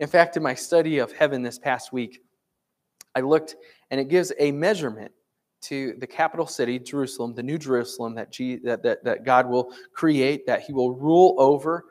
In 0.00 0.08
fact, 0.08 0.36
in 0.36 0.42
my 0.42 0.54
study 0.54 0.98
of 0.98 1.12
heaven 1.12 1.42
this 1.42 1.58
past 1.58 1.92
week, 1.92 2.22
I 3.14 3.20
looked 3.20 3.56
and 3.90 4.00
it 4.00 4.08
gives 4.08 4.32
a 4.38 4.52
measurement 4.52 5.12
to 5.60 5.94
the 5.98 6.06
capital 6.06 6.46
city, 6.46 6.78
Jerusalem, 6.78 7.34
the 7.34 7.42
new 7.42 7.58
Jerusalem 7.58 8.14
that, 8.14 8.30
G, 8.30 8.56
that, 8.58 8.82
that, 8.84 9.02
that 9.02 9.24
God 9.24 9.48
will 9.48 9.72
create, 9.92 10.46
that 10.46 10.60
He 10.60 10.72
will 10.72 10.94
rule 10.94 11.34
over 11.38 11.84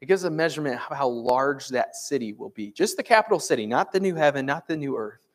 it 0.00 0.06
gives 0.06 0.24
a 0.24 0.30
measurement 0.30 0.80
of 0.90 0.96
how 0.96 1.08
large 1.08 1.68
that 1.68 1.96
city 1.96 2.32
will 2.32 2.50
be. 2.50 2.70
Just 2.70 2.96
the 2.96 3.02
capital 3.02 3.40
city, 3.40 3.66
not 3.66 3.92
the 3.92 4.00
new 4.00 4.14
heaven, 4.14 4.46
not 4.46 4.68
the 4.68 4.76
new 4.76 4.96
earth, 4.96 5.26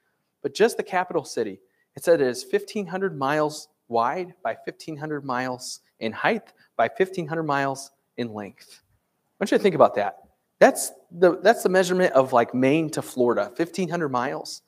but 0.41 0.54
just 0.54 0.78
the 0.78 0.84
capital 0.84 1.26
city. 1.26 1.60
It 1.95 2.04
said 2.04 2.21
it 2.21 2.28
is 2.28 2.45
1,500 2.49 3.17
miles 3.17 3.67
wide 3.88 4.34
by 4.43 4.54
1,500 4.54 5.26
miles 5.26 5.82
in 5.99 6.12
height 6.12 6.54
by 6.78 6.88
1,500 6.88 7.43
miles 7.43 7.91
in 8.17 8.34
length. 8.34 8.82
I 8.82 9.43
want 9.43 9.52
you 9.52 9.58
to 9.58 9.63
think 9.63 9.76
about 9.76 9.95
that. 9.95 10.19
That's 10.60 10.93
the, 11.12 11.39
that's 11.41 11.63
the 11.63 11.69
measurement 11.69 12.13
of 12.13 12.32
like 12.32 12.54
Maine 12.54 12.89
to 12.91 13.02
Florida, 13.02 13.52
1,500 13.58 14.10
miles. 14.10 14.62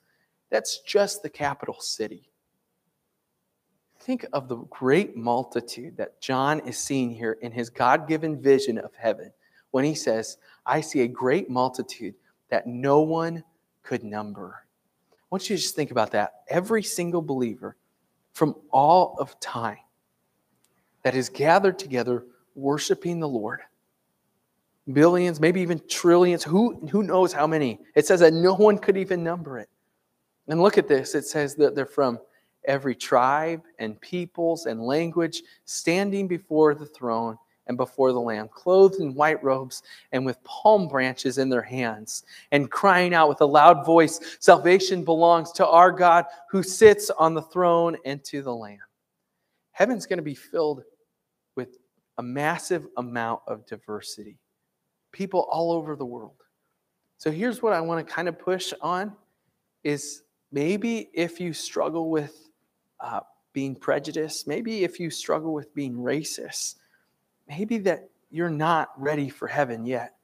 That's 0.50 0.80
just 0.80 1.22
the 1.22 1.30
capital 1.30 1.80
city. 1.80 2.30
Think 4.00 4.26
of 4.32 4.48
the 4.48 4.56
great 4.56 5.16
multitude 5.16 5.96
that 5.96 6.20
John 6.20 6.60
is 6.60 6.78
seeing 6.78 7.10
here 7.10 7.38
in 7.40 7.50
his 7.50 7.70
God 7.70 8.06
given 8.06 8.40
vision 8.40 8.78
of 8.78 8.94
heaven 8.94 9.32
when 9.76 9.84
he 9.84 9.94
says, 9.94 10.38
I 10.64 10.80
see 10.80 11.02
a 11.02 11.06
great 11.06 11.50
multitude 11.50 12.14
that 12.48 12.66
no 12.66 13.00
one 13.00 13.44
could 13.82 14.02
number. 14.02 14.64
I 15.12 15.16
want 15.28 15.50
you 15.50 15.54
to 15.54 15.60
just 15.60 15.76
think 15.76 15.90
about 15.90 16.12
that. 16.12 16.44
Every 16.48 16.82
single 16.82 17.20
believer 17.20 17.76
from 18.32 18.56
all 18.70 19.18
of 19.20 19.38
time 19.38 19.76
that 21.02 21.14
is 21.14 21.28
gathered 21.28 21.78
together 21.78 22.24
worshiping 22.54 23.20
the 23.20 23.28
Lord. 23.28 23.60
Billions, 24.90 25.40
maybe 25.40 25.60
even 25.60 25.82
trillions, 25.88 26.42
who, 26.42 26.76
who 26.90 27.02
knows 27.02 27.34
how 27.34 27.46
many? 27.46 27.78
It 27.94 28.06
says 28.06 28.20
that 28.20 28.32
no 28.32 28.54
one 28.54 28.78
could 28.78 28.96
even 28.96 29.22
number 29.22 29.58
it. 29.58 29.68
And 30.48 30.62
look 30.62 30.78
at 30.78 30.88
this 30.88 31.14
it 31.14 31.26
says 31.26 31.54
that 31.56 31.74
they're 31.74 31.84
from 31.84 32.18
every 32.64 32.94
tribe 32.94 33.60
and 33.78 34.00
peoples 34.00 34.64
and 34.64 34.80
language 34.80 35.42
standing 35.66 36.26
before 36.26 36.74
the 36.74 36.86
throne 36.86 37.36
and 37.66 37.76
before 37.76 38.12
the 38.12 38.20
Lamb, 38.20 38.48
clothed 38.48 39.00
in 39.00 39.14
white 39.14 39.42
robes 39.42 39.82
and 40.12 40.24
with 40.24 40.42
palm 40.44 40.88
branches 40.88 41.38
in 41.38 41.48
their 41.48 41.62
hands, 41.62 42.24
and 42.52 42.70
crying 42.70 43.14
out 43.14 43.28
with 43.28 43.40
a 43.40 43.46
loud 43.46 43.84
voice 43.84 44.36
Salvation 44.40 45.04
belongs 45.04 45.52
to 45.52 45.66
our 45.66 45.90
God 45.90 46.26
who 46.50 46.62
sits 46.62 47.10
on 47.10 47.34
the 47.34 47.42
throne 47.42 47.96
and 48.04 48.22
to 48.24 48.42
the 48.42 48.54
Lamb. 48.54 48.78
Heaven's 49.72 50.06
going 50.06 50.18
to 50.18 50.22
be 50.22 50.34
filled 50.34 50.84
with 51.54 51.78
a 52.18 52.22
massive 52.22 52.86
amount 52.96 53.42
of 53.46 53.66
diversity, 53.66 54.38
people 55.12 55.46
all 55.50 55.72
over 55.72 55.96
the 55.96 56.06
world. 56.06 56.42
So 57.18 57.30
here's 57.30 57.62
what 57.62 57.72
I 57.72 57.80
want 57.80 58.06
to 58.06 58.12
kind 58.12 58.28
of 58.28 58.38
push 58.38 58.72
on 58.80 59.14
is 59.84 60.22
maybe 60.52 61.10
if 61.14 61.40
you 61.40 61.52
struggle 61.52 62.10
with 62.10 62.50
uh, 63.00 63.20
being 63.52 63.74
prejudiced, 63.74 64.46
maybe 64.46 64.84
if 64.84 65.00
you 65.00 65.10
struggle 65.10 65.54
with 65.54 65.74
being 65.74 65.94
racist, 65.94 66.76
maybe 67.48 67.78
that 67.78 68.08
you're 68.30 68.50
not 68.50 68.90
ready 68.96 69.28
for 69.28 69.48
heaven 69.48 69.86
yet 69.86 70.14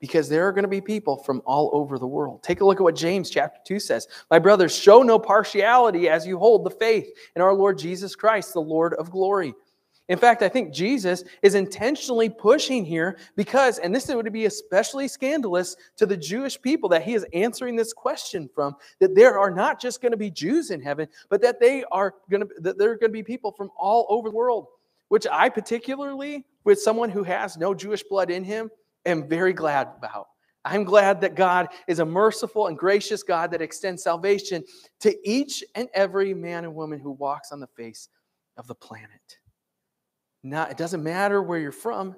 because 0.00 0.28
there 0.28 0.46
are 0.48 0.52
going 0.52 0.64
to 0.64 0.68
be 0.68 0.80
people 0.80 1.16
from 1.16 1.40
all 1.44 1.70
over 1.72 1.96
the 1.96 2.06
world. 2.06 2.42
Take 2.42 2.60
a 2.60 2.64
look 2.64 2.78
at 2.78 2.82
what 2.82 2.96
James 2.96 3.30
chapter 3.30 3.60
2 3.64 3.78
says. 3.78 4.08
My 4.30 4.38
brothers, 4.40 4.76
show 4.76 5.02
no 5.02 5.16
partiality 5.18 6.08
as 6.08 6.26
you 6.26 6.38
hold 6.38 6.64
the 6.64 6.70
faith 6.70 7.08
in 7.36 7.42
our 7.42 7.54
Lord 7.54 7.78
Jesus 7.78 8.16
Christ, 8.16 8.52
the 8.52 8.60
Lord 8.60 8.94
of 8.94 9.12
glory. 9.12 9.54
In 10.08 10.18
fact, 10.18 10.42
I 10.42 10.48
think 10.48 10.74
Jesus 10.74 11.22
is 11.42 11.54
intentionally 11.54 12.28
pushing 12.28 12.84
here 12.84 13.16
because, 13.36 13.78
and 13.78 13.94
this 13.94 14.08
would 14.08 14.32
be 14.32 14.46
especially 14.46 15.06
scandalous 15.06 15.76
to 15.96 16.04
the 16.04 16.16
Jewish 16.16 16.60
people 16.60 16.88
that 16.88 17.04
he 17.04 17.14
is 17.14 17.24
answering 17.32 17.76
this 17.76 17.92
question 17.92 18.50
from, 18.52 18.74
that 18.98 19.14
there 19.14 19.38
are 19.38 19.52
not 19.52 19.80
just 19.80 20.02
going 20.02 20.10
to 20.10 20.18
be 20.18 20.30
Jews 20.30 20.72
in 20.72 20.82
heaven, 20.82 21.06
but 21.30 21.40
that 21.42 21.60
they 21.60 21.84
are 21.92 22.16
going 22.28 22.42
to, 22.42 22.48
that 22.58 22.76
there 22.76 22.90
are 22.90 22.96
going 22.96 23.10
to 23.10 23.14
be 23.14 23.22
people 23.22 23.52
from 23.52 23.70
all 23.78 24.04
over 24.10 24.28
the 24.28 24.34
world 24.34 24.66
which 25.12 25.26
I 25.30 25.50
particularly, 25.50 26.46
with 26.64 26.80
someone 26.80 27.10
who 27.10 27.22
has 27.24 27.56
no 27.56 27.74
Jewish 27.74 28.02
blood 28.02 28.30
in 28.30 28.44
him, 28.44 28.70
am 29.04 29.28
very 29.28 29.52
glad 29.52 29.88
about. 29.96 30.28
I'm 30.64 30.84
glad 30.84 31.20
that 31.22 31.34
God 31.34 31.68
is 31.88 31.98
a 31.98 32.04
merciful 32.04 32.68
and 32.68 32.78
gracious 32.78 33.22
God 33.22 33.50
that 33.50 33.62
extends 33.62 34.02
salvation 34.02 34.62
to 35.00 35.16
each 35.28 35.64
and 35.74 35.88
every 35.92 36.34
man 36.34 36.64
and 36.64 36.74
woman 36.74 37.00
who 37.00 37.12
walks 37.12 37.50
on 37.50 37.58
the 37.58 37.66
face 37.66 38.08
of 38.56 38.68
the 38.68 38.74
planet. 38.74 39.38
Now, 40.44 40.66
it 40.66 40.76
doesn't 40.76 41.02
matter 41.02 41.42
where 41.42 41.58
you're 41.58 41.72
from. 41.72 42.14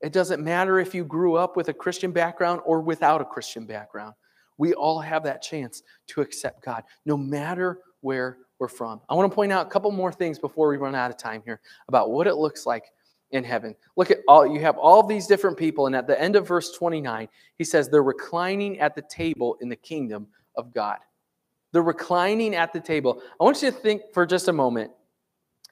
It 0.00 0.12
doesn't 0.12 0.42
matter 0.42 0.78
if 0.78 0.94
you 0.94 1.04
grew 1.04 1.36
up 1.36 1.56
with 1.56 1.68
a 1.68 1.74
Christian 1.74 2.12
background 2.12 2.60
or 2.64 2.80
without 2.80 3.20
a 3.20 3.24
Christian 3.24 3.66
background. 3.66 4.14
We 4.58 4.74
all 4.74 5.00
have 5.00 5.24
that 5.24 5.42
chance 5.42 5.82
to 6.08 6.20
accept 6.20 6.64
God, 6.64 6.84
no 7.04 7.16
matter 7.16 7.80
where 8.00 8.38
we're 8.58 8.68
from. 8.68 9.00
I 9.08 9.14
want 9.14 9.30
to 9.30 9.34
point 9.34 9.52
out 9.52 9.66
a 9.66 9.70
couple 9.70 9.90
more 9.90 10.12
things 10.12 10.38
before 10.38 10.68
we 10.68 10.76
run 10.76 10.94
out 10.94 11.10
of 11.10 11.16
time 11.16 11.42
here 11.44 11.60
about 11.88 12.10
what 12.10 12.26
it 12.26 12.34
looks 12.34 12.66
like 12.66 12.84
in 13.32 13.44
heaven. 13.44 13.74
Look 13.96 14.10
at 14.10 14.18
all, 14.28 14.46
you 14.46 14.60
have 14.60 14.78
all 14.78 15.02
these 15.02 15.26
different 15.26 15.56
people, 15.56 15.86
and 15.86 15.96
at 15.96 16.06
the 16.06 16.20
end 16.20 16.36
of 16.36 16.46
verse 16.46 16.72
29, 16.72 17.28
he 17.56 17.64
says 17.64 17.88
they're 17.88 18.02
reclining 18.02 18.78
at 18.78 18.94
the 18.94 19.02
table 19.02 19.56
in 19.60 19.68
the 19.68 19.76
kingdom 19.76 20.28
of 20.56 20.72
God. 20.72 20.98
They're 21.72 21.82
reclining 21.82 22.54
at 22.54 22.72
the 22.72 22.80
table. 22.80 23.22
I 23.40 23.44
want 23.44 23.62
you 23.62 23.70
to 23.70 23.76
think 23.76 24.02
for 24.12 24.26
just 24.26 24.48
a 24.48 24.52
moment 24.52 24.90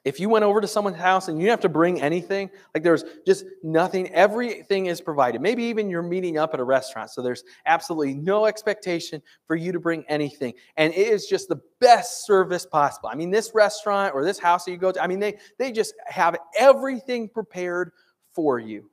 if 0.03 0.19
you 0.19 0.29
went 0.29 0.43
over 0.43 0.59
to 0.59 0.67
someone's 0.67 0.97
house 0.97 1.27
and 1.27 1.39
you 1.39 1.49
have 1.51 1.59
to 1.59 1.69
bring 1.69 2.01
anything, 2.01 2.49
like 2.73 2.81
there's 2.81 3.03
just 3.25 3.45
nothing, 3.61 4.09
everything 4.13 4.87
is 4.87 4.99
provided. 4.99 5.41
Maybe 5.41 5.63
even 5.65 5.89
you're 5.89 6.01
meeting 6.01 6.39
up 6.39 6.55
at 6.55 6.59
a 6.59 6.63
restaurant, 6.63 7.11
so 7.11 7.21
there's 7.21 7.43
absolutely 7.67 8.15
no 8.15 8.47
expectation 8.47 9.21
for 9.45 9.55
you 9.55 9.71
to 9.71 9.79
bring 9.79 10.03
anything. 10.07 10.53
And 10.77 10.91
it 10.93 11.07
is 11.07 11.27
just 11.27 11.49
the 11.49 11.61
best 11.79 12.25
service 12.25 12.65
possible. 12.65 13.09
I 13.09 13.15
mean, 13.15 13.29
this 13.29 13.51
restaurant 13.53 14.15
or 14.15 14.25
this 14.25 14.39
house 14.39 14.65
that 14.65 14.71
you 14.71 14.77
go 14.77 14.91
to, 14.91 15.01
I 15.01 15.05
mean, 15.05 15.19
they, 15.19 15.37
they 15.59 15.71
just 15.71 15.93
have 16.07 16.35
everything 16.57 17.29
prepared 17.29 17.91
for 18.33 18.57
you. 18.57 18.89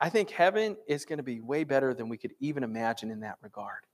I 0.00 0.08
think 0.08 0.30
heaven 0.30 0.76
is 0.86 1.04
going 1.04 1.18
to 1.18 1.22
be 1.24 1.40
way 1.40 1.64
better 1.64 1.92
than 1.92 2.08
we 2.08 2.16
could 2.16 2.32
even 2.40 2.62
imagine 2.62 3.10
in 3.10 3.20
that 3.20 3.36
regard. 3.42 3.84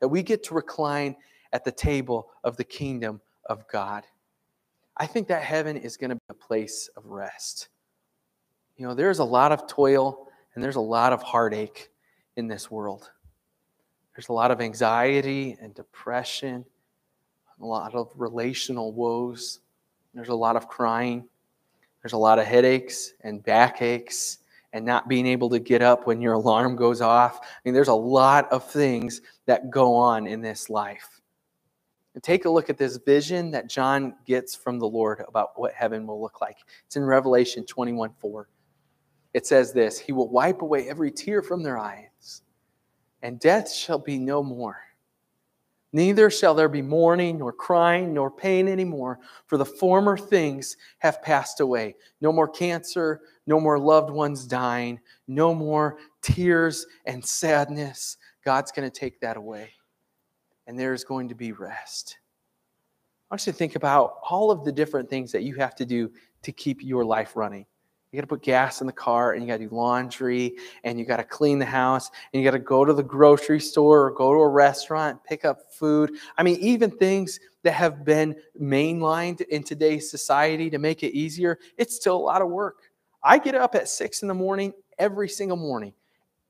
That 0.00 0.08
we 0.08 0.22
get 0.22 0.42
to 0.44 0.54
recline 0.54 1.14
at 1.52 1.64
the 1.64 1.70
table 1.70 2.30
of 2.42 2.56
the 2.56 2.64
kingdom 2.64 3.20
of 3.46 3.68
God. 3.68 4.04
I 4.96 5.06
think 5.06 5.28
that 5.28 5.42
heaven 5.42 5.76
is 5.76 5.96
going 5.96 6.10
to 6.10 6.16
be 6.16 6.22
a 6.30 6.34
place 6.34 6.88
of 6.96 7.06
rest. 7.06 7.68
You 8.76 8.86
know, 8.86 8.94
there's 8.94 9.18
a 9.18 9.24
lot 9.24 9.52
of 9.52 9.66
toil 9.66 10.28
and 10.54 10.62
there's 10.62 10.76
a 10.76 10.80
lot 10.80 11.12
of 11.12 11.22
heartache 11.22 11.90
in 12.36 12.48
this 12.48 12.70
world. 12.70 13.10
There's 14.14 14.28
a 14.28 14.32
lot 14.32 14.50
of 14.50 14.60
anxiety 14.60 15.56
and 15.60 15.74
depression, 15.74 16.64
a 17.60 17.64
lot 17.64 17.94
of 17.94 18.10
relational 18.14 18.92
woes. 18.92 19.60
There's 20.14 20.28
a 20.28 20.34
lot 20.34 20.54
of 20.54 20.68
crying. 20.68 21.24
There's 22.02 22.12
a 22.12 22.18
lot 22.18 22.38
of 22.38 22.46
headaches 22.46 23.14
and 23.22 23.42
backaches 23.42 24.38
and 24.72 24.84
not 24.84 25.08
being 25.08 25.26
able 25.26 25.48
to 25.50 25.58
get 25.58 25.82
up 25.82 26.06
when 26.06 26.20
your 26.20 26.34
alarm 26.34 26.76
goes 26.76 27.00
off. 27.00 27.40
I 27.42 27.46
mean, 27.64 27.74
there's 27.74 27.88
a 27.88 27.94
lot 27.94 28.50
of 28.52 28.68
things 28.70 29.22
that 29.46 29.70
go 29.70 29.94
on 29.94 30.26
in 30.26 30.40
this 30.40 30.68
life. 30.68 31.20
And 32.14 32.22
take 32.22 32.44
a 32.44 32.50
look 32.50 32.70
at 32.70 32.78
this 32.78 32.96
vision 32.96 33.50
that 33.50 33.68
John 33.68 34.14
gets 34.24 34.54
from 34.54 34.78
the 34.78 34.86
Lord 34.86 35.24
about 35.26 35.58
what 35.58 35.72
heaven 35.72 36.06
will 36.06 36.22
look 36.22 36.40
like. 36.40 36.58
It's 36.86 36.96
in 36.96 37.04
Revelation 37.04 37.64
21 37.64 38.12
4. 38.20 38.48
It 39.34 39.46
says 39.46 39.72
this 39.72 39.98
He 39.98 40.12
will 40.12 40.28
wipe 40.28 40.62
away 40.62 40.88
every 40.88 41.10
tear 41.10 41.42
from 41.42 41.62
their 41.62 41.76
eyes, 41.76 42.42
and 43.22 43.40
death 43.40 43.70
shall 43.72 43.98
be 43.98 44.18
no 44.18 44.42
more. 44.42 44.78
Neither 45.92 46.28
shall 46.28 46.54
there 46.54 46.68
be 46.68 46.82
mourning, 46.82 47.38
nor 47.38 47.52
crying, 47.52 48.14
nor 48.14 48.28
pain 48.28 48.66
anymore, 48.66 49.20
for 49.46 49.56
the 49.56 49.64
former 49.64 50.16
things 50.16 50.76
have 50.98 51.22
passed 51.22 51.60
away. 51.60 51.94
No 52.20 52.32
more 52.32 52.48
cancer, 52.48 53.20
no 53.46 53.60
more 53.60 53.78
loved 53.78 54.10
ones 54.10 54.44
dying, 54.44 54.98
no 55.28 55.54
more 55.54 55.98
tears 56.20 56.84
and 57.06 57.24
sadness. 57.24 58.16
God's 58.44 58.72
going 58.72 58.90
to 58.90 59.00
take 59.00 59.20
that 59.20 59.36
away 59.36 59.70
and 60.66 60.78
there's 60.78 61.04
going 61.04 61.28
to 61.28 61.34
be 61.34 61.52
rest. 61.52 62.18
I 63.30 63.34
want 63.34 63.46
you 63.46 63.52
to 63.52 63.58
think 63.58 63.74
about 63.74 64.18
all 64.28 64.50
of 64.50 64.64
the 64.64 64.72
different 64.72 65.08
things 65.08 65.32
that 65.32 65.42
you 65.42 65.54
have 65.56 65.74
to 65.76 65.84
do 65.84 66.10
to 66.42 66.52
keep 66.52 66.82
your 66.82 67.04
life 67.04 67.36
running. 67.36 67.66
You 68.12 68.18
got 68.18 68.28
to 68.28 68.28
put 68.28 68.42
gas 68.42 68.80
in 68.80 68.86
the 68.86 68.92
car, 68.92 69.32
and 69.32 69.42
you 69.42 69.48
got 69.48 69.56
to 69.56 69.68
do 69.68 69.74
laundry, 69.74 70.54
and 70.84 71.00
you 71.00 71.04
got 71.04 71.16
to 71.16 71.24
clean 71.24 71.58
the 71.58 71.64
house, 71.64 72.10
and 72.32 72.40
you 72.40 72.48
got 72.48 72.56
to 72.56 72.62
go 72.62 72.84
to 72.84 72.92
the 72.92 73.02
grocery 73.02 73.58
store 73.58 74.06
or 74.06 74.12
go 74.12 74.32
to 74.32 74.38
a 74.38 74.48
restaurant, 74.48 75.18
pick 75.24 75.44
up 75.44 75.72
food. 75.72 76.12
I 76.38 76.44
mean, 76.44 76.58
even 76.60 76.92
things 76.92 77.40
that 77.64 77.72
have 77.72 78.04
been 78.04 78.36
mainlined 78.60 79.40
in 79.40 79.64
today's 79.64 80.12
society 80.12 80.70
to 80.70 80.78
make 80.78 81.02
it 81.02 81.12
easier, 81.12 81.58
it's 81.76 81.96
still 81.96 82.16
a 82.16 82.18
lot 82.18 82.40
of 82.40 82.50
work. 82.50 82.82
I 83.24 83.38
get 83.38 83.56
up 83.56 83.74
at 83.74 83.88
six 83.88 84.22
in 84.22 84.28
the 84.28 84.34
morning 84.34 84.72
every 84.98 85.28
single 85.28 85.56
morning 85.56 85.92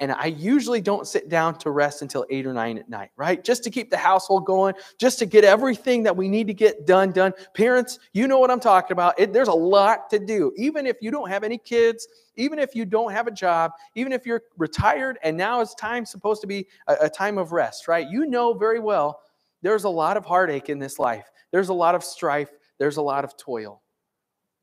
and 0.05 0.13
I 0.13 0.27
usually 0.27 0.83
don't 0.83 1.07
sit 1.07 1.31
down 1.31 1.57
to 1.61 1.71
rest 1.71 2.03
until 2.03 2.27
eight 2.29 2.45
or 2.45 2.53
nine 2.53 2.77
at 2.77 2.91
night, 2.91 3.09
right? 3.17 3.43
Just 3.43 3.65
to 3.65 3.71
keep 3.71 3.89
the 3.89 3.97
household 3.97 4.45
going, 4.45 4.75
just 4.99 5.19
to 5.21 5.25
get 5.25 5.45
everything 5.45 6.03
that 6.03 6.15
we 6.15 6.29
need 6.29 6.47
to 6.49 6.53
get 6.53 6.87
done, 6.87 7.11
done. 7.11 7.33
Parents, 7.55 7.99
you 8.13 8.29
know 8.29 8.39
what 8.39 8.51
I'm 8.51 8.61
talking 8.61 8.93
about. 8.93 9.19
It, 9.19 9.33
there's 9.33 9.49
a 9.49 9.55
lot 9.55 10.11
to 10.11 10.19
do. 10.19 10.53
Even 10.59 10.87
if 10.87 10.99
you 11.01 11.11
don't 11.11 11.31
have 11.31 11.43
any 11.43 11.57
kids, 11.57 12.07
even 12.37 12.59
if 12.59 12.75
you 12.75 12.85
don't 12.85 13.13
have 13.13 13.27
a 13.27 13.31
job, 13.31 13.71
even 13.95 14.13
if 14.13 14.27
you're 14.27 14.43
retired 14.59 15.19
and 15.23 15.35
now 15.39 15.63
it's 15.63 15.75
time 15.75 16.05
supposed 16.05 16.43
to 16.43 16.47
be 16.47 16.67
a, 16.87 16.97
a 17.03 17.09
time 17.09 17.39
of 17.39 17.53
rest, 17.53 17.89
right? 17.89 18.07
You 18.07 18.27
know 18.27 18.53
very 18.53 18.81
well 18.81 19.21
there's 19.63 19.85
a 19.85 19.89
lot 19.89 20.19
of 20.19 20.27
heartache 20.27 20.69
in 20.69 20.79
this 20.79 20.99
life. 20.99 21.31
There's 21.51 21.71
a 21.71 21.75
lot 21.75 21.95
of 21.95 22.05
strife. 22.05 22.51
There's 22.79 22.99
a 22.99 23.03
lot 23.03 23.25
of 23.25 23.35
toil. 23.39 23.81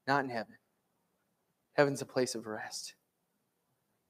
Not 0.05 0.23
in 0.23 0.29
heaven. 0.29 0.53
Heaven's 1.73 2.03
a 2.03 2.05
place 2.05 2.35
of 2.35 2.45
rest. 2.45 2.93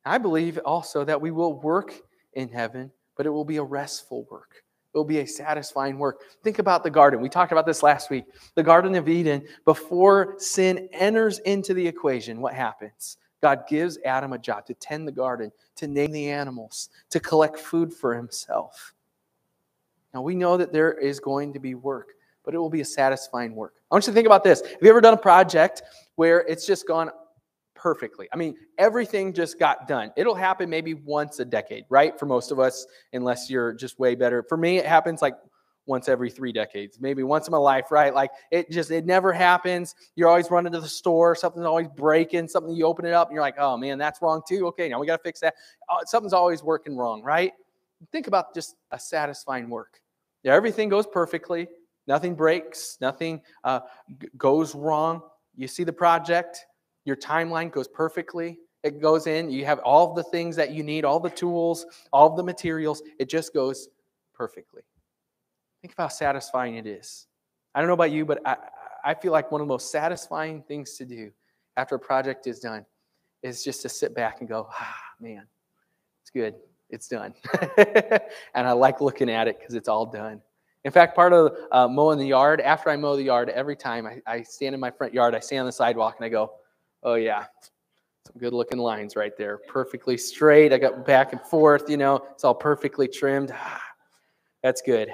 I 0.05 0.17
believe 0.17 0.57
also 0.59 1.03
that 1.05 1.21
we 1.21 1.31
will 1.31 1.59
work 1.59 1.93
in 2.33 2.49
heaven, 2.49 2.91
but 3.15 3.25
it 3.25 3.29
will 3.29 3.45
be 3.45 3.57
a 3.57 3.63
restful 3.63 4.25
work. 4.31 4.63
It 4.93 4.97
will 4.97 5.05
be 5.05 5.19
a 5.19 5.27
satisfying 5.27 5.97
work. 5.97 6.21
Think 6.43 6.59
about 6.59 6.83
the 6.83 6.89
garden. 6.89 7.21
We 7.21 7.29
talked 7.29 7.51
about 7.51 7.65
this 7.65 7.81
last 7.81 8.09
week. 8.09 8.25
The 8.55 8.63
Garden 8.63 8.95
of 8.95 9.07
Eden, 9.07 9.47
before 9.63 10.35
sin 10.37 10.89
enters 10.91 11.39
into 11.39 11.73
the 11.73 11.87
equation, 11.87 12.41
what 12.41 12.53
happens? 12.53 13.17
God 13.41 13.63
gives 13.69 13.97
Adam 14.05 14.33
a 14.33 14.37
job 14.37 14.65
to 14.65 14.73
tend 14.75 15.07
the 15.07 15.11
garden, 15.11 15.51
to 15.77 15.87
name 15.87 16.11
the 16.11 16.29
animals, 16.29 16.89
to 17.09 17.19
collect 17.19 17.57
food 17.57 17.93
for 17.93 18.13
himself. 18.13 18.93
Now, 20.13 20.21
we 20.21 20.35
know 20.35 20.57
that 20.57 20.73
there 20.73 20.93
is 20.93 21.19
going 21.19 21.53
to 21.53 21.59
be 21.59 21.73
work, 21.73 22.09
but 22.43 22.53
it 22.53 22.57
will 22.57 22.69
be 22.69 22.81
a 22.81 22.85
satisfying 22.85 23.55
work. 23.55 23.75
I 23.89 23.95
want 23.95 24.05
you 24.05 24.11
to 24.11 24.15
think 24.15 24.25
about 24.25 24.43
this. 24.43 24.61
Have 24.61 24.77
you 24.81 24.89
ever 24.89 24.99
done 24.99 25.13
a 25.13 25.17
project 25.17 25.83
where 26.15 26.41
it's 26.41 26.67
just 26.67 26.85
gone 26.85 27.11
perfectly. 27.81 28.27
I 28.31 28.37
mean, 28.37 28.55
everything 28.77 29.33
just 29.33 29.57
got 29.57 29.87
done. 29.87 30.11
It'll 30.15 30.35
happen 30.35 30.69
maybe 30.69 30.93
once 30.93 31.39
a 31.39 31.45
decade, 31.45 31.85
right? 31.89 32.17
For 32.19 32.27
most 32.27 32.51
of 32.51 32.59
us, 32.59 32.85
unless 33.11 33.49
you're 33.49 33.73
just 33.73 33.97
way 33.97 34.13
better. 34.13 34.43
For 34.43 34.55
me, 34.55 34.77
it 34.77 34.85
happens 34.85 35.21
like 35.21 35.33
once 35.87 36.07
every 36.07 36.29
three 36.29 36.51
decades, 36.51 36.99
maybe 37.01 37.23
once 37.23 37.47
in 37.47 37.51
my 37.51 37.57
life, 37.57 37.89
right? 37.89 38.13
Like 38.13 38.29
it 38.51 38.69
just, 38.69 38.91
it 38.91 39.05
never 39.05 39.33
happens. 39.33 39.95
You're 40.15 40.29
always 40.29 40.51
running 40.51 40.71
to 40.73 40.79
the 40.79 40.87
store, 40.87 41.35
something's 41.35 41.65
always 41.65 41.87
breaking, 41.87 42.47
something 42.47 42.73
you 42.73 42.85
open 42.85 43.05
it 43.05 43.13
up 43.13 43.29
and 43.29 43.33
you're 43.33 43.41
like, 43.41 43.57
oh 43.57 43.77
man, 43.77 43.97
that's 43.97 44.21
wrong 44.21 44.43
too. 44.47 44.67
Okay, 44.67 44.87
now 44.89 44.99
we 44.99 45.07
got 45.07 45.17
to 45.17 45.23
fix 45.23 45.39
that. 45.39 45.55
Oh, 45.89 45.97
something's 46.05 46.33
always 46.33 46.63
working 46.63 46.95
wrong, 46.95 47.23
right? 47.23 47.53
Think 48.11 48.27
about 48.27 48.53
just 48.53 48.75
a 48.91 48.99
satisfying 48.99 49.69
work. 49.69 50.01
Yeah, 50.43 50.53
everything 50.53 50.87
goes 50.87 51.07
perfectly, 51.07 51.67
nothing 52.07 52.35
breaks, 52.35 52.97
nothing 53.01 53.41
uh, 53.63 53.81
goes 54.37 54.75
wrong. 54.75 55.21
You 55.55 55.67
see 55.67 55.83
the 55.83 55.93
project, 55.93 56.65
your 57.05 57.15
timeline 57.15 57.71
goes 57.71 57.87
perfectly. 57.87 58.59
It 58.83 58.99
goes 58.99 59.27
in, 59.27 59.51
you 59.51 59.65
have 59.65 59.79
all 59.79 60.13
the 60.13 60.23
things 60.23 60.55
that 60.55 60.71
you 60.71 60.83
need, 60.83 61.05
all 61.05 61.19
the 61.19 61.29
tools, 61.29 61.85
all 62.11 62.35
the 62.35 62.43
materials. 62.43 63.03
It 63.19 63.29
just 63.29 63.53
goes 63.53 63.89
perfectly. 64.33 64.81
Think 65.81 65.93
of 65.93 65.97
how 65.97 66.07
satisfying 66.07 66.75
it 66.75 66.87
is. 66.87 67.27
I 67.75 67.79
don't 67.79 67.87
know 67.87 67.93
about 67.93 68.11
you, 68.11 68.25
but 68.25 68.39
I, 68.45 68.57
I 69.03 69.13
feel 69.13 69.31
like 69.31 69.51
one 69.51 69.61
of 69.61 69.67
the 69.67 69.71
most 69.73 69.91
satisfying 69.91 70.63
things 70.63 70.93
to 70.97 71.05
do 71.05 71.31
after 71.77 71.95
a 71.95 71.99
project 71.99 72.47
is 72.47 72.59
done 72.59 72.85
is 73.43 73.63
just 73.63 73.81
to 73.83 73.89
sit 73.89 74.13
back 74.13 74.39
and 74.39 74.49
go, 74.49 74.67
ah, 74.69 74.97
man, 75.19 75.45
it's 76.21 76.29
good. 76.31 76.55
It's 76.89 77.07
done. 77.07 77.33
and 77.77 78.67
I 78.67 78.73
like 78.73 78.99
looking 78.99 79.29
at 79.29 79.47
it 79.47 79.59
because 79.59 79.75
it's 79.75 79.87
all 79.87 80.05
done. 80.05 80.41
In 80.83 80.91
fact, 80.91 81.15
part 81.15 81.33
of 81.33 81.55
uh, 81.71 81.87
mowing 81.87 82.17
the 82.17 82.25
yard, 82.25 82.59
after 82.59 82.89
I 82.89 82.97
mow 82.97 83.15
the 83.15 83.23
yard, 83.23 83.49
every 83.49 83.75
time 83.75 84.05
I, 84.05 84.21
I 84.25 84.41
stand 84.41 84.73
in 84.73 84.81
my 84.81 84.91
front 84.91 85.13
yard, 85.13 85.35
I 85.35 85.39
stand 85.39 85.61
on 85.61 85.65
the 85.67 85.71
sidewalk 85.71 86.15
and 86.17 86.25
I 86.25 86.29
go, 86.29 86.53
Oh, 87.03 87.15
yeah. 87.15 87.45
Some 88.27 88.39
good 88.39 88.53
looking 88.53 88.77
lines 88.77 89.15
right 89.15 89.35
there. 89.37 89.57
Perfectly 89.67 90.17
straight. 90.17 90.71
I 90.71 90.77
got 90.77 91.05
back 91.05 91.33
and 91.33 91.41
forth, 91.41 91.89
you 91.89 91.97
know, 91.97 92.25
it's 92.31 92.43
all 92.43 92.53
perfectly 92.53 93.07
trimmed. 93.07 93.53
That's 94.63 94.81
good. 94.81 95.09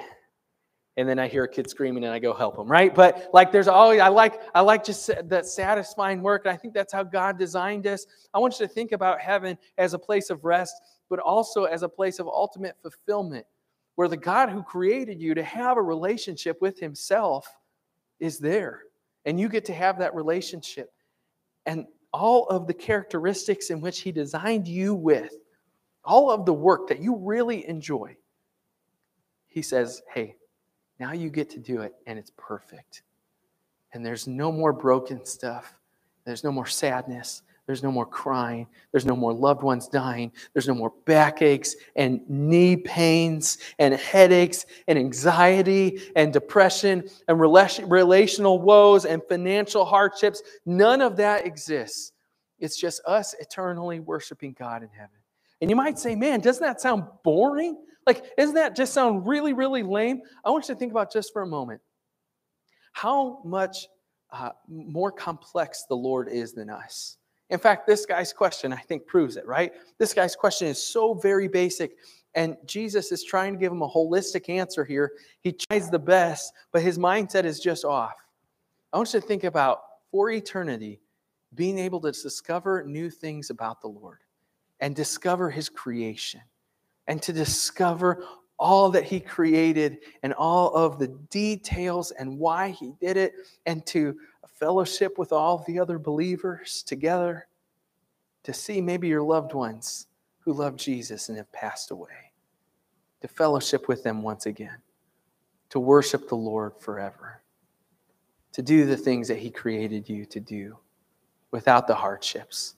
And 0.98 1.08
then 1.08 1.18
I 1.18 1.28
hear 1.28 1.44
a 1.44 1.48
kid 1.48 1.70
screaming 1.70 2.04
and 2.04 2.12
I 2.12 2.18
go 2.18 2.34
help 2.34 2.58
him, 2.58 2.66
right? 2.66 2.92
But 2.92 3.30
like 3.32 3.52
there's 3.52 3.68
always, 3.68 4.00
I 4.00 4.08
like, 4.08 4.40
I 4.52 4.60
like 4.60 4.84
just 4.84 5.08
that 5.28 5.46
satisfying 5.46 6.22
work. 6.22 6.42
And 6.44 6.52
I 6.52 6.56
think 6.56 6.74
that's 6.74 6.92
how 6.92 7.04
God 7.04 7.38
designed 7.38 7.86
us. 7.86 8.04
I 8.34 8.40
want 8.40 8.58
you 8.58 8.66
to 8.66 8.72
think 8.72 8.90
about 8.90 9.20
heaven 9.20 9.56
as 9.78 9.94
a 9.94 9.98
place 9.98 10.28
of 10.28 10.44
rest, 10.44 10.74
but 11.08 11.20
also 11.20 11.64
as 11.64 11.84
a 11.84 11.88
place 11.88 12.18
of 12.18 12.26
ultimate 12.26 12.76
fulfillment, 12.82 13.46
where 13.94 14.08
the 14.08 14.16
God 14.16 14.50
who 14.50 14.62
created 14.62 15.20
you 15.20 15.34
to 15.34 15.42
have 15.44 15.76
a 15.76 15.82
relationship 15.82 16.60
with 16.60 16.80
himself 16.80 17.48
is 18.18 18.38
there. 18.38 18.82
And 19.24 19.38
you 19.38 19.48
get 19.48 19.64
to 19.66 19.74
have 19.74 20.00
that 20.00 20.16
relationship 20.16 20.90
and 21.68 21.86
all 22.14 22.46
of 22.46 22.66
the 22.66 22.72
characteristics 22.72 23.68
in 23.68 23.82
which 23.82 24.00
He 24.00 24.10
designed 24.10 24.66
you 24.66 24.94
with, 24.94 25.34
all 26.02 26.30
of 26.30 26.46
the 26.46 26.52
work 26.52 26.88
that 26.88 26.98
you 26.98 27.14
really 27.14 27.68
enjoy, 27.68 28.16
He 29.46 29.60
says, 29.60 30.02
hey, 30.12 30.36
now 30.98 31.12
you 31.12 31.28
get 31.28 31.50
to 31.50 31.60
do 31.60 31.82
it 31.82 31.92
and 32.06 32.18
it's 32.18 32.32
perfect. 32.38 33.02
And 33.92 34.04
there's 34.04 34.26
no 34.26 34.50
more 34.50 34.72
broken 34.72 35.24
stuff, 35.26 35.78
there's 36.24 36.42
no 36.42 36.50
more 36.50 36.66
sadness, 36.66 37.42
there's 37.68 37.82
no 37.82 37.92
more 37.92 38.06
crying. 38.06 38.66
There's 38.92 39.04
no 39.04 39.14
more 39.14 39.34
loved 39.34 39.62
ones 39.62 39.88
dying. 39.88 40.32
There's 40.54 40.66
no 40.66 40.74
more 40.74 40.94
backaches 41.04 41.76
and 41.96 42.22
knee 42.26 42.78
pains 42.78 43.58
and 43.78 43.92
headaches 43.92 44.64
and 44.88 44.98
anxiety 44.98 46.00
and 46.16 46.32
depression 46.32 47.04
and 47.28 47.38
relational 47.38 48.58
woes 48.58 49.04
and 49.04 49.22
financial 49.28 49.84
hardships. 49.84 50.42
None 50.64 51.02
of 51.02 51.16
that 51.18 51.44
exists 51.44 52.12
It's 52.58 52.80
just 52.80 53.02
us 53.06 53.34
eternally 53.38 54.00
worshiping 54.00 54.56
God 54.58 54.82
in 54.82 54.88
heaven. 54.88 55.10
And 55.60 55.68
you 55.68 55.76
might 55.76 55.98
say, 55.98 56.16
man, 56.16 56.40
doesn't 56.40 56.62
that 56.62 56.80
sound 56.80 57.04
boring? 57.22 57.76
Like, 58.06 58.34
doesn't 58.38 58.54
that 58.54 58.76
just 58.76 58.94
sound 58.94 59.26
really, 59.26 59.52
really 59.52 59.82
lame? 59.82 60.22
I 60.42 60.48
want 60.48 60.66
you 60.68 60.74
to 60.74 60.78
think 60.78 60.90
about 60.90 61.12
just 61.12 61.34
for 61.34 61.42
a 61.42 61.46
moment 61.46 61.82
how 62.92 63.42
much 63.44 63.88
uh, 64.30 64.52
more 64.66 65.12
complex 65.12 65.84
the 65.86 65.96
Lord 65.96 66.28
is 66.28 66.54
than 66.54 66.70
us. 66.70 67.18
In 67.50 67.58
fact, 67.58 67.86
this 67.86 68.04
guy's 68.04 68.32
question, 68.32 68.72
I 68.72 68.76
think, 68.76 69.06
proves 69.06 69.36
it, 69.36 69.46
right? 69.46 69.72
This 69.98 70.12
guy's 70.12 70.36
question 70.36 70.68
is 70.68 70.82
so 70.82 71.14
very 71.14 71.48
basic, 71.48 71.96
and 72.34 72.56
Jesus 72.66 73.10
is 73.10 73.24
trying 73.24 73.54
to 73.54 73.58
give 73.58 73.72
him 73.72 73.82
a 73.82 73.88
holistic 73.88 74.48
answer 74.48 74.84
here. 74.84 75.12
He 75.40 75.52
tries 75.52 75.90
the 75.90 75.98
best, 75.98 76.52
but 76.72 76.82
his 76.82 76.98
mindset 76.98 77.44
is 77.44 77.58
just 77.58 77.84
off. 77.84 78.14
I 78.92 78.98
want 78.98 79.12
you 79.14 79.20
to 79.20 79.26
think 79.26 79.44
about 79.44 79.80
for 80.10 80.30
eternity 80.30 81.00
being 81.54 81.78
able 81.78 82.00
to 82.00 82.12
discover 82.12 82.84
new 82.84 83.10
things 83.10 83.50
about 83.50 83.80
the 83.80 83.88
Lord 83.88 84.18
and 84.80 84.94
discover 84.94 85.50
his 85.50 85.68
creation 85.68 86.40
and 87.06 87.22
to 87.22 87.32
discover 87.32 88.24
all 88.58 88.90
that 88.90 89.04
he 89.04 89.20
created 89.20 89.98
and 90.22 90.34
all 90.34 90.74
of 90.74 90.98
the 90.98 91.08
details 91.30 92.10
and 92.10 92.38
why 92.38 92.70
he 92.70 92.92
did 93.00 93.16
it 93.16 93.32
and 93.66 93.86
to 93.86 94.16
fellowship 94.58 95.18
with 95.18 95.32
all 95.32 95.64
the 95.66 95.78
other 95.78 95.98
believers 95.98 96.82
together 96.82 97.46
to 98.42 98.52
see 98.52 98.80
maybe 98.80 99.08
your 99.08 99.22
loved 99.22 99.54
ones 99.54 100.06
who 100.40 100.52
love 100.52 100.76
Jesus 100.76 101.28
and 101.28 101.36
have 101.36 101.52
passed 101.52 101.90
away, 101.90 102.32
to 103.20 103.28
fellowship 103.28 103.88
with 103.88 104.02
them 104.02 104.22
once 104.22 104.46
again, 104.46 104.78
to 105.70 105.78
worship 105.78 106.28
the 106.28 106.34
Lord 106.34 106.72
forever, 106.78 107.42
to 108.52 108.62
do 108.62 108.86
the 108.86 108.96
things 108.96 109.28
that 109.28 109.38
He 109.38 109.50
created 109.50 110.08
you 110.08 110.24
to 110.26 110.40
do 110.40 110.78
without 111.50 111.86
the 111.86 111.94
hardships. 111.94 112.74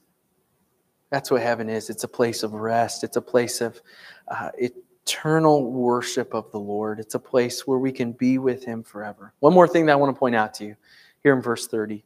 That's 1.09 1.31
what 1.31 1.41
heaven 1.41 1.69
is. 1.69 1.89
It's 1.89 2.03
a 2.03 2.07
place 2.07 2.43
of 2.43 2.53
rest, 2.53 3.03
it's 3.03 3.17
a 3.17 3.21
place 3.21 3.61
of 3.61 3.81
uh, 4.27 4.49
eternal 4.57 5.71
worship 5.71 6.33
of 6.33 6.51
the 6.51 6.59
Lord, 6.59 6.99
it's 6.99 7.15
a 7.15 7.19
place 7.19 7.65
where 7.65 7.79
we 7.79 7.91
can 7.91 8.11
be 8.11 8.37
with 8.37 8.63
Him 8.65 8.83
forever. 8.83 9.33
One 9.39 9.53
more 9.53 9.67
thing 9.67 9.85
that 9.85 9.93
I 9.93 9.95
want 9.95 10.13
to 10.13 10.19
point 10.19 10.35
out 10.35 10.53
to 10.55 10.65
you 10.65 10.75
here 11.23 11.33
in 11.33 11.41
verse 11.41 11.67
30. 11.67 12.03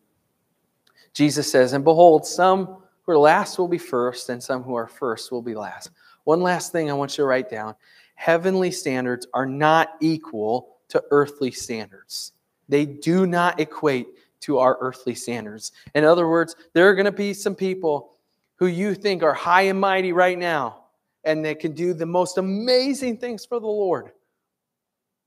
Jesus 1.14 1.50
says, 1.52 1.74
And 1.74 1.84
behold, 1.84 2.26
some 2.26 2.78
who 3.04 3.12
are 3.12 3.18
last 3.18 3.58
will 3.58 3.68
be 3.68 3.78
first, 3.78 4.30
and 4.30 4.42
some 4.42 4.64
who 4.64 4.76
are 4.76 4.88
first 4.88 5.32
will 5.32 5.42
be 5.42 5.56
last. 5.56 5.92
One 6.26 6.42
last 6.42 6.72
thing 6.72 6.90
I 6.90 6.94
want 6.94 7.18
you 7.18 7.24
to 7.24 7.28
write 7.28 7.50
down 7.50 7.76
heavenly 8.16 8.72
standards 8.72 9.28
are 9.34 9.46
not 9.46 9.96
equal 10.00 10.78
to 10.90 11.04
earthly 11.12 11.52
standards, 11.52 12.34
they 12.70 12.86
do 12.86 13.26
not 13.26 13.60
equate 13.60 14.08
to 14.42 14.60
our 14.60 14.78
earthly 14.80 15.16
standards. 15.16 15.72
In 15.96 16.04
other 16.04 16.28
words, 16.28 16.56
there 16.74 16.88
are 16.88 16.94
going 16.94 17.06
to 17.06 17.12
be 17.12 17.34
some 17.34 17.56
people 17.56 18.16
who 18.58 18.68
you 18.68 18.94
think 18.94 19.24
are 19.24 19.34
high 19.34 19.64
and 19.64 19.80
mighty 19.80 20.12
right 20.12 20.38
now, 20.38 20.84
and 21.24 21.44
they 21.44 21.56
can 21.56 21.74
do 21.74 21.94
the 21.94 22.06
most 22.06 22.38
amazing 22.38 23.18
things 23.18 23.46
for 23.46 23.60
the 23.60 23.68
Lord. 23.68 24.12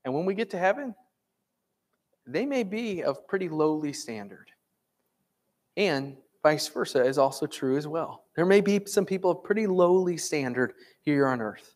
And 0.05 0.15
when 0.15 0.25
we 0.25 0.35
get 0.35 0.51
to 0.51 0.59
heaven, 0.59 0.95
they 2.29 2.45
may 2.45 2.63
be 2.63 3.03
of 3.03 3.27
pretty 3.27 3.49
lowly 3.49 3.93
standard. 3.93 4.51
And 5.77 6.17
vice 6.43 6.69
versa 6.69 7.05
is 7.05 7.19
also 7.19 7.47
true 7.47 7.77
as 7.77 7.87
well. 7.87 8.25
There 8.37 8.47
may 8.47 8.61
be 8.61 8.81
some 8.87 9.07
people 9.07 9.31
of 9.31 9.43
pretty 9.43 9.67
lowly 9.67 10.17
standard 10.17 10.75
here 11.01 11.27
on 11.27 11.41
earth. 11.41 11.75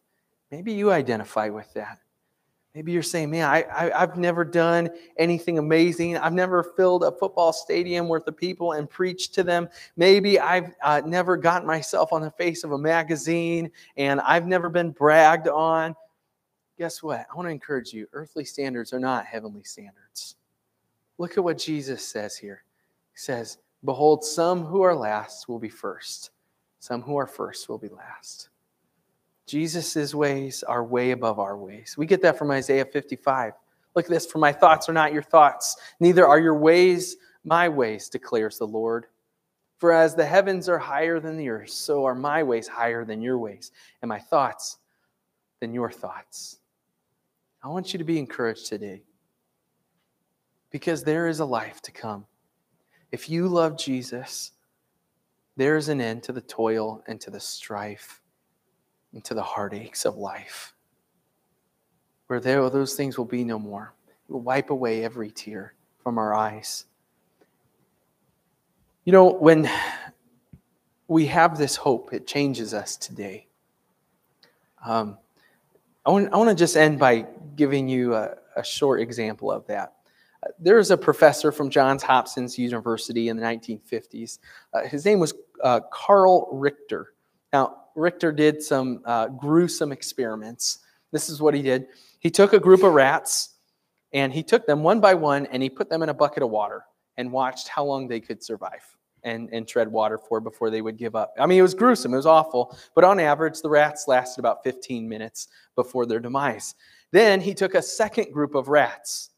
Maybe 0.51 0.73
you 0.73 0.93
identify 0.93 1.49
with 1.49 1.73
that. 1.75 1.99
Maybe 2.75 2.93
you're 2.93 3.03
saying, 3.03 3.31
man, 3.31 3.49
I, 3.49 3.91
I, 3.95 4.01
have 4.01 4.17
never 4.17 4.47
done 4.47 4.89
anything 5.19 5.59
amazing. 5.59 6.17
I've 6.17 6.33
never 6.33 6.63
filled 6.63 7.05
a 7.05 7.13
football 7.13 7.53
stadium 7.53 8.09
worth 8.09 8.27
of 8.27 8.37
people 8.37 8.73
and 8.73 8.89
preached 8.89 9.35
to 9.35 9.43
them. 9.43 9.69
Maybe 9.97 10.41
I've 10.41 10.73
uh, 10.83 11.03
never 11.05 11.37
gotten 11.37 11.67
myself 11.67 12.15
on 12.15 12.23
the 12.23 12.31
face 12.31 12.65
of 12.65 12.73
a 12.73 12.79
magazine 12.79 13.71
and 13.99 14.23
I've 14.23 14.47
never 14.47 14.71
been 14.71 14.91
bragged 14.91 15.49
on. 15.49 15.95
Guess 16.79 17.03
what? 17.03 17.27
I 17.31 17.37
want 17.37 17.47
to 17.47 17.53
encourage 17.53 17.93
you 17.93 18.07
earthly 18.15 18.45
standards 18.45 18.95
are 18.95 19.01
not 19.01 19.27
heavenly 19.27 19.65
standards. 19.65 20.37
Look 21.19 21.37
at 21.39 21.45
what 21.45 21.59
Jesus 21.59 22.07
says 22.07 22.37
here. 22.37 22.65
He 23.13 23.19
says, 23.19 23.59
Behold, 23.85 24.25
some 24.25 24.65
who 24.65 24.83
are 24.83 24.95
last 24.95 25.49
will 25.49 25.59
be 25.59 25.69
first, 25.69 26.31
some 26.79 27.03
who 27.03 27.17
are 27.17 27.27
first 27.27 27.69
will 27.69 27.79
be 27.79 27.89
last. 27.89 28.49
Jesus' 29.47 30.15
ways 30.15 30.63
are 30.63 30.85
way 30.85 31.11
above 31.11 31.39
our 31.39 31.57
ways. 31.57 31.97
We 31.99 32.07
get 32.07 32.23
that 32.23 32.39
from 32.39 32.51
Isaiah 32.51 32.85
55. 32.85 33.55
Look 33.95 34.07
at 34.07 34.11
this 34.11 34.27
For 34.27 34.39
my 34.39 34.53
thoughts 34.53 34.89
are 34.89 34.95
not 34.95 35.13
your 35.13 35.23
thoughts, 35.23 35.77
neither 36.01 36.27
are 36.27 36.39
your 36.39 36.55
ways 36.55 37.17
my 37.45 37.69
ways, 37.69 38.09
declares 38.09 38.59
the 38.59 38.67
Lord. 38.67 39.07
For 39.79 39.93
as 39.93 40.15
the 40.15 40.25
heavens 40.25 40.69
are 40.69 40.79
higher 40.79 41.19
than 41.19 41.37
the 41.37 41.49
earth, 41.49 41.71
so 41.71 42.05
are 42.05 42.15
my 42.15 42.43
ways 42.43 42.69
higher 42.69 43.05
than 43.05 43.21
your 43.21 43.39
ways, 43.39 43.73
and 44.01 44.09
my 44.09 44.21
thoughts 44.21 44.79
than 45.61 45.75
your 45.75 45.91
thoughts. 45.91 46.59
I 47.65 47.69
want 47.69 47.93
you 47.93 47.99
to 47.99 48.05
be 48.05 48.19
encouraged 48.19 48.67
today 48.67 49.03
because 50.73 51.05
there 51.05 51.29
is 51.29 51.39
a 51.39 51.45
life 51.45 51.81
to 51.83 51.93
come. 51.93 52.27
If 53.13 53.29
you 53.29 53.47
love 53.47 53.79
Jesus, 53.79 54.53
there 55.57 55.77
is 55.77 55.89
an 55.89 56.01
end 56.01 56.23
to 56.25 56.33
the 56.33 56.41
toil 56.41 57.05
and 57.07 57.21
to 57.21 57.31
the 57.31 57.39
strife 57.39 58.21
and 59.13 59.23
to 59.25 59.35
the 59.35 59.43
heartaches 59.43 60.07
of 60.07 60.17
life. 60.17 60.75
Where 62.27 62.41
there, 62.41 62.69
those 62.71 62.95
things 62.95 63.19
will 63.19 63.27
be 63.27 63.45
no 63.45 63.59
more. 63.59 63.93
It 64.09 64.33
will 64.33 64.41
wipe 64.41 64.71
away 64.71 65.05
every 65.05 65.31
tear 65.31 65.75
from 66.03 66.17
our 66.17 66.35
eyes. 66.35 66.87
You 69.05 69.13
know, 69.13 69.31
when 69.31 69.69
we 71.07 71.27
have 71.27 71.59
this 71.59 71.77
hope, 71.77 72.15
it 72.15 72.27
changes 72.27 72.73
us 72.73 72.97
today. 72.97 73.47
Um, 74.85 75.19
I 76.07 76.11
want, 76.11 76.33
I 76.33 76.45
to 76.49 76.55
just 76.55 76.77
end 76.77 76.99
by 76.99 77.27
giving 77.57 77.89
you 77.89 78.15
a, 78.15 78.37
a 78.57 78.65
short 78.65 79.01
example 79.01 79.53
of 79.53 79.67
that. 79.67 79.93
There 80.59 80.77
was 80.77 80.91
a 80.91 80.97
professor 80.97 81.53
from 81.53 81.71
Johns 81.71 82.03
Hopkins 82.03 82.59
University 82.59 83.29
in 83.29 83.37
the 83.37 83.43
1950s. 83.43 84.39
Uh, 84.73 84.83
his 84.83 85.05
name 85.05 85.21
was 85.21 85.35
uh, 85.63 85.81
Carl 85.93 86.49
Richter. 86.53 87.15
Now, 87.53 87.77
Richter 87.95 88.33
did 88.33 88.63
some 88.63 89.03
uh, 89.05 89.29
gruesome 89.29 89.93
experiments. 89.93 90.81
This 91.13 91.29
is 91.29 91.41
what 91.41 91.55
he 91.55 91.63
did. 91.63 91.87
He 92.19 92.31
took 92.31 92.53
a 92.53 92.59
group 92.59 92.83
of 92.83 92.95
rats 92.95 93.57
and 94.13 94.33
he 94.33 94.43
took 94.43 94.67
them 94.67 94.83
one 94.83 95.01
by 95.01 95.15
one 95.15 95.47
and 95.47 95.63
he 95.63 95.71
put 95.71 95.89
them 95.89 96.03
in 96.03 96.09
a 96.09 96.15
bucket 96.15 96.43
of 96.43 96.51
water 96.51 96.85
and 97.17 97.31
watched 97.31 97.69
how 97.69 97.85
long 97.85 98.09
they 98.09 98.21
could 98.21 98.43
survive 98.43 98.83
and, 99.25 99.49
and 99.53 99.69
tread 99.69 99.89
water 99.89 100.19
for 100.19 100.41
before 100.41 100.71
they 100.71 100.83
would 100.83 100.97
give 100.97 101.15
up. 101.15 101.35
I 101.39 101.47
mean, 101.47 101.59
it 101.59 101.63
was 101.63 101.75
gruesome, 101.75 102.13
it 102.13 102.17
was 102.17 102.27
awful, 102.27 102.77
but 102.95 103.05
on 103.05 103.21
average, 103.21 103.61
the 103.61 103.71
rats 103.71 104.09
lasted 104.09 104.41
about 104.41 104.65
15 104.65 105.09
minutes 105.09 105.49
before 105.77 106.07
their 106.07 106.19
demise. 106.19 106.75
Then 107.13 107.41
he 107.41 107.55
took 107.55 107.75
a 107.75 107.83
second 107.83 108.33
group 108.33 108.55
of 108.55 108.69
rats 108.69 109.31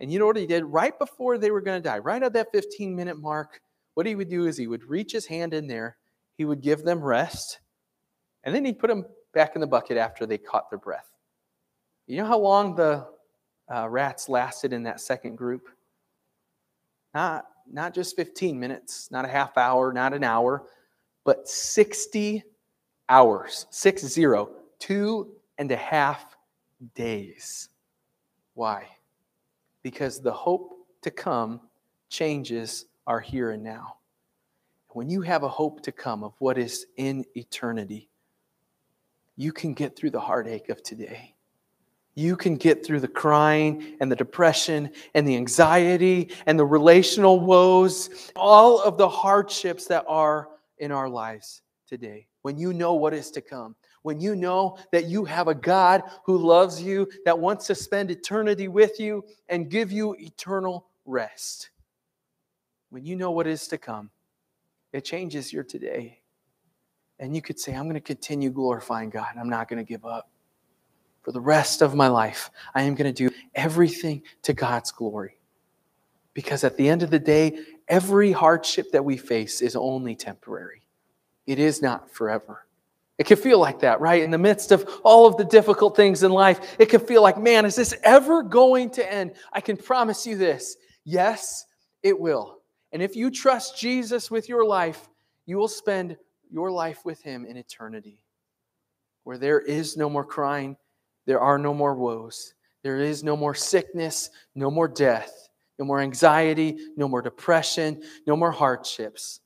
and 0.00 0.10
you 0.10 0.18
know 0.18 0.26
what 0.26 0.36
he 0.36 0.46
did? 0.46 0.64
Right 0.64 0.98
before 0.98 1.38
they 1.38 1.50
were 1.50 1.60
going 1.60 1.80
to 1.80 1.88
die, 1.88 1.98
right 1.98 2.22
at 2.22 2.32
that 2.32 2.52
15 2.52 2.94
minute 2.94 3.18
mark, 3.18 3.60
what 3.94 4.06
he 4.06 4.14
would 4.14 4.30
do 4.30 4.46
is 4.46 4.56
he 4.56 4.66
would 4.66 4.84
reach 4.84 5.12
his 5.12 5.26
hand 5.26 5.54
in 5.54 5.66
there, 5.66 5.96
he 6.36 6.44
would 6.44 6.62
give 6.62 6.82
them 6.82 7.00
rest, 7.00 7.60
and 8.44 8.54
then 8.54 8.64
he'd 8.64 8.78
put 8.78 8.88
them 8.88 9.04
back 9.34 9.54
in 9.54 9.60
the 9.60 9.66
bucket 9.66 9.98
after 9.98 10.26
they 10.26 10.38
caught 10.38 10.70
their 10.70 10.78
breath. 10.78 11.12
You 12.06 12.16
know 12.16 12.26
how 12.26 12.38
long 12.38 12.74
the 12.74 13.06
uh, 13.72 13.88
rats 13.88 14.28
lasted 14.28 14.72
in 14.72 14.82
that 14.84 15.00
second 15.00 15.36
group? 15.36 15.68
Not, 17.14 17.44
not 17.70 17.94
just 17.94 18.16
15 18.16 18.58
minutes, 18.58 19.10
not 19.10 19.24
a 19.24 19.28
half 19.28 19.56
hour, 19.56 19.92
not 19.92 20.14
an 20.14 20.24
hour, 20.24 20.64
but 21.24 21.48
60 21.48 22.42
hours, 23.08 23.66
six 23.70 24.02
zero, 24.02 24.50
two 24.78 25.32
and 25.58 25.70
a 25.70 25.76
half 25.76 26.36
days. 26.94 27.68
Why? 28.54 28.86
Because 29.82 30.20
the 30.20 30.32
hope 30.32 30.74
to 31.02 31.10
come 31.10 31.60
changes 32.08 32.86
our 33.06 33.20
here 33.20 33.50
and 33.50 33.62
now. 33.62 33.96
When 34.90 35.08
you 35.08 35.22
have 35.22 35.42
a 35.42 35.48
hope 35.48 35.82
to 35.82 35.92
come 35.92 36.24
of 36.24 36.34
what 36.38 36.58
is 36.58 36.86
in 36.96 37.24
eternity, 37.34 38.08
you 39.36 39.52
can 39.52 39.72
get 39.72 39.96
through 39.96 40.10
the 40.10 40.20
heartache 40.20 40.68
of 40.68 40.82
today. 40.82 41.34
You 42.14 42.36
can 42.36 42.56
get 42.56 42.84
through 42.84 43.00
the 43.00 43.08
crying 43.08 43.96
and 44.00 44.10
the 44.10 44.16
depression 44.16 44.90
and 45.14 45.26
the 45.26 45.36
anxiety 45.36 46.30
and 46.46 46.58
the 46.58 46.66
relational 46.66 47.40
woes, 47.40 48.10
all 48.34 48.80
of 48.82 48.98
the 48.98 49.08
hardships 49.08 49.86
that 49.86 50.04
are 50.08 50.48
in 50.78 50.90
our 50.92 51.08
lives 51.08 51.62
today. 51.86 52.26
When 52.42 52.58
you 52.58 52.72
know 52.72 52.94
what 52.94 53.14
is 53.14 53.30
to 53.32 53.40
come, 53.40 53.76
when 54.02 54.20
you 54.20 54.34
know 54.34 54.78
that 54.92 55.06
you 55.06 55.24
have 55.24 55.48
a 55.48 55.54
God 55.54 56.02
who 56.24 56.38
loves 56.38 56.82
you, 56.82 57.08
that 57.24 57.38
wants 57.38 57.66
to 57.66 57.74
spend 57.74 58.10
eternity 58.10 58.68
with 58.68 58.98
you 58.98 59.24
and 59.48 59.70
give 59.70 59.92
you 59.92 60.14
eternal 60.18 60.86
rest. 61.04 61.70
When 62.90 63.04
you 63.04 63.16
know 63.16 63.30
what 63.30 63.46
is 63.46 63.68
to 63.68 63.78
come, 63.78 64.10
it 64.92 65.04
changes 65.04 65.52
your 65.52 65.64
today. 65.64 66.18
And 67.18 67.36
you 67.36 67.42
could 67.42 67.60
say, 67.60 67.74
I'm 67.74 67.84
going 67.84 67.94
to 67.94 68.00
continue 68.00 68.50
glorifying 68.50 69.10
God. 69.10 69.28
I'm 69.38 69.50
not 69.50 69.68
going 69.68 69.78
to 69.78 69.88
give 69.88 70.06
up. 70.06 70.30
For 71.22 71.32
the 71.32 71.40
rest 71.40 71.82
of 71.82 71.94
my 71.94 72.08
life, 72.08 72.50
I 72.74 72.82
am 72.82 72.94
going 72.94 73.12
to 73.12 73.28
do 73.28 73.34
everything 73.54 74.22
to 74.42 74.54
God's 74.54 74.90
glory. 74.90 75.38
Because 76.32 76.64
at 76.64 76.78
the 76.78 76.88
end 76.88 77.02
of 77.02 77.10
the 77.10 77.18
day, 77.18 77.58
every 77.88 78.32
hardship 78.32 78.92
that 78.92 79.04
we 79.04 79.18
face 79.18 79.60
is 79.60 79.76
only 79.76 80.16
temporary, 80.16 80.82
it 81.46 81.58
is 81.58 81.82
not 81.82 82.10
forever. 82.10 82.64
It 83.20 83.26
can 83.26 83.36
feel 83.36 83.58
like 83.58 83.80
that, 83.80 84.00
right? 84.00 84.22
In 84.22 84.30
the 84.30 84.38
midst 84.38 84.72
of 84.72 84.88
all 85.04 85.26
of 85.26 85.36
the 85.36 85.44
difficult 85.44 85.94
things 85.94 86.22
in 86.22 86.32
life, 86.32 86.76
it 86.78 86.86
can 86.86 87.00
feel 87.00 87.20
like, 87.20 87.36
man, 87.36 87.66
is 87.66 87.76
this 87.76 87.94
ever 88.02 88.42
going 88.42 88.88
to 88.92 89.12
end? 89.12 89.32
I 89.52 89.60
can 89.60 89.76
promise 89.76 90.26
you 90.26 90.38
this 90.38 90.78
yes, 91.04 91.66
it 92.02 92.18
will. 92.18 92.62
And 92.92 93.02
if 93.02 93.14
you 93.14 93.30
trust 93.30 93.78
Jesus 93.78 94.30
with 94.30 94.48
your 94.48 94.64
life, 94.64 95.06
you 95.44 95.58
will 95.58 95.68
spend 95.68 96.16
your 96.50 96.70
life 96.70 97.04
with 97.04 97.20
Him 97.20 97.44
in 97.44 97.58
eternity, 97.58 98.22
where 99.24 99.36
there 99.36 99.60
is 99.60 99.98
no 99.98 100.08
more 100.08 100.24
crying, 100.24 100.78
there 101.26 101.40
are 101.40 101.58
no 101.58 101.74
more 101.74 101.94
woes, 101.94 102.54
there 102.82 103.00
is 103.00 103.22
no 103.22 103.36
more 103.36 103.54
sickness, 103.54 104.30
no 104.54 104.70
more 104.70 104.88
death, 104.88 105.50
no 105.78 105.84
more 105.84 106.00
anxiety, 106.00 106.78
no 106.96 107.06
more 107.06 107.20
depression, 107.20 108.02
no 108.26 108.34
more 108.34 108.50
hardships, 108.50 109.40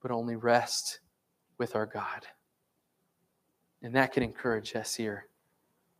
but 0.00 0.10
only 0.10 0.36
rest 0.36 1.00
with 1.58 1.76
our 1.76 1.84
God. 1.84 2.26
And 3.82 3.94
that 3.94 4.12
can 4.12 4.22
encourage 4.22 4.76
us 4.76 4.94
here 4.94 5.26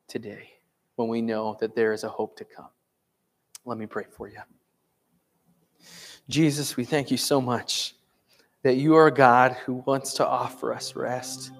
today 0.06 0.50
when 0.96 1.08
we 1.08 1.20
know 1.20 1.56
that 1.60 1.74
there 1.74 1.92
is 1.92 2.04
a 2.04 2.08
hope 2.08 2.36
to 2.36 2.44
come. 2.44 2.68
Let 3.64 3.78
me 3.78 3.86
pray 3.86 4.04
for 4.10 4.28
you. 4.28 4.38
Jesus, 6.28 6.76
we 6.76 6.84
thank 6.84 7.10
you 7.10 7.16
so 7.16 7.40
much 7.40 7.94
that 8.62 8.76
you 8.76 8.94
are 8.94 9.08
a 9.08 9.14
God 9.14 9.52
who 9.64 9.82
wants 9.86 10.14
to 10.14 10.26
offer 10.26 10.72
us 10.72 10.94
rest, 10.94 11.50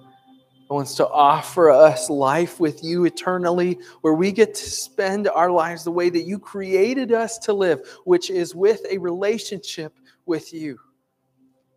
wants 0.69 0.95
to 0.95 1.07
offer 1.07 1.69
us 1.69 2.09
life 2.09 2.59
with 2.59 2.83
you 2.83 3.05
eternally, 3.05 3.77
where 4.01 4.13
we 4.13 4.31
get 4.31 4.55
to 4.55 4.69
spend 4.69 5.27
our 5.27 5.51
lives 5.51 5.83
the 5.83 5.91
way 5.91 6.09
that 6.09 6.23
you 6.23 6.39
created 6.39 7.11
us 7.11 7.37
to 7.39 7.53
live, 7.53 7.87
which 8.05 8.29
is 8.29 8.55
with 8.55 8.85
a 8.89 8.97
relationship 8.97 9.93
with 10.25 10.53
you. 10.53 10.79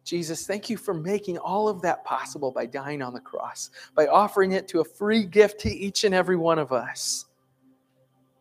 Jesus, 0.07 0.47
thank 0.47 0.71
you 0.71 0.77
for 0.77 0.95
making 0.95 1.37
all 1.37 1.69
of 1.69 1.83
that 1.83 2.05
possible 2.05 2.53
by 2.53 2.65
dying 2.65 3.03
on 3.03 3.13
the 3.13 3.19
cross, 3.19 3.71
by 3.97 4.07
offering 4.07 4.53
it 4.53 4.69
to 4.69 4.79
a 4.79 4.85
free 4.85 5.25
gift 5.25 5.59
to 5.63 5.69
each 5.69 6.05
and 6.05 6.15
every 6.15 6.37
one 6.37 6.61
of 6.61 6.71
us. 6.71 7.25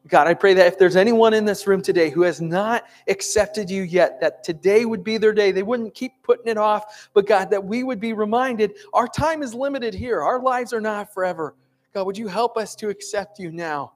God, 0.07 0.28
I 0.28 0.36
pray 0.36 0.53
that 0.53 0.68
if 0.68 0.78
there's 0.78 0.95
anyone 0.95 1.34
in 1.34 1.43
this 1.43 1.66
room 1.66 1.82
today 1.82 2.11
who 2.11 2.22
has 2.22 2.39
not 2.39 2.84
accepted 3.07 3.68
you 3.68 3.82
yet, 3.82 4.22
that 4.22 4.43
today 4.43 4.86
would 4.86 5.03
be 5.03 5.18
their 5.18 5.34
day. 5.34 5.51
They 5.51 5.63
wouldn't 5.63 5.95
keep 5.95 6.11
putting 6.22 6.45
it 6.47 6.57
off, 6.57 7.09
but 7.16 7.26
God, 7.26 7.49
that 7.49 7.66
we 7.66 7.82
would 7.82 7.99
be 7.99 8.13
reminded 8.13 8.76
our 8.93 9.07
time 9.07 9.41
is 9.41 9.55
limited 9.55 9.95
here. 9.95 10.22
Our 10.22 10.39
lives 10.39 10.72
are 10.72 10.82
not 10.82 11.11
forever. 11.11 11.55
God, 11.95 12.05
would 12.05 12.18
you 12.18 12.28
help 12.28 12.57
us 12.57 12.76
to 12.76 12.89
accept 12.89 13.39
you 13.39 13.51
now? 13.51 13.93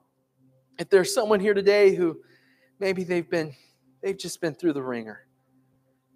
If 0.79 0.89
there's 0.89 1.13
someone 1.13 1.39
here 1.39 1.53
today 1.53 1.93
who 1.93 2.19
maybe 2.79 3.03
they've 3.03 3.29
been, 3.29 3.53
they've 4.01 4.17
just 4.17 4.41
been 4.41 4.55
through 4.55 4.73
the 4.73 4.81
wringer 4.81 5.27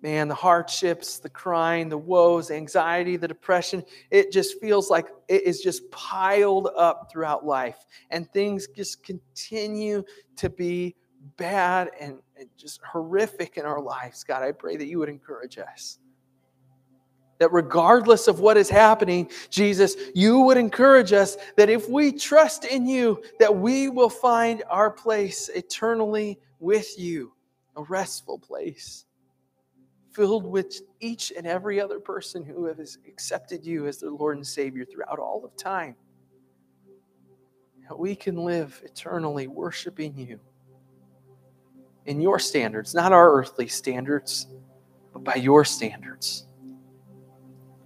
man, 0.03 0.27
the 0.27 0.35
hardships, 0.35 1.19
the 1.19 1.29
crying, 1.29 1.87
the 1.87 1.97
woes, 1.97 2.51
anxiety, 2.51 3.15
the 3.15 3.27
depression, 3.27 3.81
it 4.11 4.33
just 4.33 4.59
feels 4.59 4.89
like 4.89 5.07
it 5.29 5.43
is 5.43 5.61
just 5.61 5.89
piled 5.91 6.69
up 6.77 7.09
throughout 7.09 7.45
life. 7.45 7.85
And 8.11 8.29
things 8.33 8.67
just 8.75 9.01
continue 9.01 10.03
to 10.35 10.49
be 10.49 10.95
bad 11.37 11.89
and, 11.99 12.19
just 12.57 12.81
horrific 12.83 13.55
in 13.55 13.63
our 13.63 13.79
lives. 13.79 14.25
God, 14.25 14.43
I 14.43 14.51
pray 14.51 14.75
that 14.75 14.85
you 14.85 14.99
would 14.99 15.07
encourage 15.07 15.57
us. 15.57 15.97
That 17.39 17.53
regardless 17.53 18.27
of 18.27 18.41
what 18.41 18.57
is 18.57 18.69
happening, 18.69 19.29
Jesus, 19.49 19.95
you 20.13 20.41
would 20.41 20.57
encourage 20.57 21.13
us 21.13 21.37
that 21.55 21.69
if 21.69 21.87
we 21.87 22.11
trust 22.11 22.65
in 22.65 22.85
you, 22.85 23.23
that 23.39 23.55
we 23.55 23.87
will 23.87 24.09
find 24.09 24.61
our 24.69 24.91
place 24.91 25.49
eternally 25.55 26.37
with 26.59 26.99
you, 26.99 27.31
a 27.77 27.83
restful 27.83 28.39
place 28.39 29.05
filled 30.13 30.45
with 30.45 30.81
each 30.99 31.33
and 31.35 31.47
every 31.47 31.81
other 31.81 31.99
person 31.99 32.43
who 32.43 32.65
has 32.65 32.97
accepted 33.07 33.65
you 33.65 33.87
as 33.87 33.99
their 33.99 34.11
Lord 34.11 34.37
and 34.37 34.45
Savior 34.45 34.85
throughout 34.85 35.19
all 35.19 35.43
of 35.43 35.55
time. 35.57 35.95
That 37.89 37.97
we 37.97 38.15
can 38.15 38.37
live 38.37 38.81
eternally 38.85 39.47
worshiping 39.47 40.17
you 40.17 40.39
in 42.05 42.21
your 42.21 42.39
standards, 42.39 42.93
not 42.93 43.11
our 43.11 43.33
earthly 43.33 43.67
standards, 43.67 44.47
but 45.11 45.23
by 45.23 45.35
your 45.35 45.65
standards. 45.65 46.45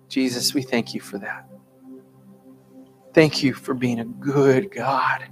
Jesus, 0.10 0.54
we 0.54 0.62
thank 0.62 0.94
you 0.94 1.02
for 1.02 1.18
that. 1.20 1.48
Thank 3.14 3.42
you 3.42 3.54
for 3.54 3.74
being 3.74 4.00
a 4.00 4.06
good 4.06 4.72
God. 4.72 5.26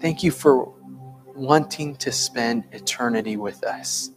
Thank 0.00 0.22
you 0.22 0.30
for 0.30 0.72
wanting 1.34 1.96
to 1.96 2.10
spend 2.10 2.64
eternity 2.72 3.36
with 3.36 3.62
us 3.64 4.10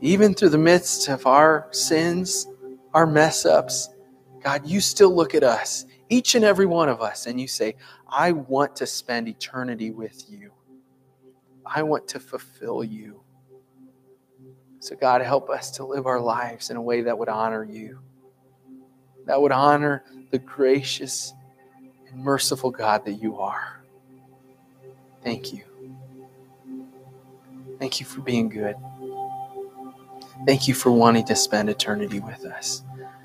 even 0.00 0.34
through 0.34 0.50
the 0.50 0.58
midst 0.58 1.08
of 1.08 1.26
our 1.26 1.68
sins, 1.70 2.46
our 2.94 3.06
mess 3.06 3.46
ups, 3.46 3.88
God, 4.42 4.66
you 4.66 4.80
still 4.80 5.14
look 5.14 5.34
at 5.34 5.42
us, 5.42 5.86
each 6.08 6.34
and 6.34 6.44
every 6.44 6.66
one 6.66 6.88
of 6.88 7.00
us, 7.00 7.26
and 7.26 7.40
you 7.40 7.48
say, 7.48 7.74
I 8.08 8.32
want 8.32 8.76
to 8.76 8.86
spend 8.86 9.28
eternity 9.28 9.90
with 9.90 10.24
you. 10.28 10.52
I 11.64 11.82
want 11.82 12.06
to 12.08 12.20
fulfill 12.20 12.84
you. 12.84 13.22
So, 14.78 14.94
God, 14.94 15.20
help 15.22 15.50
us 15.50 15.70
to 15.72 15.84
live 15.84 16.06
our 16.06 16.20
lives 16.20 16.70
in 16.70 16.76
a 16.76 16.82
way 16.82 17.02
that 17.02 17.18
would 17.18 17.28
honor 17.28 17.64
you, 17.64 17.98
that 19.24 19.40
would 19.40 19.50
honor 19.50 20.04
the 20.30 20.38
gracious 20.38 21.32
and 22.08 22.22
merciful 22.22 22.70
God 22.70 23.04
that 23.04 23.14
you 23.14 23.38
are. 23.38 23.82
Thank 25.24 25.52
you. 25.52 25.64
Thank 27.80 27.98
you 27.98 28.06
for 28.06 28.20
being 28.20 28.48
good. 28.48 28.76
Thank 30.44 30.68
you 30.68 30.74
for 30.74 30.90
wanting 30.90 31.24
to 31.26 31.36
spend 31.36 31.70
eternity 31.70 32.20
with 32.20 32.44
us. 32.44 32.82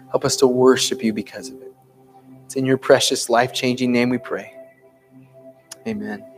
Help 0.10 0.26
us 0.26 0.36
to 0.38 0.48
worship 0.48 1.04
you 1.04 1.14
because 1.14 1.50
of 1.50 1.62
it. 1.62 1.74
It's 2.46 2.56
in 2.56 2.66
your 2.66 2.78
precious, 2.78 3.30
life 3.30 3.54
changing 3.54 3.92
name 3.92 4.10
we 4.10 4.18
pray. 4.18 4.54
Amen. 5.88 6.31